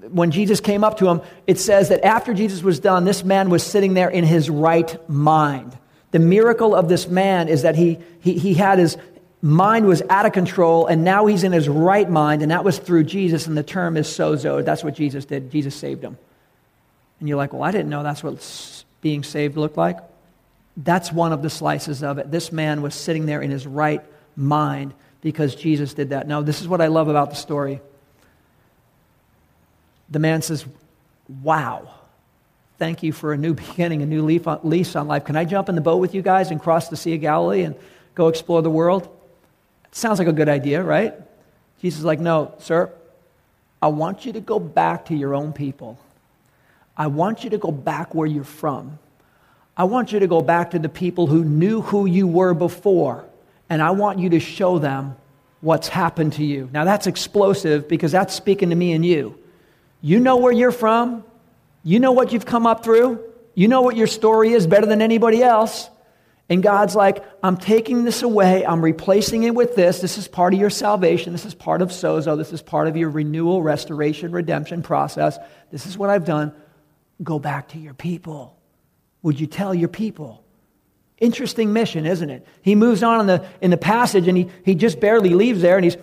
when 0.09 0.31
Jesus 0.31 0.59
came 0.59 0.83
up 0.83 0.97
to 0.97 1.07
him, 1.07 1.21
it 1.47 1.59
says 1.59 1.89
that 1.89 2.03
after 2.03 2.33
Jesus 2.33 2.63
was 2.63 2.79
done, 2.79 3.05
this 3.05 3.23
man 3.23 3.49
was 3.49 3.63
sitting 3.63 3.93
there 3.93 4.09
in 4.09 4.23
his 4.23 4.49
right 4.49 5.09
mind. 5.09 5.77
The 6.11 6.19
miracle 6.19 6.75
of 6.75 6.89
this 6.89 7.07
man 7.07 7.47
is 7.47 7.61
that 7.61 7.75
he, 7.75 7.97
he, 8.19 8.37
he 8.37 8.53
had 8.53 8.79
his, 8.79 8.97
mind 9.41 9.87
was 9.87 10.01
out 10.09 10.25
of 10.25 10.33
control, 10.33 10.87
and 10.87 11.03
now 11.03 11.25
he's 11.25 11.43
in 11.43 11.51
his 11.51 11.67
right 11.67 12.09
mind, 12.09 12.41
and 12.41 12.51
that 12.51 12.63
was 12.63 12.77
through 12.77 13.05
Jesus, 13.05 13.47
and 13.47 13.57
the 13.57 13.63
term 13.63 13.97
is 13.97 14.07
sozo. 14.07 14.63
That's 14.63 14.83
what 14.83 14.95
Jesus 14.95 15.25
did. 15.25 15.51
Jesus 15.51 15.75
saved 15.75 16.03
him. 16.03 16.17
And 17.19 17.27
you're 17.27 17.37
like, 17.37 17.53
well, 17.53 17.63
I 17.63 17.71
didn't 17.71 17.89
know 17.89 18.03
that's 18.03 18.23
what 18.23 18.83
being 19.01 19.23
saved 19.23 19.57
looked 19.57 19.77
like. 19.77 19.97
That's 20.77 21.11
one 21.11 21.33
of 21.33 21.41
the 21.41 21.49
slices 21.49 22.03
of 22.03 22.17
it. 22.17 22.31
This 22.31 22.51
man 22.51 22.81
was 22.81 22.95
sitting 22.95 23.25
there 23.25 23.41
in 23.41 23.51
his 23.51 23.67
right 23.67 24.01
mind 24.35 24.93
because 25.21 25.55
Jesus 25.55 25.93
did 25.93 26.09
that. 26.09 26.27
Now, 26.27 26.41
this 26.41 26.61
is 26.61 26.67
what 26.67 26.81
I 26.81 26.87
love 26.87 27.07
about 27.07 27.29
the 27.29 27.35
story. 27.35 27.81
The 30.09 30.19
man 30.19 30.41
says, 30.41 30.65
Wow, 31.43 31.93
thank 32.77 33.03
you 33.03 33.13
for 33.13 33.33
a 33.33 33.37
new 33.37 33.53
beginning, 33.69 34.01
a 34.01 34.05
new 34.05 34.25
lease 34.25 34.95
on 34.95 35.07
life. 35.07 35.25
Can 35.25 35.35
I 35.35 35.45
jump 35.45 35.69
in 35.69 35.75
the 35.75 35.81
boat 35.81 35.97
with 35.97 36.15
you 36.15 36.21
guys 36.21 36.51
and 36.51 36.59
cross 36.59 36.89
the 36.89 36.97
Sea 36.97 37.15
of 37.15 37.21
Galilee 37.21 37.63
and 37.63 37.75
go 38.15 38.27
explore 38.27 38.61
the 38.61 38.69
world? 38.69 39.09
Sounds 39.91 40.19
like 40.19 40.27
a 40.27 40.33
good 40.33 40.49
idea, 40.49 40.81
right? 40.81 41.13
Jesus 41.81 41.99
is 41.99 42.05
like, 42.05 42.19
No, 42.19 42.53
sir, 42.59 42.91
I 43.81 43.87
want 43.87 44.25
you 44.25 44.33
to 44.33 44.41
go 44.41 44.59
back 44.59 45.05
to 45.05 45.15
your 45.15 45.35
own 45.35 45.53
people. 45.53 45.99
I 46.95 47.07
want 47.07 47.43
you 47.43 47.49
to 47.51 47.57
go 47.57 47.71
back 47.71 48.13
where 48.13 48.27
you're 48.27 48.43
from. 48.43 48.99
I 49.75 49.85
want 49.85 50.11
you 50.11 50.19
to 50.19 50.27
go 50.27 50.41
back 50.41 50.71
to 50.71 50.79
the 50.79 50.89
people 50.89 51.27
who 51.27 51.43
knew 51.43 51.81
who 51.81 52.05
you 52.05 52.27
were 52.27 52.53
before, 52.53 53.25
and 53.69 53.81
I 53.81 53.91
want 53.91 54.19
you 54.19 54.29
to 54.31 54.39
show 54.39 54.77
them 54.77 55.15
what's 55.61 55.87
happened 55.87 56.33
to 56.33 56.43
you. 56.43 56.69
Now, 56.73 56.83
that's 56.83 57.07
explosive 57.07 57.87
because 57.87 58.11
that's 58.11 58.33
speaking 58.33 58.69
to 58.69 58.75
me 58.75 58.93
and 58.93 59.05
you. 59.05 59.37
You 60.01 60.19
know 60.19 60.37
where 60.37 60.51
you're 60.51 60.71
from, 60.71 61.23
you 61.83 61.99
know 61.99 62.11
what 62.11 62.33
you've 62.33 62.45
come 62.45 62.67
up 62.67 62.83
through, 62.83 63.23
you 63.55 63.67
know 63.67 63.81
what 63.81 63.95
your 63.95 64.07
story 64.07 64.53
is 64.53 64.67
better 64.67 64.85
than 64.85 65.01
anybody 65.01 65.41
else. 65.41 65.89
And 66.51 66.61
God's 66.61 66.97
like, 66.97 67.23
I'm 67.41 67.55
taking 67.55 68.03
this 68.03 68.23
away. 68.23 68.65
I'm 68.65 68.83
replacing 68.83 69.43
it 69.43 69.55
with 69.55 69.73
this. 69.77 70.01
This 70.01 70.17
is 70.17 70.27
part 70.27 70.53
of 70.53 70.59
your 70.59 70.69
salvation. 70.69 71.31
This 71.31 71.45
is 71.45 71.53
part 71.53 71.81
of 71.81 71.91
sozo. 71.91 72.37
This 72.37 72.51
is 72.51 72.61
part 72.61 72.89
of 72.89 72.97
your 72.97 73.09
renewal, 73.09 73.63
restoration, 73.63 74.33
redemption 74.33 74.83
process. 74.83 75.39
This 75.71 75.85
is 75.85 75.97
what 75.97 76.09
I've 76.09 76.25
done. 76.25 76.51
Go 77.23 77.39
back 77.39 77.69
to 77.69 77.79
your 77.79 77.93
people. 77.93 78.59
Would 79.21 79.39
you 79.39 79.47
tell 79.47 79.73
your 79.73 79.87
people? 79.87 80.43
Interesting 81.19 81.71
mission, 81.71 82.05
isn't 82.05 82.29
it? 82.29 82.45
He 82.61 82.75
moves 82.75 83.01
on 83.01 83.21
in 83.21 83.27
the, 83.27 83.47
in 83.61 83.71
the 83.71 83.77
passage 83.77 84.27
and 84.27 84.37
he, 84.37 84.49
he 84.65 84.75
just 84.75 84.99
barely 84.99 85.29
leaves 85.29 85.61
there 85.61 85.77
and 85.77 85.85
he's 85.85 85.95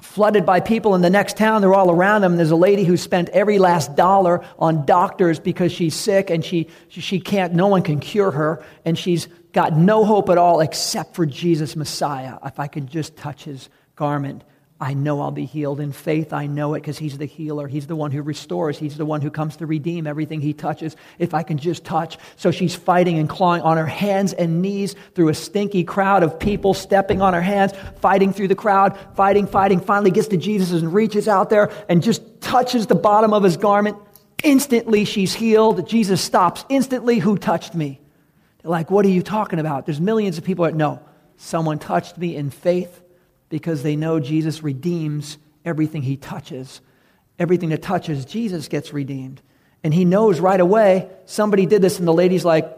flooded 0.00 0.44
by 0.44 0.60
people 0.60 0.94
in 0.94 1.00
the 1.00 1.10
next 1.10 1.36
town. 1.36 1.60
They're 1.60 1.74
all 1.74 1.90
around 1.90 2.24
him. 2.24 2.36
There's 2.36 2.50
a 2.50 2.56
lady 2.56 2.84
who 2.84 2.96
spent 2.96 3.28
every 3.30 3.58
last 3.58 3.96
dollar 3.96 4.44
on 4.58 4.84
doctors 4.84 5.38
because 5.38 5.72
she's 5.72 5.94
sick 5.94 6.30
and 6.30 6.44
she, 6.44 6.68
she 6.88 7.20
can't, 7.20 7.54
no 7.54 7.68
one 7.68 7.82
can 7.82 8.00
cure 8.00 8.30
her. 8.30 8.64
And 8.84 8.98
she's 8.98 9.28
got 9.52 9.76
no 9.76 10.04
hope 10.04 10.28
at 10.28 10.38
all 10.38 10.60
except 10.60 11.14
for 11.14 11.24
Jesus 11.24 11.76
Messiah. 11.76 12.38
If 12.44 12.60
I 12.60 12.66
could 12.66 12.86
just 12.86 13.16
touch 13.16 13.44
his 13.44 13.68
garment, 13.94 14.44
I 14.78 14.92
know 14.92 15.22
I'll 15.22 15.30
be 15.30 15.46
healed. 15.46 15.80
In 15.80 15.90
faith, 15.90 16.34
I 16.34 16.46
know 16.46 16.74
it 16.74 16.80
because 16.80 16.98
he's 16.98 17.16
the 17.16 17.24
healer. 17.24 17.66
He's 17.66 17.86
the 17.86 17.96
one 17.96 18.10
who 18.10 18.20
restores. 18.20 18.78
He's 18.78 18.98
the 18.98 19.06
one 19.06 19.22
who 19.22 19.30
comes 19.30 19.56
to 19.56 19.66
redeem 19.66 20.06
everything 20.06 20.42
he 20.42 20.52
touches. 20.52 20.96
If 21.18 21.32
I 21.32 21.44
can 21.44 21.56
just 21.56 21.82
touch. 21.82 22.18
So 22.36 22.50
she's 22.50 22.74
fighting 22.74 23.18
and 23.18 23.26
clawing 23.26 23.62
on 23.62 23.78
her 23.78 23.86
hands 23.86 24.34
and 24.34 24.60
knees 24.60 24.94
through 25.14 25.30
a 25.30 25.34
stinky 25.34 25.82
crowd 25.82 26.22
of 26.22 26.38
people 26.38 26.74
stepping 26.74 27.22
on 27.22 27.32
her 27.32 27.40
hands, 27.40 27.72
fighting 28.00 28.34
through 28.34 28.48
the 28.48 28.54
crowd, 28.54 28.98
fighting, 29.16 29.46
fighting. 29.46 29.80
Finally 29.80 30.10
gets 30.10 30.28
to 30.28 30.36
Jesus 30.36 30.82
and 30.82 30.92
reaches 30.92 31.26
out 31.26 31.48
there 31.48 31.72
and 31.88 32.02
just 32.02 32.42
touches 32.42 32.86
the 32.86 32.94
bottom 32.94 33.32
of 33.32 33.42
his 33.42 33.56
garment. 33.56 33.96
Instantly, 34.44 35.06
she's 35.06 35.32
healed. 35.32 35.88
Jesus 35.88 36.20
stops. 36.20 36.66
Instantly, 36.68 37.18
who 37.18 37.38
touched 37.38 37.74
me? 37.74 37.98
They're 38.62 38.70
like, 38.70 38.90
what 38.90 39.06
are 39.06 39.10
you 39.10 39.22
talking 39.22 39.58
about? 39.58 39.86
There's 39.86 40.02
millions 40.02 40.36
of 40.36 40.44
people 40.44 40.66
that 40.66 40.74
know. 40.74 41.00
Someone 41.38 41.78
touched 41.78 42.18
me 42.18 42.36
in 42.36 42.50
faith 42.50 43.00
because 43.48 43.82
they 43.82 43.96
know 43.96 44.20
Jesus 44.20 44.62
redeems 44.62 45.38
everything 45.64 46.02
he 46.02 46.16
touches. 46.16 46.80
Everything 47.38 47.68
that 47.70 47.82
touches 47.82 48.24
Jesus 48.24 48.68
gets 48.68 48.92
redeemed. 48.92 49.42
And 49.84 49.92
he 49.92 50.04
knows 50.04 50.40
right 50.40 50.60
away 50.60 51.08
somebody 51.26 51.66
did 51.66 51.82
this, 51.82 51.98
and 51.98 52.08
the 52.08 52.12
lady's 52.12 52.44
like, 52.44 52.72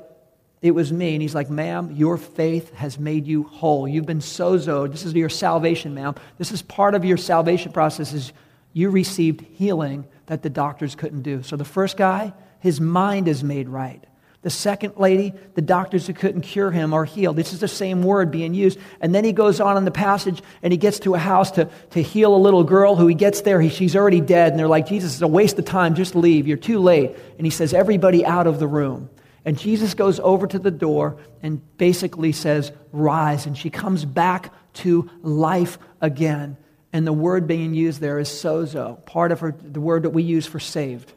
it 0.60 0.72
was 0.72 0.92
me. 0.92 1.14
And 1.14 1.22
he's 1.22 1.34
like, 1.34 1.48
ma'am, 1.48 1.92
your 1.92 2.16
faith 2.16 2.74
has 2.74 2.98
made 2.98 3.26
you 3.26 3.44
whole. 3.44 3.86
You've 3.86 4.06
been 4.06 4.18
sozoed. 4.18 4.90
This 4.90 5.04
is 5.04 5.14
your 5.14 5.28
salvation, 5.28 5.94
ma'am. 5.94 6.16
This 6.36 6.50
is 6.50 6.62
part 6.62 6.94
of 6.94 7.04
your 7.04 7.16
salvation 7.16 7.72
process 7.72 8.12
is 8.12 8.32
you 8.72 8.90
received 8.90 9.40
healing 9.40 10.06
that 10.26 10.42
the 10.42 10.50
doctors 10.50 10.94
couldn't 10.94 11.22
do. 11.22 11.42
So 11.42 11.56
the 11.56 11.64
first 11.64 11.96
guy, 11.96 12.32
his 12.58 12.80
mind 12.80 13.28
is 13.28 13.44
made 13.44 13.68
right. 13.68 14.04
The 14.42 14.50
second 14.50 14.94
lady, 14.96 15.34
the 15.54 15.62
doctors 15.62 16.06
who 16.06 16.12
couldn't 16.12 16.42
cure 16.42 16.70
him 16.70 16.94
are 16.94 17.04
healed. 17.04 17.34
This 17.34 17.52
is 17.52 17.58
the 17.58 17.66
same 17.66 18.04
word 18.04 18.30
being 18.30 18.54
used. 18.54 18.78
And 19.00 19.12
then 19.12 19.24
he 19.24 19.32
goes 19.32 19.60
on 19.60 19.76
in 19.76 19.84
the 19.84 19.90
passage 19.90 20.42
and 20.62 20.72
he 20.72 20.76
gets 20.76 21.00
to 21.00 21.14
a 21.14 21.18
house 21.18 21.50
to, 21.52 21.68
to 21.90 22.02
heal 22.02 22.34
a 22.34 22.38
little 22.38 22.62
girl 22.62 22.94
who 22.94 23.08
he 23.08 23.16
gets 23.16 23.40
there. 23.40 23.60
He, 23.60 23.68
she's 23.68 23.96
already 23.96 24.20
dead. 24.20 24.52
And 24.52 24.58
they're 24.58 24.68
like, 24.68 24.86
Jesus, 24.86 25.14
it's 25.14 25.22
a 25.22 25.28
waste 25.28 25.58
of 25.58 25.64
time. 25.64 25.96
Just 25.96 26.14
leave. 26.14 26.46
You're 26.46 26.56
too 26.56 26.78
late. 26.78 27.16
And 27.36 27.46
he 27.46 27.50
says, 27.50 27.74
Everybody 27.74 28.24
out 28.24 28.46
of 28.46 28.60
the 28.60 28.68
room. 28.68 29.10
And 29.44 29.58
Jesus 29.58 29.94
goes 29.94 30.20
over 30.20 30.46
to 30.46 30.58
the 30.58 30.70
door 30.70 31.16
and 31.42 31.60
basically 31.76 32.30
says, 32.30 32.70
Rise. 32.92 33.44
And 33.46 33.58
she 33.58 33.70
comes 33.70 34.04
back 34.04 34.52
to 34.74 35.10
life 35.20 35.78
again. 36.00 36.56
And 36.92 37.04
the 37.04 37.12
word 37.12 37.48
being 37.48 37.74
used 37.74 38.00
there 38.00 38.20
is 38.20 38.28
sozo, 38.28 39.04
part 39.04 39.32
of 39.32 39.40
her, 39.40 39.52
the 39.60 39.80
word 39.80 40.04
that 40.04 40.10
we 40.10 40.22
use 40.22 40.46
for 40.46 40.60
saved. 40.60 41.12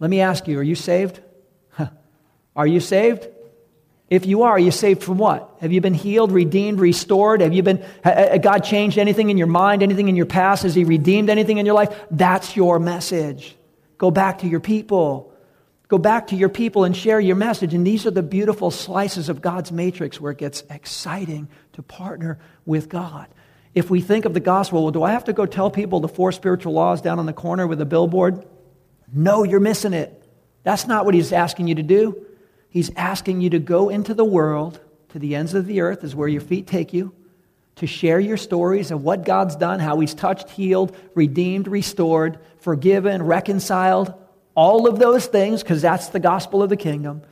Let 0.00 0.10
me 0.10 0.20
ask 0.20 0.48
you, 0.48 0.58
are 0.58 0.64
you 0.64 0.74
saved? 0.74 1.20
Are 2.56 2.66
you 2.66 2.80
saved? 2.80 3.28
If 4.08 4.24
you 4.24 4.42
are, 4.44 4.52
are 4.52 4.58
you 4.58 4.70
saved 4.70 5.02
from 5.02 5.18
what? 5.18 5.56
Have 5.60 5.72
you 5.72 5.80
been 5.80 5.94
healed, 5.94 6.30
redeemed, 6.30 6.78
restored? 6.78 7.40
Have 7.40 7.52
you 7.52 7.62
been, 7.62 7.84
ha, 8.04 8.38
God 8.38 8.60
changed 8.60 8.98
anything 8.98 9.30
in 9.30 9.36
your 9.36 9.48
mind, 9.48 9.82
anything 9.82 10.08
in 10.08 10.16
your 10.16 10.26
past? 10.26 10.62
Has 10.62 10.74
He 10.74 10.84
redeemed 10.84 11.28
anything 11.28 11.58
in 11.58 11.66
your 11.66 11.74
life? 11.74 12.04
That's 12.10 12.56
your 12.56 12.78
message. 12.78 13.56
Go 13.98 14.10
back 14.10 14.38
to 14.38 14.46
your 14.46 14.60
people. 14.60 15.32
Go 15.88 15.98
back 15.98 16.28
to 16.28 16.36
your 16.36 16.48
people 16.48 16.84
and 16.84 16.96
share 16.96 17.18
your 17.18 17.36
message. 17.36 17.74
And 17.74 17.86
these 17.86 18.06
are 18.06 18.10
the 18.12 18.22
beautiful 18.22 18.70
slices 18.70 19.28
of 19.28 19.42
God's 19.42 19.72
matrix 19.72 20.20
where 20.20 20.32
it 20.32 20.38
gets 20.38 20.62
exciting 20.70 21.48
to 21.72 21.82
partner 21.82 22.38
with 22.64 22.88
God. 22.88 23.26
If 23.74 23.90
we 23.90 24.00
think 24.00 24.24
of 24.24 24.34
the 24.34 24.40
gospel, 24.40 24.84
well, 24.84 24.92
do 24.92 25.02
I 25.02 25.12
have 25.12 25.24
to 25.24 25.32
go 25.32 25.46
tell 25.46 25.70
people 25.70 26.00
the 26.00 26.08
four 26.08 26.32
spiritual 26.32 26.72
laws 26.72 27.02
down 27.02 27.18
on 27.18 27.26
the 27.26 27.32
corner 27.32 27.66
with 27.66 27.80
a 27.80 27.84
billboard? 27.84 28.46
No, 29.12 29.42
you're 29.42 29.60
missing 29.60 29.92
it. 29.92 30.22
That's 30.62 30.86
not 30.86 31.04
what 31.04 31.14
He's 31.14 31.32
asking 31.32 31.66
you 31.68 31.74
to 31.74 31.82
do. 31.82 32.24
He's 32.76 32.90
asking 32.94 33.40
you 33.40 33.48
to 33.48 33.58
go 33.58 33.88
into 33.88 34.12
the 34.12 34.22
world, 34.22 34.78
to 35.08 35.18
the 35.18 35.34
ends 35.34 35.54
of 35.54 35.64
the 35.64 35.80
earth, 35.80 36.04
is 36.04 36.14
where 36.14 36.28
your 36.28 36.42
feet 36.42 36.66
take 36.66 36.92
you, 36.92 37.14
to 37.76 37.86
share 37.86 38.20
your 38.20 38.36
stories 38.36 38.90
of 38.90 39.02
what 39.02 39.24
God's 39.24 39.56
done, 39.56 39.80
how 39.80 39.98
He's 39.98 40.12
touched, 40.12 40.50
healed, 40.50 40.94
redeemed, 41.14 41.68
restored, 41.68 42.38
forgiven, 42.58 43.22
reconciled, 43.22 44.12
all 44.54 44.86
of 44.86 44.98
those 44.98 45.24
things, 45.24 45.62
because 45.62 45.80
that's 45.80 46.08
the 46.08 46.20
gospel 46.20 46.62
of 46.62 46.68
the 46.68 46.76
kingdom, 46.76 47.22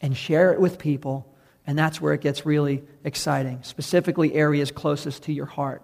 and 0.00 0.16
share 0.16 0.54
it 0.54 0.60
with 0.60 0.78
people. 0.78 1.30
And 1.66 1.78
that's 1.78 2.00
where 2.00 2.14
it 2.14 2.22
gets 2.22 2.46
really 2.46 2.82
exciting, 3.04 3.64
specifically 3.64 4.32
areas 4.32 4.70
closest 4.70 5.24
to 5.24 5.32
your 5.34 5.44
heart. 5.44 5.82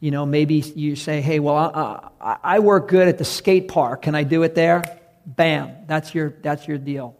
You 0.00 0.12
know, 0.12 0.24
maybe 0.24 0.60
you 0.74 0.96
say, 0.96 1.20
hey, 1.20 1.40
well, 1.40 2.10
I, 2.18 2.38
I 2.42 2.58
work 2.60 2.88
good 2.88 3.06
at 3.06 3.18
the 3.18 3.24
skate 3.26 3.68
park. 3.68 4.00
Can 4.00 4.14
I 4.14 4.22
do 4.22 4.44
it 4.44 4.54
there? 4.54 4.98
Bam, 5.26 5.86
that's 5.88 6.14
your, 6.14 6.30
that's 6.40 6.68
your 6.68 6.78
deal. 6.78 7.16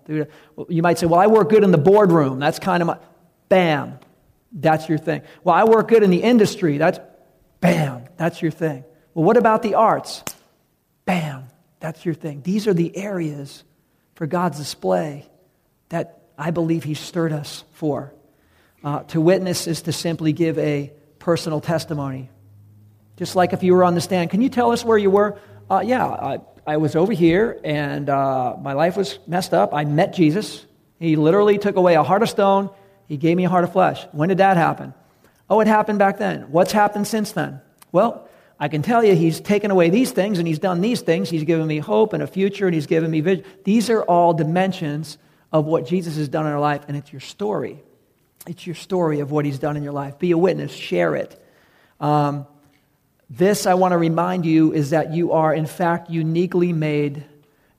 You 0.68 0.82
might 0.82 0.98
say, 0.98 1.06
well, 1.06 1.18
I 1.18 1.26
work 1.26 1.50
good 1.50 1.64
in 1.64 1.72
the 1.72 1.78
boardroom. 1.78 2.38
That's 2.38 2.60
kind 2.60 2.80
of 2.80 2.86
my, 2.86 2.98
bam, 3.48 3.98
that's 4.52 4.88
your 4.88 4.98
thing. 4.98 5.22
Well, 5.42 5.56
I 5.56 5.64
work 5.64 5.88
good 5.88 6.04
in 6.04 6.10
the 6.10 6.22
industry. 6.22 6.78
That's, 6.78 7.00
bam, 7.60 8.04
that's 8.16 8.40
your 8.40 8.52
thing. 8.52 8.84
Well, 9.12 9.24
what 9.24 9.36
about 9.36 9.62
the 9.62 9.74
arts? 9.74 10.22
Bam, 11.04 11.48
that's 11.80 12.04
your 12.04 12.14
thing. 12.14 12.42
These 12.42 12.68
are 12.68 12.74
the 12.74 12.96
areas 12.96 13.64
for 14.14 14.26
God's 14.28 14.58
display 14.58 15.28
that 15.88 16.20
I 16.38 16.52
believe 16.52 16.84
He 16.84 16.94
stirred 16.94 17.32
us 17.32 17.64
for. 17.72 18.14
Uh, 18.84 19.00
to 19.04 19.20
witness 19.20 19.66
is 19.66 19.82
to 19.82 19.92
simply 19.92 20.32
give 20.32 20.58
a 20.58 20.92
personal 21.18 21.60
testimony. 21.60 22.30
Just 23.16 23.34
like 23.34 23.52
if 23.52 23.64
you 23.64 23.74
were 23.74 23.82
on 23.82 23.94
the 23.96 24.00
stand, 24.00 24.30
can 24.30 24.42
you 24.42 24.48
tell 24.48 24.70
us 24.70 24.84
where 24.84 24.98
you 24.98 25.10
were? 25.10 25.40
Uh, 25.68 25.82
yeah, 25.84 26.06
I, 26.06 26.38
I 26.66 26.78
was 26.78 26.96
over 26.96 27.12
here 27.12 27.60
and 27.62 28.08
uh, 28.08 28.56
my 28.60 28.72
life 28.72 28.96
was 28.96 29.18
messed 29.26 29.54
up. 29.54 29.72
I 29.72 29.84
met 29.84 30.12
Jesus. 30.12 30.66
He 30.98 31.16
literally 31.16 31.58
took 31.58 31.76
away 31.76 31.94
a 31.94 32.02
heart 32.02 32.22
of 32.22 32.28
stone, 32.28 32.70
He 33.06 33.16
gave 33.16 33.36
me 33.36 33.44
a 33.44 33.48
heart 33.48 33.64
of 33.64 33.72
flesh. 33.72 34.04
When 34.12 34.28
did 34.28 34.38
that 34.38 34.56
happen? 34.56 34.94
Oh, 35.48 35.60
it 35.60 35.68
happened 35.68 35.98
back 35.98 36.18
then. 36.18 36.50
What's 36.50 36.72
happened 36.72 37.06
since 37.06 37.32
then? 37.32 37.60
Well, 37.92 38.28
I 38.58 38.68
can 38.68 38.82
tell 38.82 39.04
you 39.04 39.14
he's 39.14 39.40
taken 39.40 39.70
away 39.70 39.90
these 39.90 40.10
things 40.10 40.38
and 40.38 40.48
he's 40.48 40.58
done 40.58 40.80
these 40.80 41.02
things. 41.02 41.28
He's 41.28 41.44
given 41.44 41.66
me 41.66 41.78
hope 41.78 42.14
and 42.14 42.22
a 42.22 42.26
future 42.26 42.66
and 42.66 42.74
he's 42.74 42.86
given 42.86 43.10
me 43.10 43.20
vision. 43.20 43.44
These 43.64 43.90
are 43.90 44.02
all 44.02 44.32
dimensions 44.32 45.18
of 45.52 45.66
what 45.66 45.86
Jesus 45.86 46.16
has 46.16 46.28
done 46.28 46.46
in 46.46 46.52
our 46.52 46.60
life, 46.60 46.82
and 46.88 46.96
it's 46.96 47.12
your 47.12 47.20
story. 47.20 47.82
It's 48.46 48.66
your 48.66 48.74
story 48.74 49.20
of 49.20 49.30
what 49.30 49.44
he's 49.44 49.58
done 49.58 49.76
in 49.76 49.82
your 49.82 49.92
life. 49.92 50.18
Be 50.18 50.32
a 50.32 50.38
witness, 50.38 50.72
share 50.72 51.14
it. 51.14 51.40
Um, 52.00 52.46
this, 53.28 53.66
I 53.66 53.74
want 53.74 53.92
to 53.92 53.98
remind 53.98 54.46
you, 54.46 54.72
is 54.72 54.90
that 54.90 55.12
you 55.12 55.32
are, 55.32 55.52
in 55.52 55.66
fact, 55.66 56.10
uniquely 56.10 56.72
made. 56.72 57.24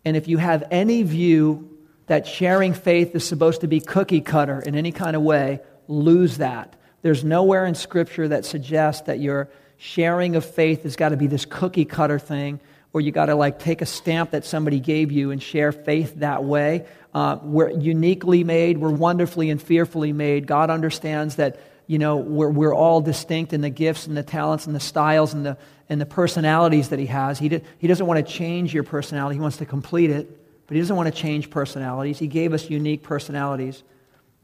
And 0.03 0.17
if 0.17 0.27
you 0.27 0.37
have 0.37 0.63
any 0.71 1.03
view 1.03 1.77
that 2.07 2.27
sharing 2.27 2.73
faith 2.73 3.15
is 3.15 3.25
supposed 3.25 3.61
to 3.61 3.67
be 3.67 3.79
cookie 3.79 4.21
cutter 4.21 4.59
in 4.59 4.75
any 4.75 4.91
kind 4.91 5.15
of 5.15 5.21
way, 5.21 5.59
lose 5.87 6.37
that. 6.37 6.75
There's 7.01 7.23
nowhere 7.23 7.65
in 7.65 7.75
Scripture 7.75 8.27
that 8.27 8.45
suggests 8.45 9.03
that 9.03 9.19
your 9.19 9.49
sharing 9.77 10.35
of 10.35 10.43
faith 10.43 10.83
has 10.83 10.95
got 10.95 11.09
to 11.09 11.17
be 11.17 11.27
this 11.27 11.45
cookie 11.45 11.85
cutter 11.85 12.19
thing, 12.19 12.59
or 12.91 13.01
you 13.01 13.11
got 13.11 13.27
to 13.27 13.35
like 13.35 13.59
take 13.59 13.81
a 13.81 13.85
stamp 13.85 14.31
that 14.31 14.43
somebody 14.43 14.79
gave 14.79 15.11
you 15.11 15.31
and 15.31 15.41
share 15.41 15.71
faith 15.71 16.15
that 16.15 16.43
way. 16.43 16.85
Uh, 17.13 17.37
we're 17.41 17.69
uniquely 17.69 18.43
made, 18.43 18.77
we're 18.77 18.89
wonderfully 18.89 19.49
and 19.49 19.61
fearfully 19.61 20.11
made. 20.13 20.47
God 20.47 20.69
understands 20.69 21.35
that 21.35 21.59
you 21.87 21.97
know, 21.97 22.17
we're, 22.17 22.49
we're 22.49 22.75
all 22.75 23.01
distinct 23.01 23.53
in 23.53 23.61
the 23.61 23.69
gifts 23.69 24.07
and 24.07 24.15
the 24.15 24.23
talents 24.23 24.67
and 24.67 24.75
the 24.75 24.79
styles 24.79 25.33
and 25.33 25.45
the, 25.45 25.57
and 25.89 25.99
the 25.99 26.05
personalities 26.05 26.89
that 26.89 26.99
he 26.99 27.05
has. 27.07 27.39
He, 27.39 27.49
did, 27.49 27.65
he 27.79 27.87
doesn't 27.87 28.05
want 28.05 28.25
to 28.25 28.31
change 28.31 28.73
your 28.73 28.83
personality, 28.83 29.37
he 29.37 29.41
wants 29.41 29.57
to 29.57 29.65
complete 29.65 30.09
it, 30.09 30.67
but 30.67 30.75
he 30.75 30.81
doesn't 30.81 30.95
want 30.95 31.13
to 31.13 31.19
change 31.19 31.49
personalities. 31.49 32.19
He 32.19 32.27
gave 32.27 32.53
us 32.53 32.69
unique 32.69 33.03
personalities. 33.03 33.83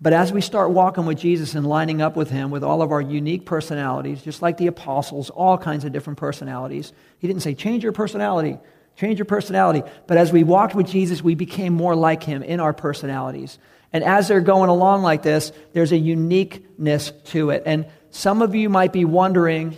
But 0.02 0.14
as 0.14 0.34
we 0.34 0.42
start 0.42 0.72
walking 0.72 1.06
with 1.06 1.18
Jesus 1.18 1.54
and 1.56 1.66
lining 1.66 2.02
up 2.02 2.16
with 2.16 2.30
him 2.30 2.50
with 2.50 2.64
all 2.64 2.82
of 2.82 2.92
our 2.92 3.02
unique 3.02 3.46
personalities, 3.46 4.22
just 4.22 4.42
like 4.42 4.58
the 4.58 4.68
apostles, 4.68 5.30
all 5.30 5.58
kinds 5.58 5.86
of 5.86 5.92
different 5.92 6.20
personalities, 6.20 6.92
he 7.20 7.28
didn't 7.28 7.42
say, 7.42 7.54
change 7.54 7.84
your 7.84 7.94
personality, 7.94 8.58
change 8.98 9.20
your 9.20 9.26
personality. 9.26 9.84
But 10.08 10.18
as 10.18 10.32
we 10.32 10.44
walked 10.44 10.76
with 10.76 10.88
Jesus, 10.88 11.22
we 11.22 11.36
became 11.36 11.74
more 11.74 11.96
like 11.96 12.24
him 12.24 12.44
in 12.44 12.60
our 12.60 12.74
personalities. 12.74 13.60
And 13.94 14.04
as 14.04 14.28
they're 14.28 14.42
going 14.42 14.70
along 14.70 15.04
like 15.04 15.22
this, 15.22 15.52
there's 15.72 15.92
a 15.92 15.98
uniqueness 15.98 17.12
to 17.26 17.52
it. 17.52 17.64
And 17.66 17.86
some 18.10 18.42
of 18.42 18.56
you 18.56 18.68
might 18.68 18.92
be 18.92 19.06
wondering, 19.06 19.78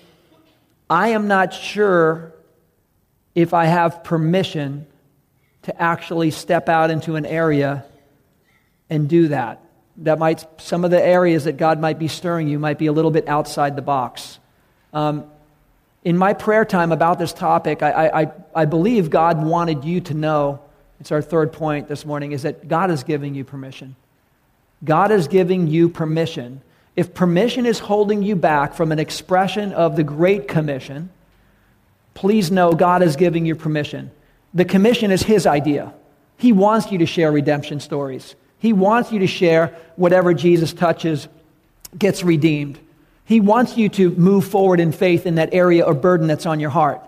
I 0.90 1.10
am 1.10 1.28
not 1.28 1.54
sure 1.54 2.34
if 3.36 3.54
I 3.54 3.66
have 3.66 4.04
permission 4.04 4.88
to 5.64 5.82
actually 5.82 6.32
step 6.32 6.70
out 6.70 6.90
into 6.92 7.16
an 7.16 7.26
area 7.26 7.86
and 8.90 9.10
do 9.10 9.28
that. 9.28 9.62
That 9.98 10.20
might, 10.20 10.46
some 10.62 10.86
of 10.86 10.92
the 10.92 11.02
areas 11.02 11.46
that 11.46 11.58
God 11.58 11.80
might 11.80 12.00
be 12.00 12.08
stirring 12.08 12.48
you 12.48 12.60
might 12.60 12.78
be 12.78 12.88
a 12.88 12.92
little 12.92 13.12
bit 13.12 13.28
outside 13.28 13.76
the 13.76 13.82
box. 13.82 14.40
Um, 14.94 15.30
in 16.04 16.18
my 16.18 16.34
prayer 16.34 16.66
time 16.66 16.92
about 16.92 17.18
this 17.18 17.34
topic, 17.34 17.82
I, 17.82 18.08
I, 18.08 18.32
I 18.54 18.66
believe 18.66 19.10
God 19.10 19.44
wanted 19.44 19.84
you 19.84 20.02
to 20.02 20.14
know, 20.14 20.62
it's 21.00 21.12
our 21.12 21.22
third 21.22 21.52
point 21.52 21.88
this 21.88 22.06
morning, 22.06 22.32
is 22.32 22.44
that 22.44 22.68
God 22.68 22.92
is 22.92 23.04
giving 23.04 23.34
you 23.34 23.44
permission. 23.44 23.96
God 24.84 25.12
is 25.12 25.28
giving 25.28 25.68
you 25.68 25.90
permission. 25.90 26.62
If 26.96 27.14
permission 27.14 27.66
is 27.66 27.80
holding 27.80 28.24
you 28.24 28.36
back 28.36 28.74
from 28.74 28.92
an 28.92 29.00
expression 29.00 29.74
of 29.74 29.96
the 29.96 30.04
Great 30.04 30.48
Commission, 30.48 31.10
please 32.14 32.52
know 32.52 32.74
God 32.74 33.02
is 33.02 33.16
giving 33.16 33.46
you 33.46 33.56
permission. 33.56 34.12
The 34.54 34.66
commission 34.66 35.12
is 35.12 35.24
His 35.24 35.46
idea. 35.46 35.94
He 36.38 36.52
wants 36.52 36.92
you 36.92 37.00
to 37.00 37.06
share 37.06 37.32
redemption 37.32 37.80
stories. 37.80 38.36
He 38.60 38.74
wants 38.74 39.12
you 39.12 39.20
to 39.20 39.28
share 39.28 39.76
whatever 39.96 40.34
Jesus 40.34 40.74
touches 40.74 41.28
gets 41.98 42.24
redeemed. 42.24 42.80
He 43.26 43.40
wants 43.40 43.78
you 43.78 43.90
to 43.90 44.12
move 44.12 44.46
forward 44.46 44.80
in 44.80 44.92
faith 44.92 45.26
in 45.26 45.36
that 45.36 45.54
area 45.54 45.84
or 45.84 45.94
burden 45.94 46.28
that's 46.28 46.46
on 46.46 46.60
your 46.60 46.70
heart 46.70 47.02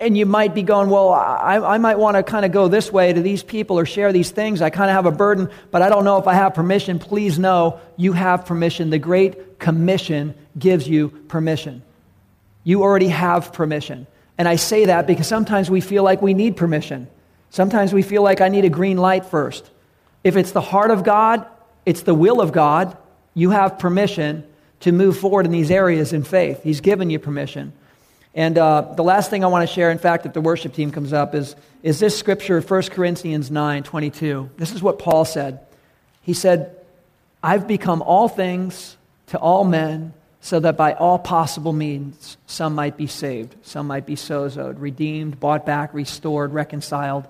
and 0.00 0.16
you 0.16 0.26
might 0.26 0.54
be 0.54 0.62
going, 0.62 0.90
well, 0.90 1.12
I, 1.12 1.58
I 1.58 1.78
might 1.78 1.98
want 1.98 2.16
to 2.16 2.22
kind 2.22 2.44
of 2.44 2.52
go 2.52 2.68
this 2.68 2.92
way 2.92 3.12
to 3.12 3.20
these 3.20 3.42
people 3.42 3.78
or 3.78 3.86
share 3.86 4.12
these 4.12 4.30
things. 4.30 4.60
I 4.62 4.70
kind 4.70 4.90
of 4.90 4.94
have 4.94 5.06
a 5.06 5.10
burden, 5.10 5.50
but 5.70 5.82
I 5.82 5.88
don't 5.88 6.04
know 6.04 6.18
if 6.18 6.26
I 6.26 6.34
have 6.34 6.54
permission. 6.54 6.98
Please 6.98 7.38
know 7.38 7.80
you 7.96 8.12
have 8.12 8.46
permission. 8.46 8.90
The 8.90 8.98
Great 8.98 9.58
Commission 9.58 10.34
gives 10.58 10.88
you 10.88 11.08
permission. 11.08 11.82
You 12.64 12.82
already 12.82 13.08
have 13.08 13.52
permission. 13.52 14.06
And 14.38 14.46
I 14.48 14.56
say 14.56 14.86
that 14.86 15.06
because 15.06 15.26
sometimes 15.26 15.70
we 15.70 15.80
feel 15.80 16.02
like 16.02 16.20
we 16.20 16.34
need 16.34 16.56
permission. 16.56 17.08
Sometimes 17.50 17.92
we 17.92 18.02
feel 18.02 18.22
like 18.22 18.40
I 18.40 18.48
need 18.48 18.64
a 18.64 18.70
green 18.70 18.98
light 18.98 19.24
first. 19.24 19.70
If 20.24 20.36
it's 20.36 20.52
the 20.52 20.60
heart 20.60 20.90
of 20.90 21.04
God, 21.04 21.46
it's 21.86 22.02
the 22.02 22.14
will 22.14 22.40
of 22.40 22.52
God, 22.52 22.96
you 23.34 23.50
have 23.50 23.78
permission 23.78 24.44
to 24.80 24.92
move 24.92 25.18
forward 25.18 25.46
in 25.46 25.52
these 25.52 25.70
areas 25.70 26.12
in 26.12 26.22
faith. 26.22 26.62
He's 26.62 26.80
given 26.80 27.08
you 27.08 27.18
permission. 27.18 27.72
And 28.36 28.58
uh, 28.58 28.92
the 28.94 29.02
last 29.02 29.30
thing 29.30 29.42
I 29.42 29.46
want 29.46 29.66
to 29.66 29.74
share, 29.74 29.90
in 29.90 29.96
fact, 29.96 30.26
if 30.26 30.34
the 30.34 30.42
worship 30.42 30.74
team 30.74 30.92
comes 30.92 31.14
up, 31.14 31.34
is, 31.34 31.56
is 31.82 31.98
this 31.98 32.16
scripture, 32.18 32.60
1 32.60 32.82
Corinthians 32.82 33.50
9 33.50 33.82
22. 33.82 34.50
This 34.58 34.72
is 34.72 34.82
what 34.82 34.98
Paul 34.98 35.24
said. 35.24 35.60
He 36.20 36.34
said, 36.34 36.76
I've 37.42 37.66
become 37.66 38.02
all 38.02 38.28
things 38.28 38.98
to 39.28 39.38
all 39.38 39.64
men, 39.64 40.12
so 40.42 40.60
that 40.60 40.76
by 40.76 40.92
all 40.92 41.18
possible 41.18 41.72
means 41.72 42.36
some 42.46 42.74
might 42.74 42.98
be 42.98 43.06
saved, 43.06 43.56
some 43.62 43.86
might 43.86 44.04
be 44.04 44.16
sozoed, 44.16 44.74
redeemed, 44.78 45.40
bought 45.40 45.64
back, 45.64 45.94
restored, 45.94 46.52
reconciled. 46.52 47.26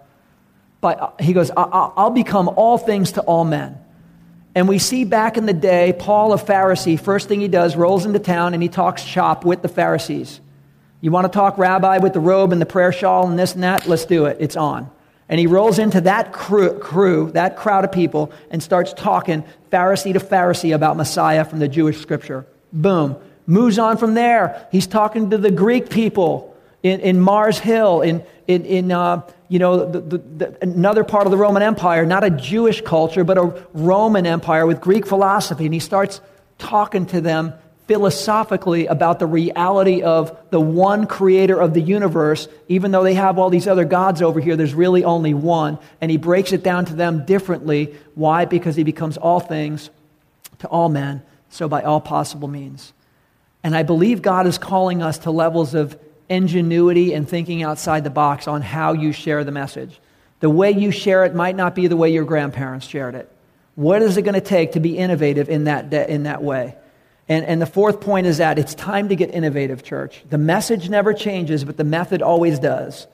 But 0.80 1.00
uh, 1.00 1.10
he 1.20 1.32
goes, 1.34 1.52
I'll 1.56 2.10
become 2.10 2.50
all 2.56 2.78
things 2.78 3.12
to 3.12 3.20
all 3.20 3.44
men. 3.44 3.78
And 4.56 4.66
we 4.66 4.80
see 4.80 5.04
back 5.04 5.36
in 5.36 5.46
the 5.46 5.52
day, 5.52 5.94
Paul, 5.96 6.32
a 6.32 6.38
Pharisee, 6.38 6.98
first 6.98 7.28
thing 7.28 7.40
he 7.40 7.48
does, 7.48 7.76
rolls 7.76 8.06
into 8.06 8.18
town 8.18 8.54
and 8.54 8.62
he 8.62 8.68
talks 8.68 9.02
shop 9.02 9.44
with 9.44 9.62
the 9.62 9.68
Pharisees. 9.68 10.40
You 11.00 11.10
want 11.10 11.30
to 11.30 11.36
talk 11.36 11.58
rabbi 11.58 11.98
with 11.98 12.12
the 12.12 12.20
robe 12.20 12.52
and 12.52 12.60
the 12.60 12.66
prayer 12.66 12.92
shawl 12.92 13.28
and 13.28 13.38
this 13.38 13.54
and 13.54 13.62
that? 13.62 13.86
Let's 13.86 14.06
do 14.06 14.26
it. 14.26 14.38
It's 14.40 14.56
on. 14.56 14.90
And 15.28 15.40
he 15.40 15.46
rolls 15.46 15.78
into 15.78 16.00
that 16.02 16.32
crew, 16.32 16.78
crew, 16.78 17.30
that 17.32 17.56
crowd 17.56 17.84
of 17.84 17.92
people, 17.92 18.32
and 18.50 18.62
starts 18.62 18.92
talking 18.92 19.44
Pharisee 19.72 20.12
to 20.12 20.20
Pharisee 20.20 20.74
about 20.74 20.96
Messiah 20.96 21.44
from 21.44 21.58
the 21.58 21.68
Jewish 21.68 22.00
scripture. 22.00 22.46
Boom. 22.72 23.16
Moves 23.46 23.78
on 23.78 23.96
from 23.96 24.14
there. 24.14 24.66
He's 24.70 24.86
talking 24.86 25.30
to 25.30 25.38
the 25.38 25.50
Greek 25.50 25.90
people 25.90 26.56
in, 26.82 27.00
in 27.00 27.20
Mars 27.20 27.58
Hill, 27.58 28.02
in, 28.02 28.24
in, 28.46 28.64
in 28.64 28.92
uh, 28.92 29.22
you 29.48 29.58
know, 29.58 29.90
the, 29.90 30.00
the, 30.00 30.18
the, 30.18 30.58
another 30.62 31.04
part 31.04 31.26
of 31.26 31.30
the 31.30 31.36
Roman 31.36 31.62
Empire, 31.62 32.06
not 32.06 32.24
a 32.24 32.30
Jewish 32.30 32.80
culture, 32.80 33.24
but 33.24 33.38
a 33.38 33.66
Roman 33.72 34.26
Empire 34.26 34.66
with 34.66 34.80
Greek 34.80 35.06
philosophy. 35.06 35.64
And 35.64 35.74
he 35.74 35.80
starts 35.80 36.20
talking 36.58 37.06
to 37.06 37.20
them 37.20 37.52
philosophically 37.86 38.86
about 38.86 39.18
the 39.18 39.26
reality 39.26 40.02
of 40.02 40.36
the 40.50 40.60
one 40.60 41.06
creator 41.06 41.58
of 41.60 41.72
the 41.72 41.80
universe, 41.80 42.48
even 42.68 42.90
though 42.90 43.04
they 43.04 43.14
have 43.14 43.38
all 43.38 43.48
these 43.48 43.68
other 43.68 43.84
gods 43.84 44.22
over 44.22 44.40
here, 44.40 44.56
there's 44.56 44.74
really 44.74 45.04
only 45.04 45.34
one. 45.34 45.78
And 46.00 46.10
he 46.10 46.16
breaks 46.16 46.52
it 46.52 46.64
down 46.64 46.84
to 46.86 46.94
them 46.94 47.24
differently. 47.24 47.94
Why? 48.14 48.44
Because 48.44 48.74
he 48.74 48.82
becomes 48.82 49.16
all 49.16 49.40
things 49.40 49.90
to 50.58 50.68
all 50.68 50.88
men, 50.88 51.22
so 51.48 51.68
by 51.68 51.82
all 51.82 52.00
possible 52.00 52.48
means. 52.48 52.92
And 53.62 53.76
I 53.76 53.82
believe 53.82 54.20
God 54.20 54.46
is 54.46 54.58
calling 54.58 55.02
us 55.02 55.18
to 55.18 55.30
levels 55.30 55.74
of 55.74 55.98
ingenuity 56.28 57.12
and 57.12 57.28
thinking 57.28 57.62
outside 57.62 58.02
the 58.02 58.10
box 58.10 58.48
on 58.48 58.62
how 58.62 58.92
you 58.94 59.12
share 59.12 59.44
the 59.44 59.52
message. 59.52 60.00
The 60.40 60.50
way 60.50 60.72
you 60.72 60.90
share 60.90 61.24
it 61.24 61.34
might 61.34 61.56
not 61.56 61.74
be 61.74 61.86
the 61.86 61.96
way 61.96 62.10
your 62.10 62.24
grandparents 62.24 62.86
shared 62.86 63.14
it. 63.14 63.30
What 63.76 64.02
is 64.02 64.16
it 64.16 64.22
going 64.22 64.34
to 64.34 64.40
take 64.40 64.72
to 64.72 64.80
be 64.80 64.98
innovative 64.98 65.48
in 65.48 65.64
that, 65.64 65.90
de- 65.90 66.10
in 66.10 66.24
that 66.24 66.42
way? 66.42 66.74
And, 67.28 67.44
and 67.44 67.60
the 67.60 67.66
fourth 67.66 68.00
point 68.00 68.26
is 68.26 68.38
that 68.38 68.58
it's 68.58 68.74
time 68.74 69.08
to 69.08 69.16
get 69.16 69.32
innovative, 69.32 69.82
church. 69.82 70.22
The 70.30 70.38
message 70.38 70.88
never 70.88 71.12
changes, 71.12 71.64
but 71.64 71.76
the 71.76 71.84
method 71.84 72.22
always 72.22 72.58
does. 72.58 73.06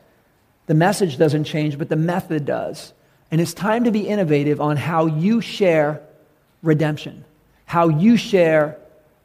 The 0.66 0.74
message 0.74 1.16
doesn't 1.16 1.44
change, 1.44 1.78
but 1.78 1.88
the 1.88 1.96
method 1.96 2.44
does. 2.44 2.92
And 3.30 3.40
it's 3.40 3.54
time 3.54 3.84
to 3.84 3.90
be 3.90 4.06
innovative 4.06 4.60
on 4.60 4.76
how 4.76 5.06
you 5.06 5.40
share 5.40 6.02
redemption, 6.62 7.24
how 7.64 7.88
you 7.88 8.16
share 8.16 8.78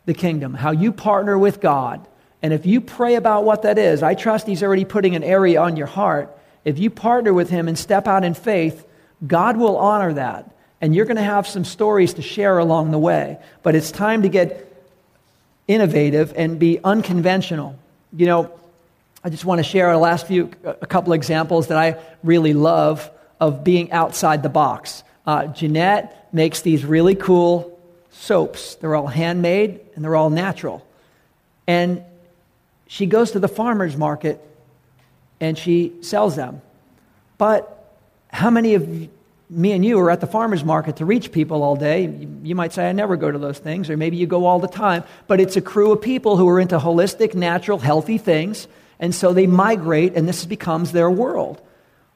the 0.06 0.14
kingdom, 0.14 0.54
how 0.54 0.72
you 0.72 0.94
partner 0.94 1.38
with 1.38 1.60
God. 1.60 2.08
And 2.42 2.54
if 2.54 2.66
you 2.66 2.80
pray 2.80 3.16
about 3.16 3.44
what 3.44 3.64
that 3.64 3.78
is, 3.78 4.02
I 4.02 4.16
trust 4.16 4.48
He's 4.48 4.64
already 4.64 4.86
putting 4.86 5.16
an 5.16 5.24
area 5.24 5.62
on 5.62 5.76
your 5.76 5.88
heart. 5.88 6.36
If 6.64 6.80
you 6.80 6.90
partner 6.90 7.34
with 7.34 7.50
Him 7.50 7.68
and 7.68 7.78
step 7.78 8.08
out 8.08 8.24
in 8.24 8.34
faith, 8.34 8.86
God 9.26 9.58
will 9.58 9.78
honor 9.78 10.14
that. 10.14 10.50
And 10.80 10.96
you're 10.96 11.06
going 11.06 11.18
to 11.18 11.24
have 11.24 11.48
some 11.48 11.66
stories 11.66 12.14
to 12.16 12.22
share 12.22 12.60
along 12.60 12.92
the 12.92 13.00
way. 13.00 13.40
But 13.64 13.76
it's 13.76 13.92
time 13.92 14.22
to 14.22 14.30
get 14.30 14.67
innovative 15.68 16.34
and 16.36 16.60
be 16.60 16.80
unconventional. 16.84 17.78
You 18.16 18.26
know, 18.26 18.60
I 19.24 19.30
just 19.30 19.46
want 19.46 19.60
to 19.60 19.64
share 19.64 19.92
the 19.92 19.98
last 19.98 20.28
few, 20.28 20.52
a 20.64 20.88
couple 20.88 21.14
examples 21.14 21.68
that 21.68 21.78
I 21.78 21.98
really 22.24 22.54
love 22.54 23.10
of 23.40 23.64
being 23.64 23.92
outside 23.92 24.44
the 24.44 24.50
box. 24.50 25.04
Uh, 25.26 25.48
Jeanette 25.48 26.30
makes 26.34 26.62
these 26.62 26.86
really 26.86 27.16
cool 27.16 27.78
soaps. 28.12 28.76
They're 28.76 28.96
all 28.96 29.08
handmade 29.08 29.82
and 29.96 30.04
they're 30.04 30.16
all 30.16 30.30
natural. 30.30 30.86
And 31.68 32.04
she 32.88 33.06
goes 33.06 33.32
to 33.32 33.40
the 33.40 33.48
farmer's 33.48 33.98
market 33.98 34.42
and 35.40 35.58
she 35.58 35.94
sells 36.02 36.36
them. 36.36 36.62
But 37.38 37.74
how 38.30 38.50
many 38.50 38.76
of 38.76 39.10
me 39.50 39.72
and 39.72 39.86
you 39.86 40.00
are 40.00 40.12
at 40.12 40.20
the 40.20 40.28
farmer's 40.28 40.64
market 40.64 40.98
to 40.98 41.06
reach 41.06 41.32
people 41.32 41.64
all 41.64 41.76
day? 41.76 42.08
You 42.44 42.56
might 42.56 42.74
say, 42.74 42.90
I 42.90 42.92
never 42.92 43.16
go 43.16 43.32
to 43.32 43.38
those 43.38 43.60
things, 43.60 43.90
or 43.90 43.98
maybe 43.98 44.18
you 44.18 44.28
go 44.28 44.46
all 44.46 44.60
the 44.60 44.68
time. 44.68 45.04
But 45.28 45.40
it's 45.40 45.56
a 45.56 45.62
crew 45.62 45.92
of 45.92 46.02
people 46.02 46.38
who 46.38 46.48
are 46.50 46.60
into 46.60 46.78
holistic, 46.78 47.34
natural, 47.34 47.78
healthy 47.78 48.18
things. 48.18 48.68
And 49.00 49.14
so 49.14 49.34
they 49.34 49.48
migrate, 49.48 50.16
and 50.16 50.28
this 50.28 50.46
becomes 50.46 50.92
their 50.92 51.10
world. 51.10 51.62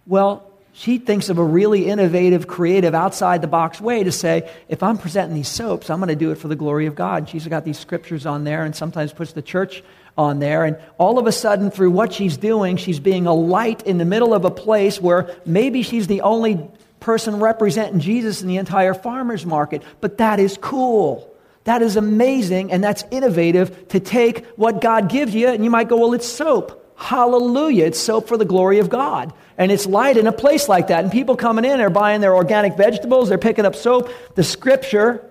Well, 0.06 0.48
she 0.74 0.98
thinks 0.98 1.30
of 1.30 1.38
a 1.38 1.44
really 1.44 1.88
innovative, 1.88 2.48
creative, 2.48 2.96
outside 2.96 3.42
the 3.42 3.48
box 3.48 3.82
way 3.82 4.04
to 4.04 4.12
say, 4.12 4.50
if 4.70 4.84
I'm 4.84 4.98
presenting 4.98 5.36
these 5.36 5.50
soaps, 5.50 5.90
I'm 5.90 6.00
going 6.00 6.10
to 6.10 6.16
do 6.16 6.32
it 6.32 6.36
for 6.36 6.48
the 6.48 6.56
glory 6.56 6.86
of 6.86 6.96
God. 6.96 7.30
She's 7.30 7.46
got 7.48 7.66
these 7.66 7.78
scriptures 7.78 8.26
on 8.26 8.46
there 8.46 8.64
and 8.64 8.76
sometimes 8.76 9.14
puts 9.14 9.34
the 9.34 9.42
church 9.42 9.84
on 10.18 10.40
there. 10.40 10.64
And 10.64 10.78
all 10.98 11.20
of 11.20 11.28
a 11.28 11.32
sudden, 11.32 11.72
through 11.72 11.92
what 11.92 12.14
she's 12.14 12.38
doing, 12.38 12.78
she's 12.78 13.00
being 13.00 13.28
a 13.28 13.34
light 13.34 13.84
in 13.84 13.98
the 13.98 14.06
middle 14.06 14.34
of 14.34 14.46
a 14.46 14.52
place 14.52 15.00
where 15.00 15.36
maybe 15.46 15.84
she's 15.84 16.08
the 16.08 16.22
only 16.22 16.70
person 17.02 17.40
representing 17.40 18.00
Jesus 18.00 18.42
in 18.42 18.48
the 18.48 18.58
entire 18.58 18.94
farmer's 18.94 19.46
market. 19.46 19.84
But 20.00 20.20
that 20.20 20.40
is 20.40 20.58
cool. 20.62 21.28
That 21.66 21.82
is 21.82 21.98
amazing 21.98 22.72
and 22.72 22.84
that's 22.84 23.04
innovative 23.12 23.90
to 23.90 24.00
take 24.00 24.46
what 24.56 24.80
God 24.80 25.10
gives 25.10 25.36
you 25.36 25.50
and 25.50 25.64
you 25.64 25.70
might 25.70 25.90
go, 25.90 25.98
well, 25.98 26.14
it's 26.14 26.28
soap. 26.28 26.78
Hallelujah. 26.96 27.86
It's 27.86 28.00
soap 28.00 28.28
for 28.28 28.38
the 28.38 28.46
glory 28.46 28.80
of 28.80 28.90
God. 28.90 29.34
And 29.58 29.72
it's 29.72 29.86
light 29.86 30.18
in 30.18 30.28
a 30.28 30.32
place 30.32 30.70
like 30.70 30.88
that. 30.88 31.04
And 31.04 31.12
people 31.12 31.36
coming 31.36 31.66
in 31.66 31.82
are 31.82 31.90
buying 31.90 32.22
their 32.22 32.36
organic 32.36 32.78
vegetables, 32.78 33.30
they're 33.30 33.38
picking 33.38 33.66
up 33.66 33.76
soap. 33.76 34.10
The 34.36 34.44
scripture 34.44 35.28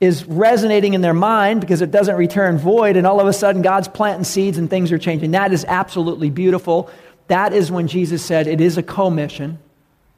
is 0.00 0.24
resonating 0.24 0.94
in 0.94 1.00
their 1.00 1.14
mind 1.14 1.60
because 1.60 1.82
it 1.82 1.90
doesn't 1.90 2.16
return 2.16 2.58
void. 2.58 2.96
And 2.96 3.06
all 3.06 3.20
of 3.20 3.26
a 3.26 3.32
sudden, 3.32 3.62
God's 3.62 3.88
planting 3.88 4.24
seeds 4.24 4.58
and 4.58 4.68
things 4.70 4.92
are 4.92 4.98
changing. 4.98 5.32
That 5.32 5.52
is 5.52 5.64
absolutely 5.66 6.30
beautiful. 6.30 6.90
That 7.28 7.52
is 7.52 7.70
when 7.70 7.88
Jesus 7.88 8.24
said 8.24 8.46
it 8.46 8.60
is 8.60 8.76
a 8.76 8.82
commission. 8.82 9.58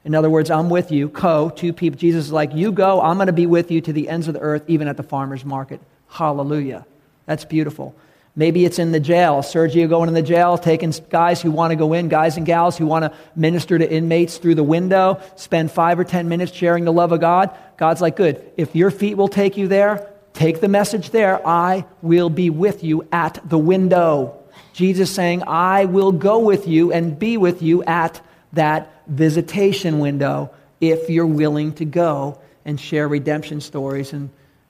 In 0.03 0.15
other 0.15 0.29
words, 0.29 0.49
I'm 0.49 0.69
with 0.69 0.91
you, 0.91 1.09
co, 1.09 1.49
two 1.49 1.73
people. 1.73 1.99
Jesus 1.99 2.25
is 2.25 2.31
like, 2.31 2.53
you 2.53 2.71
go, 2.71 3.01
I'm 3.01 3.17
going 3.17 3.27
to 3.27 3.33
be 3.33 3.45
with 3.45 3.69
you 3.69 3.81
to 3.81 3.93
the 3.93 4.09
ends 4.09 4.27
of 4.27 4.33
the 4.33 4.39
earth, 4.39 4.63
even 4.67 4.87
at 4.87 4.97
the 4.97 5.03
farmer's 5.03 5.45
market. 5.45 5.79
Hallelujah. 6.09 6.85
That's 7.27 7.45
beautiful. 7.45 7.95
Maybe 8.35 8.65
it's 8.65 8.79
in 8.79 8.93
the 8.93 8.99
jail. 8.99 9.41
Sergio 9.41 9.87
going 9.89 10.07
in 10.07 10.15
the 10.15 10.21
jail, 10.21 10.57
taking 10.57 10.93
guys 11.09 11.41
who 11.41 11.51
want 11.51 11.71
to 11.71 11.75
go 11.75 11.93
in, 11.93 12.07
guys 12.07 12.37
and 12.37 12.45
gals 12.45 12.77
who 12.77 12.85
want 12.85 13.03
to 13.03 13.13
minister 13.35 13.77
to 13.77 13.91
inmates 13.91 14.37
through 14.37 14.55
the 14.55 14.63
window, 14.63 15.21
spend 15.35 15.69
five 15.71 15.99
or 15.99 16.03
ten 16.03 16.29
minutes 16.29 16.53
sharing 16.53 16.85
the 16.85 16.93
love 16.93 17.11
of 17.11 17.19
God. 17.19 17.55
God's 17.77 18.01
like, 18.01 18.15
good. 18.15 18.43
If 18.57 18.75
your 18.75 18.89
feet 18.89 19.15
will 19.15 19.27
take 19.27 19.57
you 19.57 19.67
there, 19.67 20.09
take 20.33 20.61
the 20.61 20.69
message 20.69 21.09
there. 21.09 21.45
I 21.45 21.85
will 22.01 22.29
be 22.29 22.49
with 22.49 22.83
you 22.83 23.05
at 23.11 23.37
the 23.43 23.57
window. 23.57 24.39
Jesus 24.73 25.13
saying, 25.13 25.43
I 25.45 25.85
will 25.85 26.13
go 26.13 26.39
with 26.39 26.67
you 26.67 26.93
and 26.93 27.19
be 27.19 27.35
with 27.35 27.61
you 27.61 27.83
at 27.83 28.21
that 28.53 29.00
visitation 29.11 29.99
window 29.99 30.51
if 30.79 31.09
you're 31.09 31.27
willing 31.27 31.73
to 31.73 31.85
go 31.85 32.39
and 32.65 32.79
share 32.79 33.07
redemption 33.07 33.61
stories 33.61 34.13
and 34.13 34.29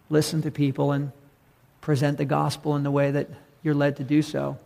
listen 0.10 0.42
to 0.42 0.52
people 0.52 0.92
and 0.92 1.12
present 1.80 2.18
the 2.18 2.26
gospel 2.26 2.76
in 2.76 2.84
the 2.84 2.92
way 2.92 3.12
that 3.12 3.30
you're 3.64 3.76
led 3.76 3.98
to 3.98 4.04
do 4.04 4.22
so. 4.22 4.58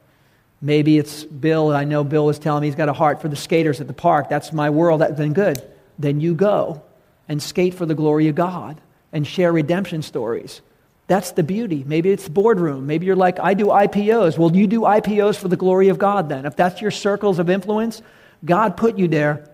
Maybe 0.62 0.98
it's 0.98 1.24
Bill. 1.24 1.72
I 1.72 1.84
know 1.84 2.04
Bill 2.04 2.26
was 2.26 2.40
telling 2.40 2.62
me 2.62 2.68
he's 2.68 2.76
got 2.76 2.90
a 2.90 2.94
heart 2.94 3.22
for 3.22 3.28
the 3.28 3.36
skaters 3.36 3.82
at 3.82 3.88
the 3.88 3.94
park. 3.94 4.30
That's 4.30 4.54
my 4.54 4.70
world. 4.70 5.02
That, 5.02 5.18
then 5.18 5.34
good. 5.34 5.62
Then 6.00 6.22
you 6.22 6.34
go 6.34 6.82
and 7.28 7.42
skate 7.42 7.74
for 7.74 7.86
the 7.86 7.96
glory 7.96 8.28
of 8.30 8.36
God 8.36 8.80
and 9.12 9.28
share 9.28 9.52
redemption 9.52 10.02
stories. 10.02 10.62
That's 11.08 11.32
the 11.32 11.44
beauty. 11.44 11.84
Maybe 11.86 12.10
it's 12.10 12.28
boardroom. 12.28 12.88
Maybe 12.88 13.06
you're 13.06 13.16
like, 13.16 13.40
I 13.40 13.54
do 13.54 13.68
IPOs. 13.68 14.38
Well, 14.38 14.56
you 14.56 14.66
do 14.66 14.82
IPOs 14.82 15.36
for 15.38 15.50
the 15.50 15.56
glory 15.56 15.90
of 15.90 16.00
God 16.00 16.30
then. 16.30 16.46
If 16.46 16.56
that's 16.56 16.82
your 16.82 16.92
circles 16.92 17.38
of 17.38 17.50
influence, 17.50 18.02
God 18.44 18.76
put 18.76 18.98
you 18.98 19.08
there. 19.08 19.48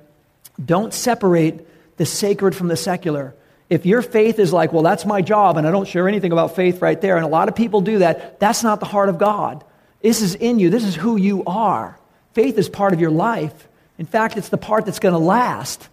Don't 0.63 0.93
separate 0.93 1.67
the 1.97 2.05
sacred 2.05 2.55
from 2.55 2.67
the 2.67 2.77
secular. 2.77 3.35
If 3.69 3.85
your 3.85 4.01
faith 4.01 4.37
is 4.37 4.51
like, 4.51 4.73
well, 4.73 4.83
that's 4.83 5.05
my 5.05 5.21
job, 5.21 5.57
and 5.57 5.65
I 5.65 5.71
don't 5.71 5.87
share 5.87 6.07
anything 6.07 6.31
about 6.31 6.55
faith 6.55 6.81
right 6.81 6.99
there, 6.99 7.15
and 7.15 7.23
a 7.23 7.29
lot 7.29 7.47
of 7.47 7.55
people 7.55 7.81
do 7.81 7.99
that, 7.99 8.39
that's 8.39 8.63
not 8.63 8.79
the 8.79 8.85
heart 8.85 9.07
of 9.07 9.17
God. 9.17 9.63
This 10.01 10.21
is 10.21 10.35
in 10.35 10.59
you, 10.59 10.69
this 10.69 10.83
is 10.83 10.95
who 10.95 11.15
you 11.15 11.43
are. 11.45 11.97
Faith 12.33 12.57
is 12.57 12.67
part 12.67 12.93
of 12.93 12.99
your 12.99 13.11
life. 13.11 13.67
In 13.97 14.05
fact, 14.05 14.35
it's 14.35 14.49
the 14.49 14.57
part 14.57 14.85
that's 14.85 14.99
going 14.99 15.13
to 15.13 15.19
last. 15.19 15.87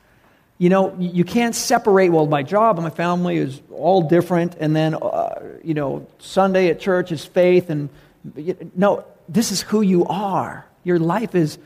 You 0.57 0.71
know, 0.71 0.97
you 0.99 1.25
can't 1.25 1.55
separate, 1.55 2.09
well, 2.09 2.27
my 2.27 2.43
job 2.43 2.79
and 2.79 2.85
my 2.85 2.91
family 2.91 3.37
is 3.37 3.61
all 3.71 4.03
different, 4.03 4.57
and 4.59 4.75
then, 4.75 4.95
uh, 4.95 5.41
you 5.63 5.75
know, 5.75 6.07
Sunday 6.19 6.69
at 6.71 6.81
church 6.81 7.13
is 7.13 7.25
faith, 7.25 7.71
and 7.71 7.91
no, 8.75 9.05
this 9.29 9.53
is 9.53 9.63
who 9.63 9.83
you 9.83 10.05
are. 10.07 10.67
Your 10.83 10.99
life 10.99 11.37
is 11.37 11.59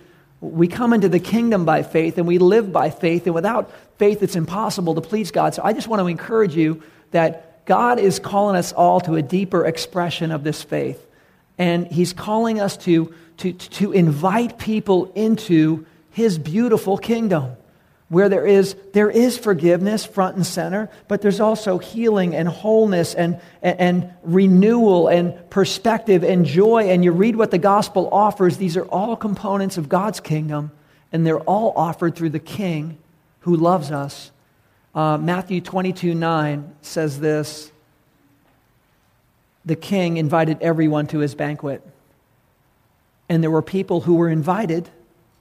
we 0.42 0.66
come 0.66 0.92
into 0.92 1.08
the 1.08 1.20
kingdom 1.20 1.64
by 1.64 1.84
faith 1.84 2.18
and 2.18 2.26
we 2.26 2.38
live 2.38 2.72
by 2.72 2.90
faith, 2.90 3.26
and 3.26 3.34
without 3.34 3.70
faith, 3.96 4.22
it's 4.22 4.34
impossible 4.34 4.96
to 4.96 5.00
please 5.00 5.30
God. 5.30 5.54
So 5.54 5.62
I 5.64 5.72
just 5.72 5.86
want 5.86 6.00
to 6.00 6.08
encourage 6.08 6.56
you 6.56 6.82
that 7.12 7.64
God 7.64 8.00
is 8.00 8.18
calling 8.18 8.56
us 8.56 8.72
all 8.72 9.00
to 9.02 9.14
a 9.14 9.22
deeper 9.22 9.64
expression 9.64 10.32
of 10.32 10.42
this 10.42 10.60
faith. 10.60 11.06
And 11.58 11.86
He's 11.86 12.12
calling 12.12 12.60
us 12.60 12.76
to, 12.78 13.14
to, 13.38 13.52
to 13.52 13.92
invite 13.92 14.58
people 14.58 15.12
into 15.14 15.86
His 16.10 16.38
beautiful 16.38 16.98
kingdom 16.98 17.56
where 18.12 18.28
there 18.28 18.46
is, 18.46 18.76
there 18.92 19.08
is 19.08 19.38
forgiveness 19.38 20.04
front 20.04 20.36
and 20.36 20.44
center, 20.44 20.90
but 21.08 21.22
there's 21.22 21.40
also 21.40 21.78
healing 21.78 22.36
and 22.36 22.46
wholeness 22.46 23.14
and, 23.14 23.40
and, 23.62 23.80
and, 23.80 24.12
renewal 24.22 25.08
and 25.08 25.48
perspective 25.48 26.22
and 26.22 26.44
joy. 26.44 26.90
And 26.90 27.02
you 27.02 27.10
read 27.10 27.36
what 27.36 27.50
the 27.50 27.56
gospel 27.56 28.10
offers, 28.12 28.58
these 28.58 28.76
are 28.76 28.84
all 28.84 29.16
components 29.16 29.78
of 29.78 29.88
God's 29.88 30.20
kingdom, 30.20 30.72
and 31.10 31.26
they're 31.26 31.40
all 31.40 31.72
offered 31.74 32.14
through 32.14 32.28
the 32.28 32.38
King 32.38 32.98
who 33.40 33.56
loves 33.56 33.90
us. 33.90 34.30
Uh, 34.94 35.16
Matthew 35.16 35.62
22 35.62 36.14
9 36.14 36.74
says 36.82 37.18
this 37.18 37.72
The 39.64 39.74
King 39.74 40.18
invited 40.18 40.60
everyone 40.60 41.06
to 41.06 41.20
his 41.20 41.34
banquet, 41.34 41.82
and 43.30 43.42
there 43.42 43.50
were 43.50 43.62
people 43.62 44.02
who 44.02 44.16
were 44.16 44.28
invited 44.28 44.90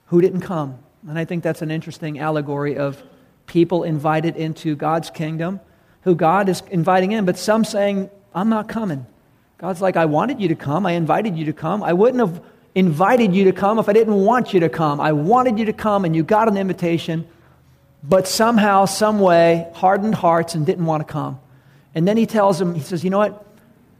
who 0.05 0.21
didn't 0.21 0.39
come. 0.39 0.79
And 1.07 1.17
I 1.17 1.25
think 1.25 1.43
that's 1.43 1.61
an 1.61 1.71
interesting 1.71 2.19
allegory 2.19 2.77
of 2.77 3.01
people 3.47 3.83
invited 3.83 4.35
into 4.35 4.75
God's 4.75 5.09
kingdom 5.09 5.59
who 6.01 6.15
God 6.15 6.49
is 6.49 6.63
inviting 6.71 7.11
in, 7.11 7.25
but 7.25 7.37
some 7.37 7.63
saying, 7.63 8.09
I'm 8.33 8.49
not 8.49 8.67
coming. 8.67 9.05
God's 9.57 9.81
like, 9.81 9.95
I 9.95 10.05
wanted 10.05 10.41
you 10.41 10.47
to 10.47 10.55
come. 10.55 10.85
I 10.85 10.93
invited 10.93 11.37
you 11.37 11.45
to 11.45 11.53
come. 11.53 11.83
I 11.83 11.93
wouldn't 11.93 12.19
have 12.19 12.43
invited 12.73 13.35
you 13.35 13.43
to 13.45 13.51
come 13.51 13.77
if 13.77 13.87
I 13.87 13.93
didn't 13.93 14.15
want 14.15 14.53
you 14.53 14.61
to 14.61 14.69
come. 14.69 14.99
I 14.99 15.11
wanted 15.11 15.59
you 15.59 15.65
to 15.65 15.73
come 15.73 16.05
and 16.05 16.15
you 16.15 16.23
got 16.23 16.47
an 16.47 16.57
invitation, 16.57 17.27
but 18.03 18.27
somehow, 18.27 18.85
some 18.85 19.19
way, 19.19 19.67
hardened 19.75 20.15
hearts 20.15 20.55
and 20.55 20.65
didn't 20.65 20.85
want 20.85 21.05
to 21.05 21.11
come. 21.11 21.39
And 21.93 22.07
then 22.07 22.17
he 22.17 22.25
tells 22.25 22.57
them, 22.57 22.73
he 22.73 22.81
says, 22.81 23.03
You 23.03 23.09
know 23.11 23.19
what? 23.19 23.45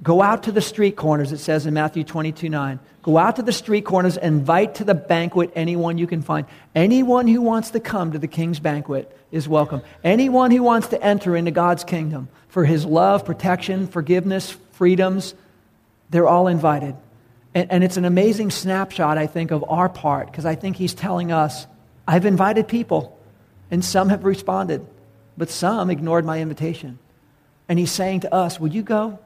Go 0.04 0.22
out 0.24 0.44
to 0.44 0.52
the 0.52 0.62
street 0.62 0.96
corners, 0.96 1.32
it 1.32 1.38
says 1.38 1.68
in 1.68 1.76
Matthew 1.76 2.04
22 2.04 2.50
9. 2.50 2.80
Go 3.04 3.18
out 3.18 3.36
to 3.36 3.44
the 3.44 3.52
street 3.52 3.86
corners, 3.86 4.18
invite 4.18 4.76
to 4.76 4.84
the 4.84 4.96
banquet 4.96 5.52
anyone 5.56 5.98
you 5.98 6.08
can 6.08 6.22
find. 6.22 6.48
Anyone 6.74 7.28
who 7.28 7.42
wants 7.42 7.72
to 7.72 7.80
come 7.80 8.12
to 8.12 8.20
the 8.20 8.28
king's 8.28 8.60
banquet 8.60 9.16
is 9.32 9.48
welcome. 9.48 9.82
Anyone 10.04 10.52
who 10.52 10.64
wants 10.64 10.88
to 10.90 11.04
enter 11.04 11.36
into 11.36 11.52
God's 11.52 11.84
kingdom 11.84 12.30
for 12.48 12.66
his 12.66 12.86
love, 12.86 13.26
protection, 13.26 13.88
forgiveness, 13.88 14.58
freedoms, 14.72 15.36
they're 16.10 16.28
all 16.28 16.48
invited. 16.48 16.96
And, 17.54 17.72
and 17.72 17.84
it's 17.84 17.98
an 17.98 18.06
amazing 18.06 18.50
snapshot, 18.50 19.18
I 19.18 19.28
think, 19.28 19.52
of 19.52 19.64
our 19.68 19.90
part, 19.90 20.28
because 20.32 20.46
I 20.46 20.56
think 20.56 20.78
he's 20.78 20.94
telling 20.94 21.32
us, 21.32 21.68
I've 22.08 22.26
invited 22.26 22.68
people, 22.68 23.20
and 23.70 23.86
some 23.86 24.10
have 24.10 24.26
responded, 24.26 24.86
but 25.38 25.50
some 25.50 25.90
ignored 25.90 26.26
my 26.26 26.40
invitation. 26.40 26.98
And 27.70 27.78
he's 27.78 27.92
saying 27.92 28.22
to 28.22 28.34
us, 28.34 28.60
Would 28.60 28.74
you 28.74 28.82
go? 28.82 29.20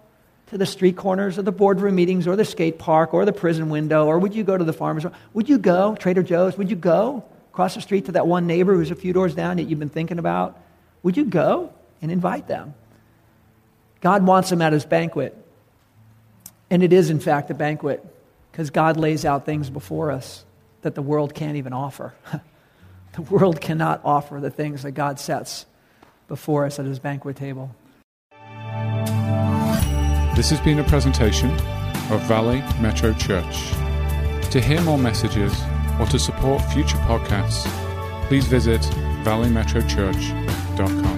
To 0.47 0.57
the 0.57 0.65
street 0.65 0.95
corners 0.95 1.37
or 1.37 1.41
the 1.41 1.51
boardroom 1.51 1.95
meetings 1.95 2.27
or 2.27 2.35
the 2.35 2.45
skate 2.45 2.79
park 2.79 3.13
or 3.13 3.25
the 3.25 3.33
prison 3.33 3.69
window? 3.69 4.05
Or 4.05 4.19
would 4.19 4.35
you 4.35 4.43
go 4.43 4.57
to 4.57 4.63
the 4.63 4.73
farmer's? 4.73 5.05
Would 5.33 5.49
you 5.49 5.57
go, 5.57 5.95
Trader 5.95 6.23
Joe's? 6.23 6.57
Would 6.57 6.69
you 6.69 6.75
go? 6.75 7.23
across 7.55 7.73
the 7.73 7.79
street 7.79 8.03
to 8.03 8.11
that 8.11 8.27
one 8.27 8.47
neighbor 8.47 8.73
who's 8.73 8.91
a 8.91 8.95
few 8.95 9.13
doors 9.13 9.33
down 9.33 9.55
that 9.55 9.63
you've 9.63 9.79
been 9.79 9.87
thinking 9.87 10.19
about? 10.19 10.59
Would 11.03 11.15
you 11.15 11.23
go 11.23 11.71
and 12.01 12.11
invite 12.11 12.49
them? 12.49 12.73
God 14.01 14.27
wants 14.27 14.49
them 14.49 14.61
at 14.61 14.73
his 14.73 14.85
banquet. 14.85 15.33
And 16.69 16.83
it 16.83 16.91
is, 16.91 17.09
in 17.09 17.21
fact, 17.21 17.49
a 17.51 17.53
banquet 17.53 18.05
because 18.51 18.71
God 18.71 18.97
lays 18.97 19.23
out 19.23 19.45
things 19.45 19.69
before 19.69 20.11
us 20.11 20.43
that 20.81 20.95
the 20.95 21.01
world 21.01 21.33
can't 21.33 21.55
even 21.55 21.71
offer. 21.71 22.13
the 23.13 23.21
world 23.21 23.61
cannot 23.61 24.01
offer 24.03 24.41
the 24.41 24.51
things 24.51 24.83
that 24.83 24.91
God 24.91 25.17
sets 25.17 25.65
before 26.27 26.65
us 26.65 26.77
at 26.77 26.85
his 26.85 26.99
banquet 26.99 27.37
table. 27.37 27.73
This 30.35 30.49
has 30.49 30.59
been 30.59 30.79
a 30.79 30.83
presentation 30.83 31.49
of 32.11 32.21
Valley 32.23 32.61
Metro 32.81 33.13
Church. 33.13 33.71
To 34.51 34.59
hear 34.59 34.81
more 34.81 34.97
messages 34.97 35.53
or 35.97 36.05
to 36.07 36.19
support 36.19 36.61
future 36.73 36.97
podcasts, 36.97 37.65
please 38.27 38.45
visit 38.45 38.81
valleymetrochurch.com. 39.23 41.14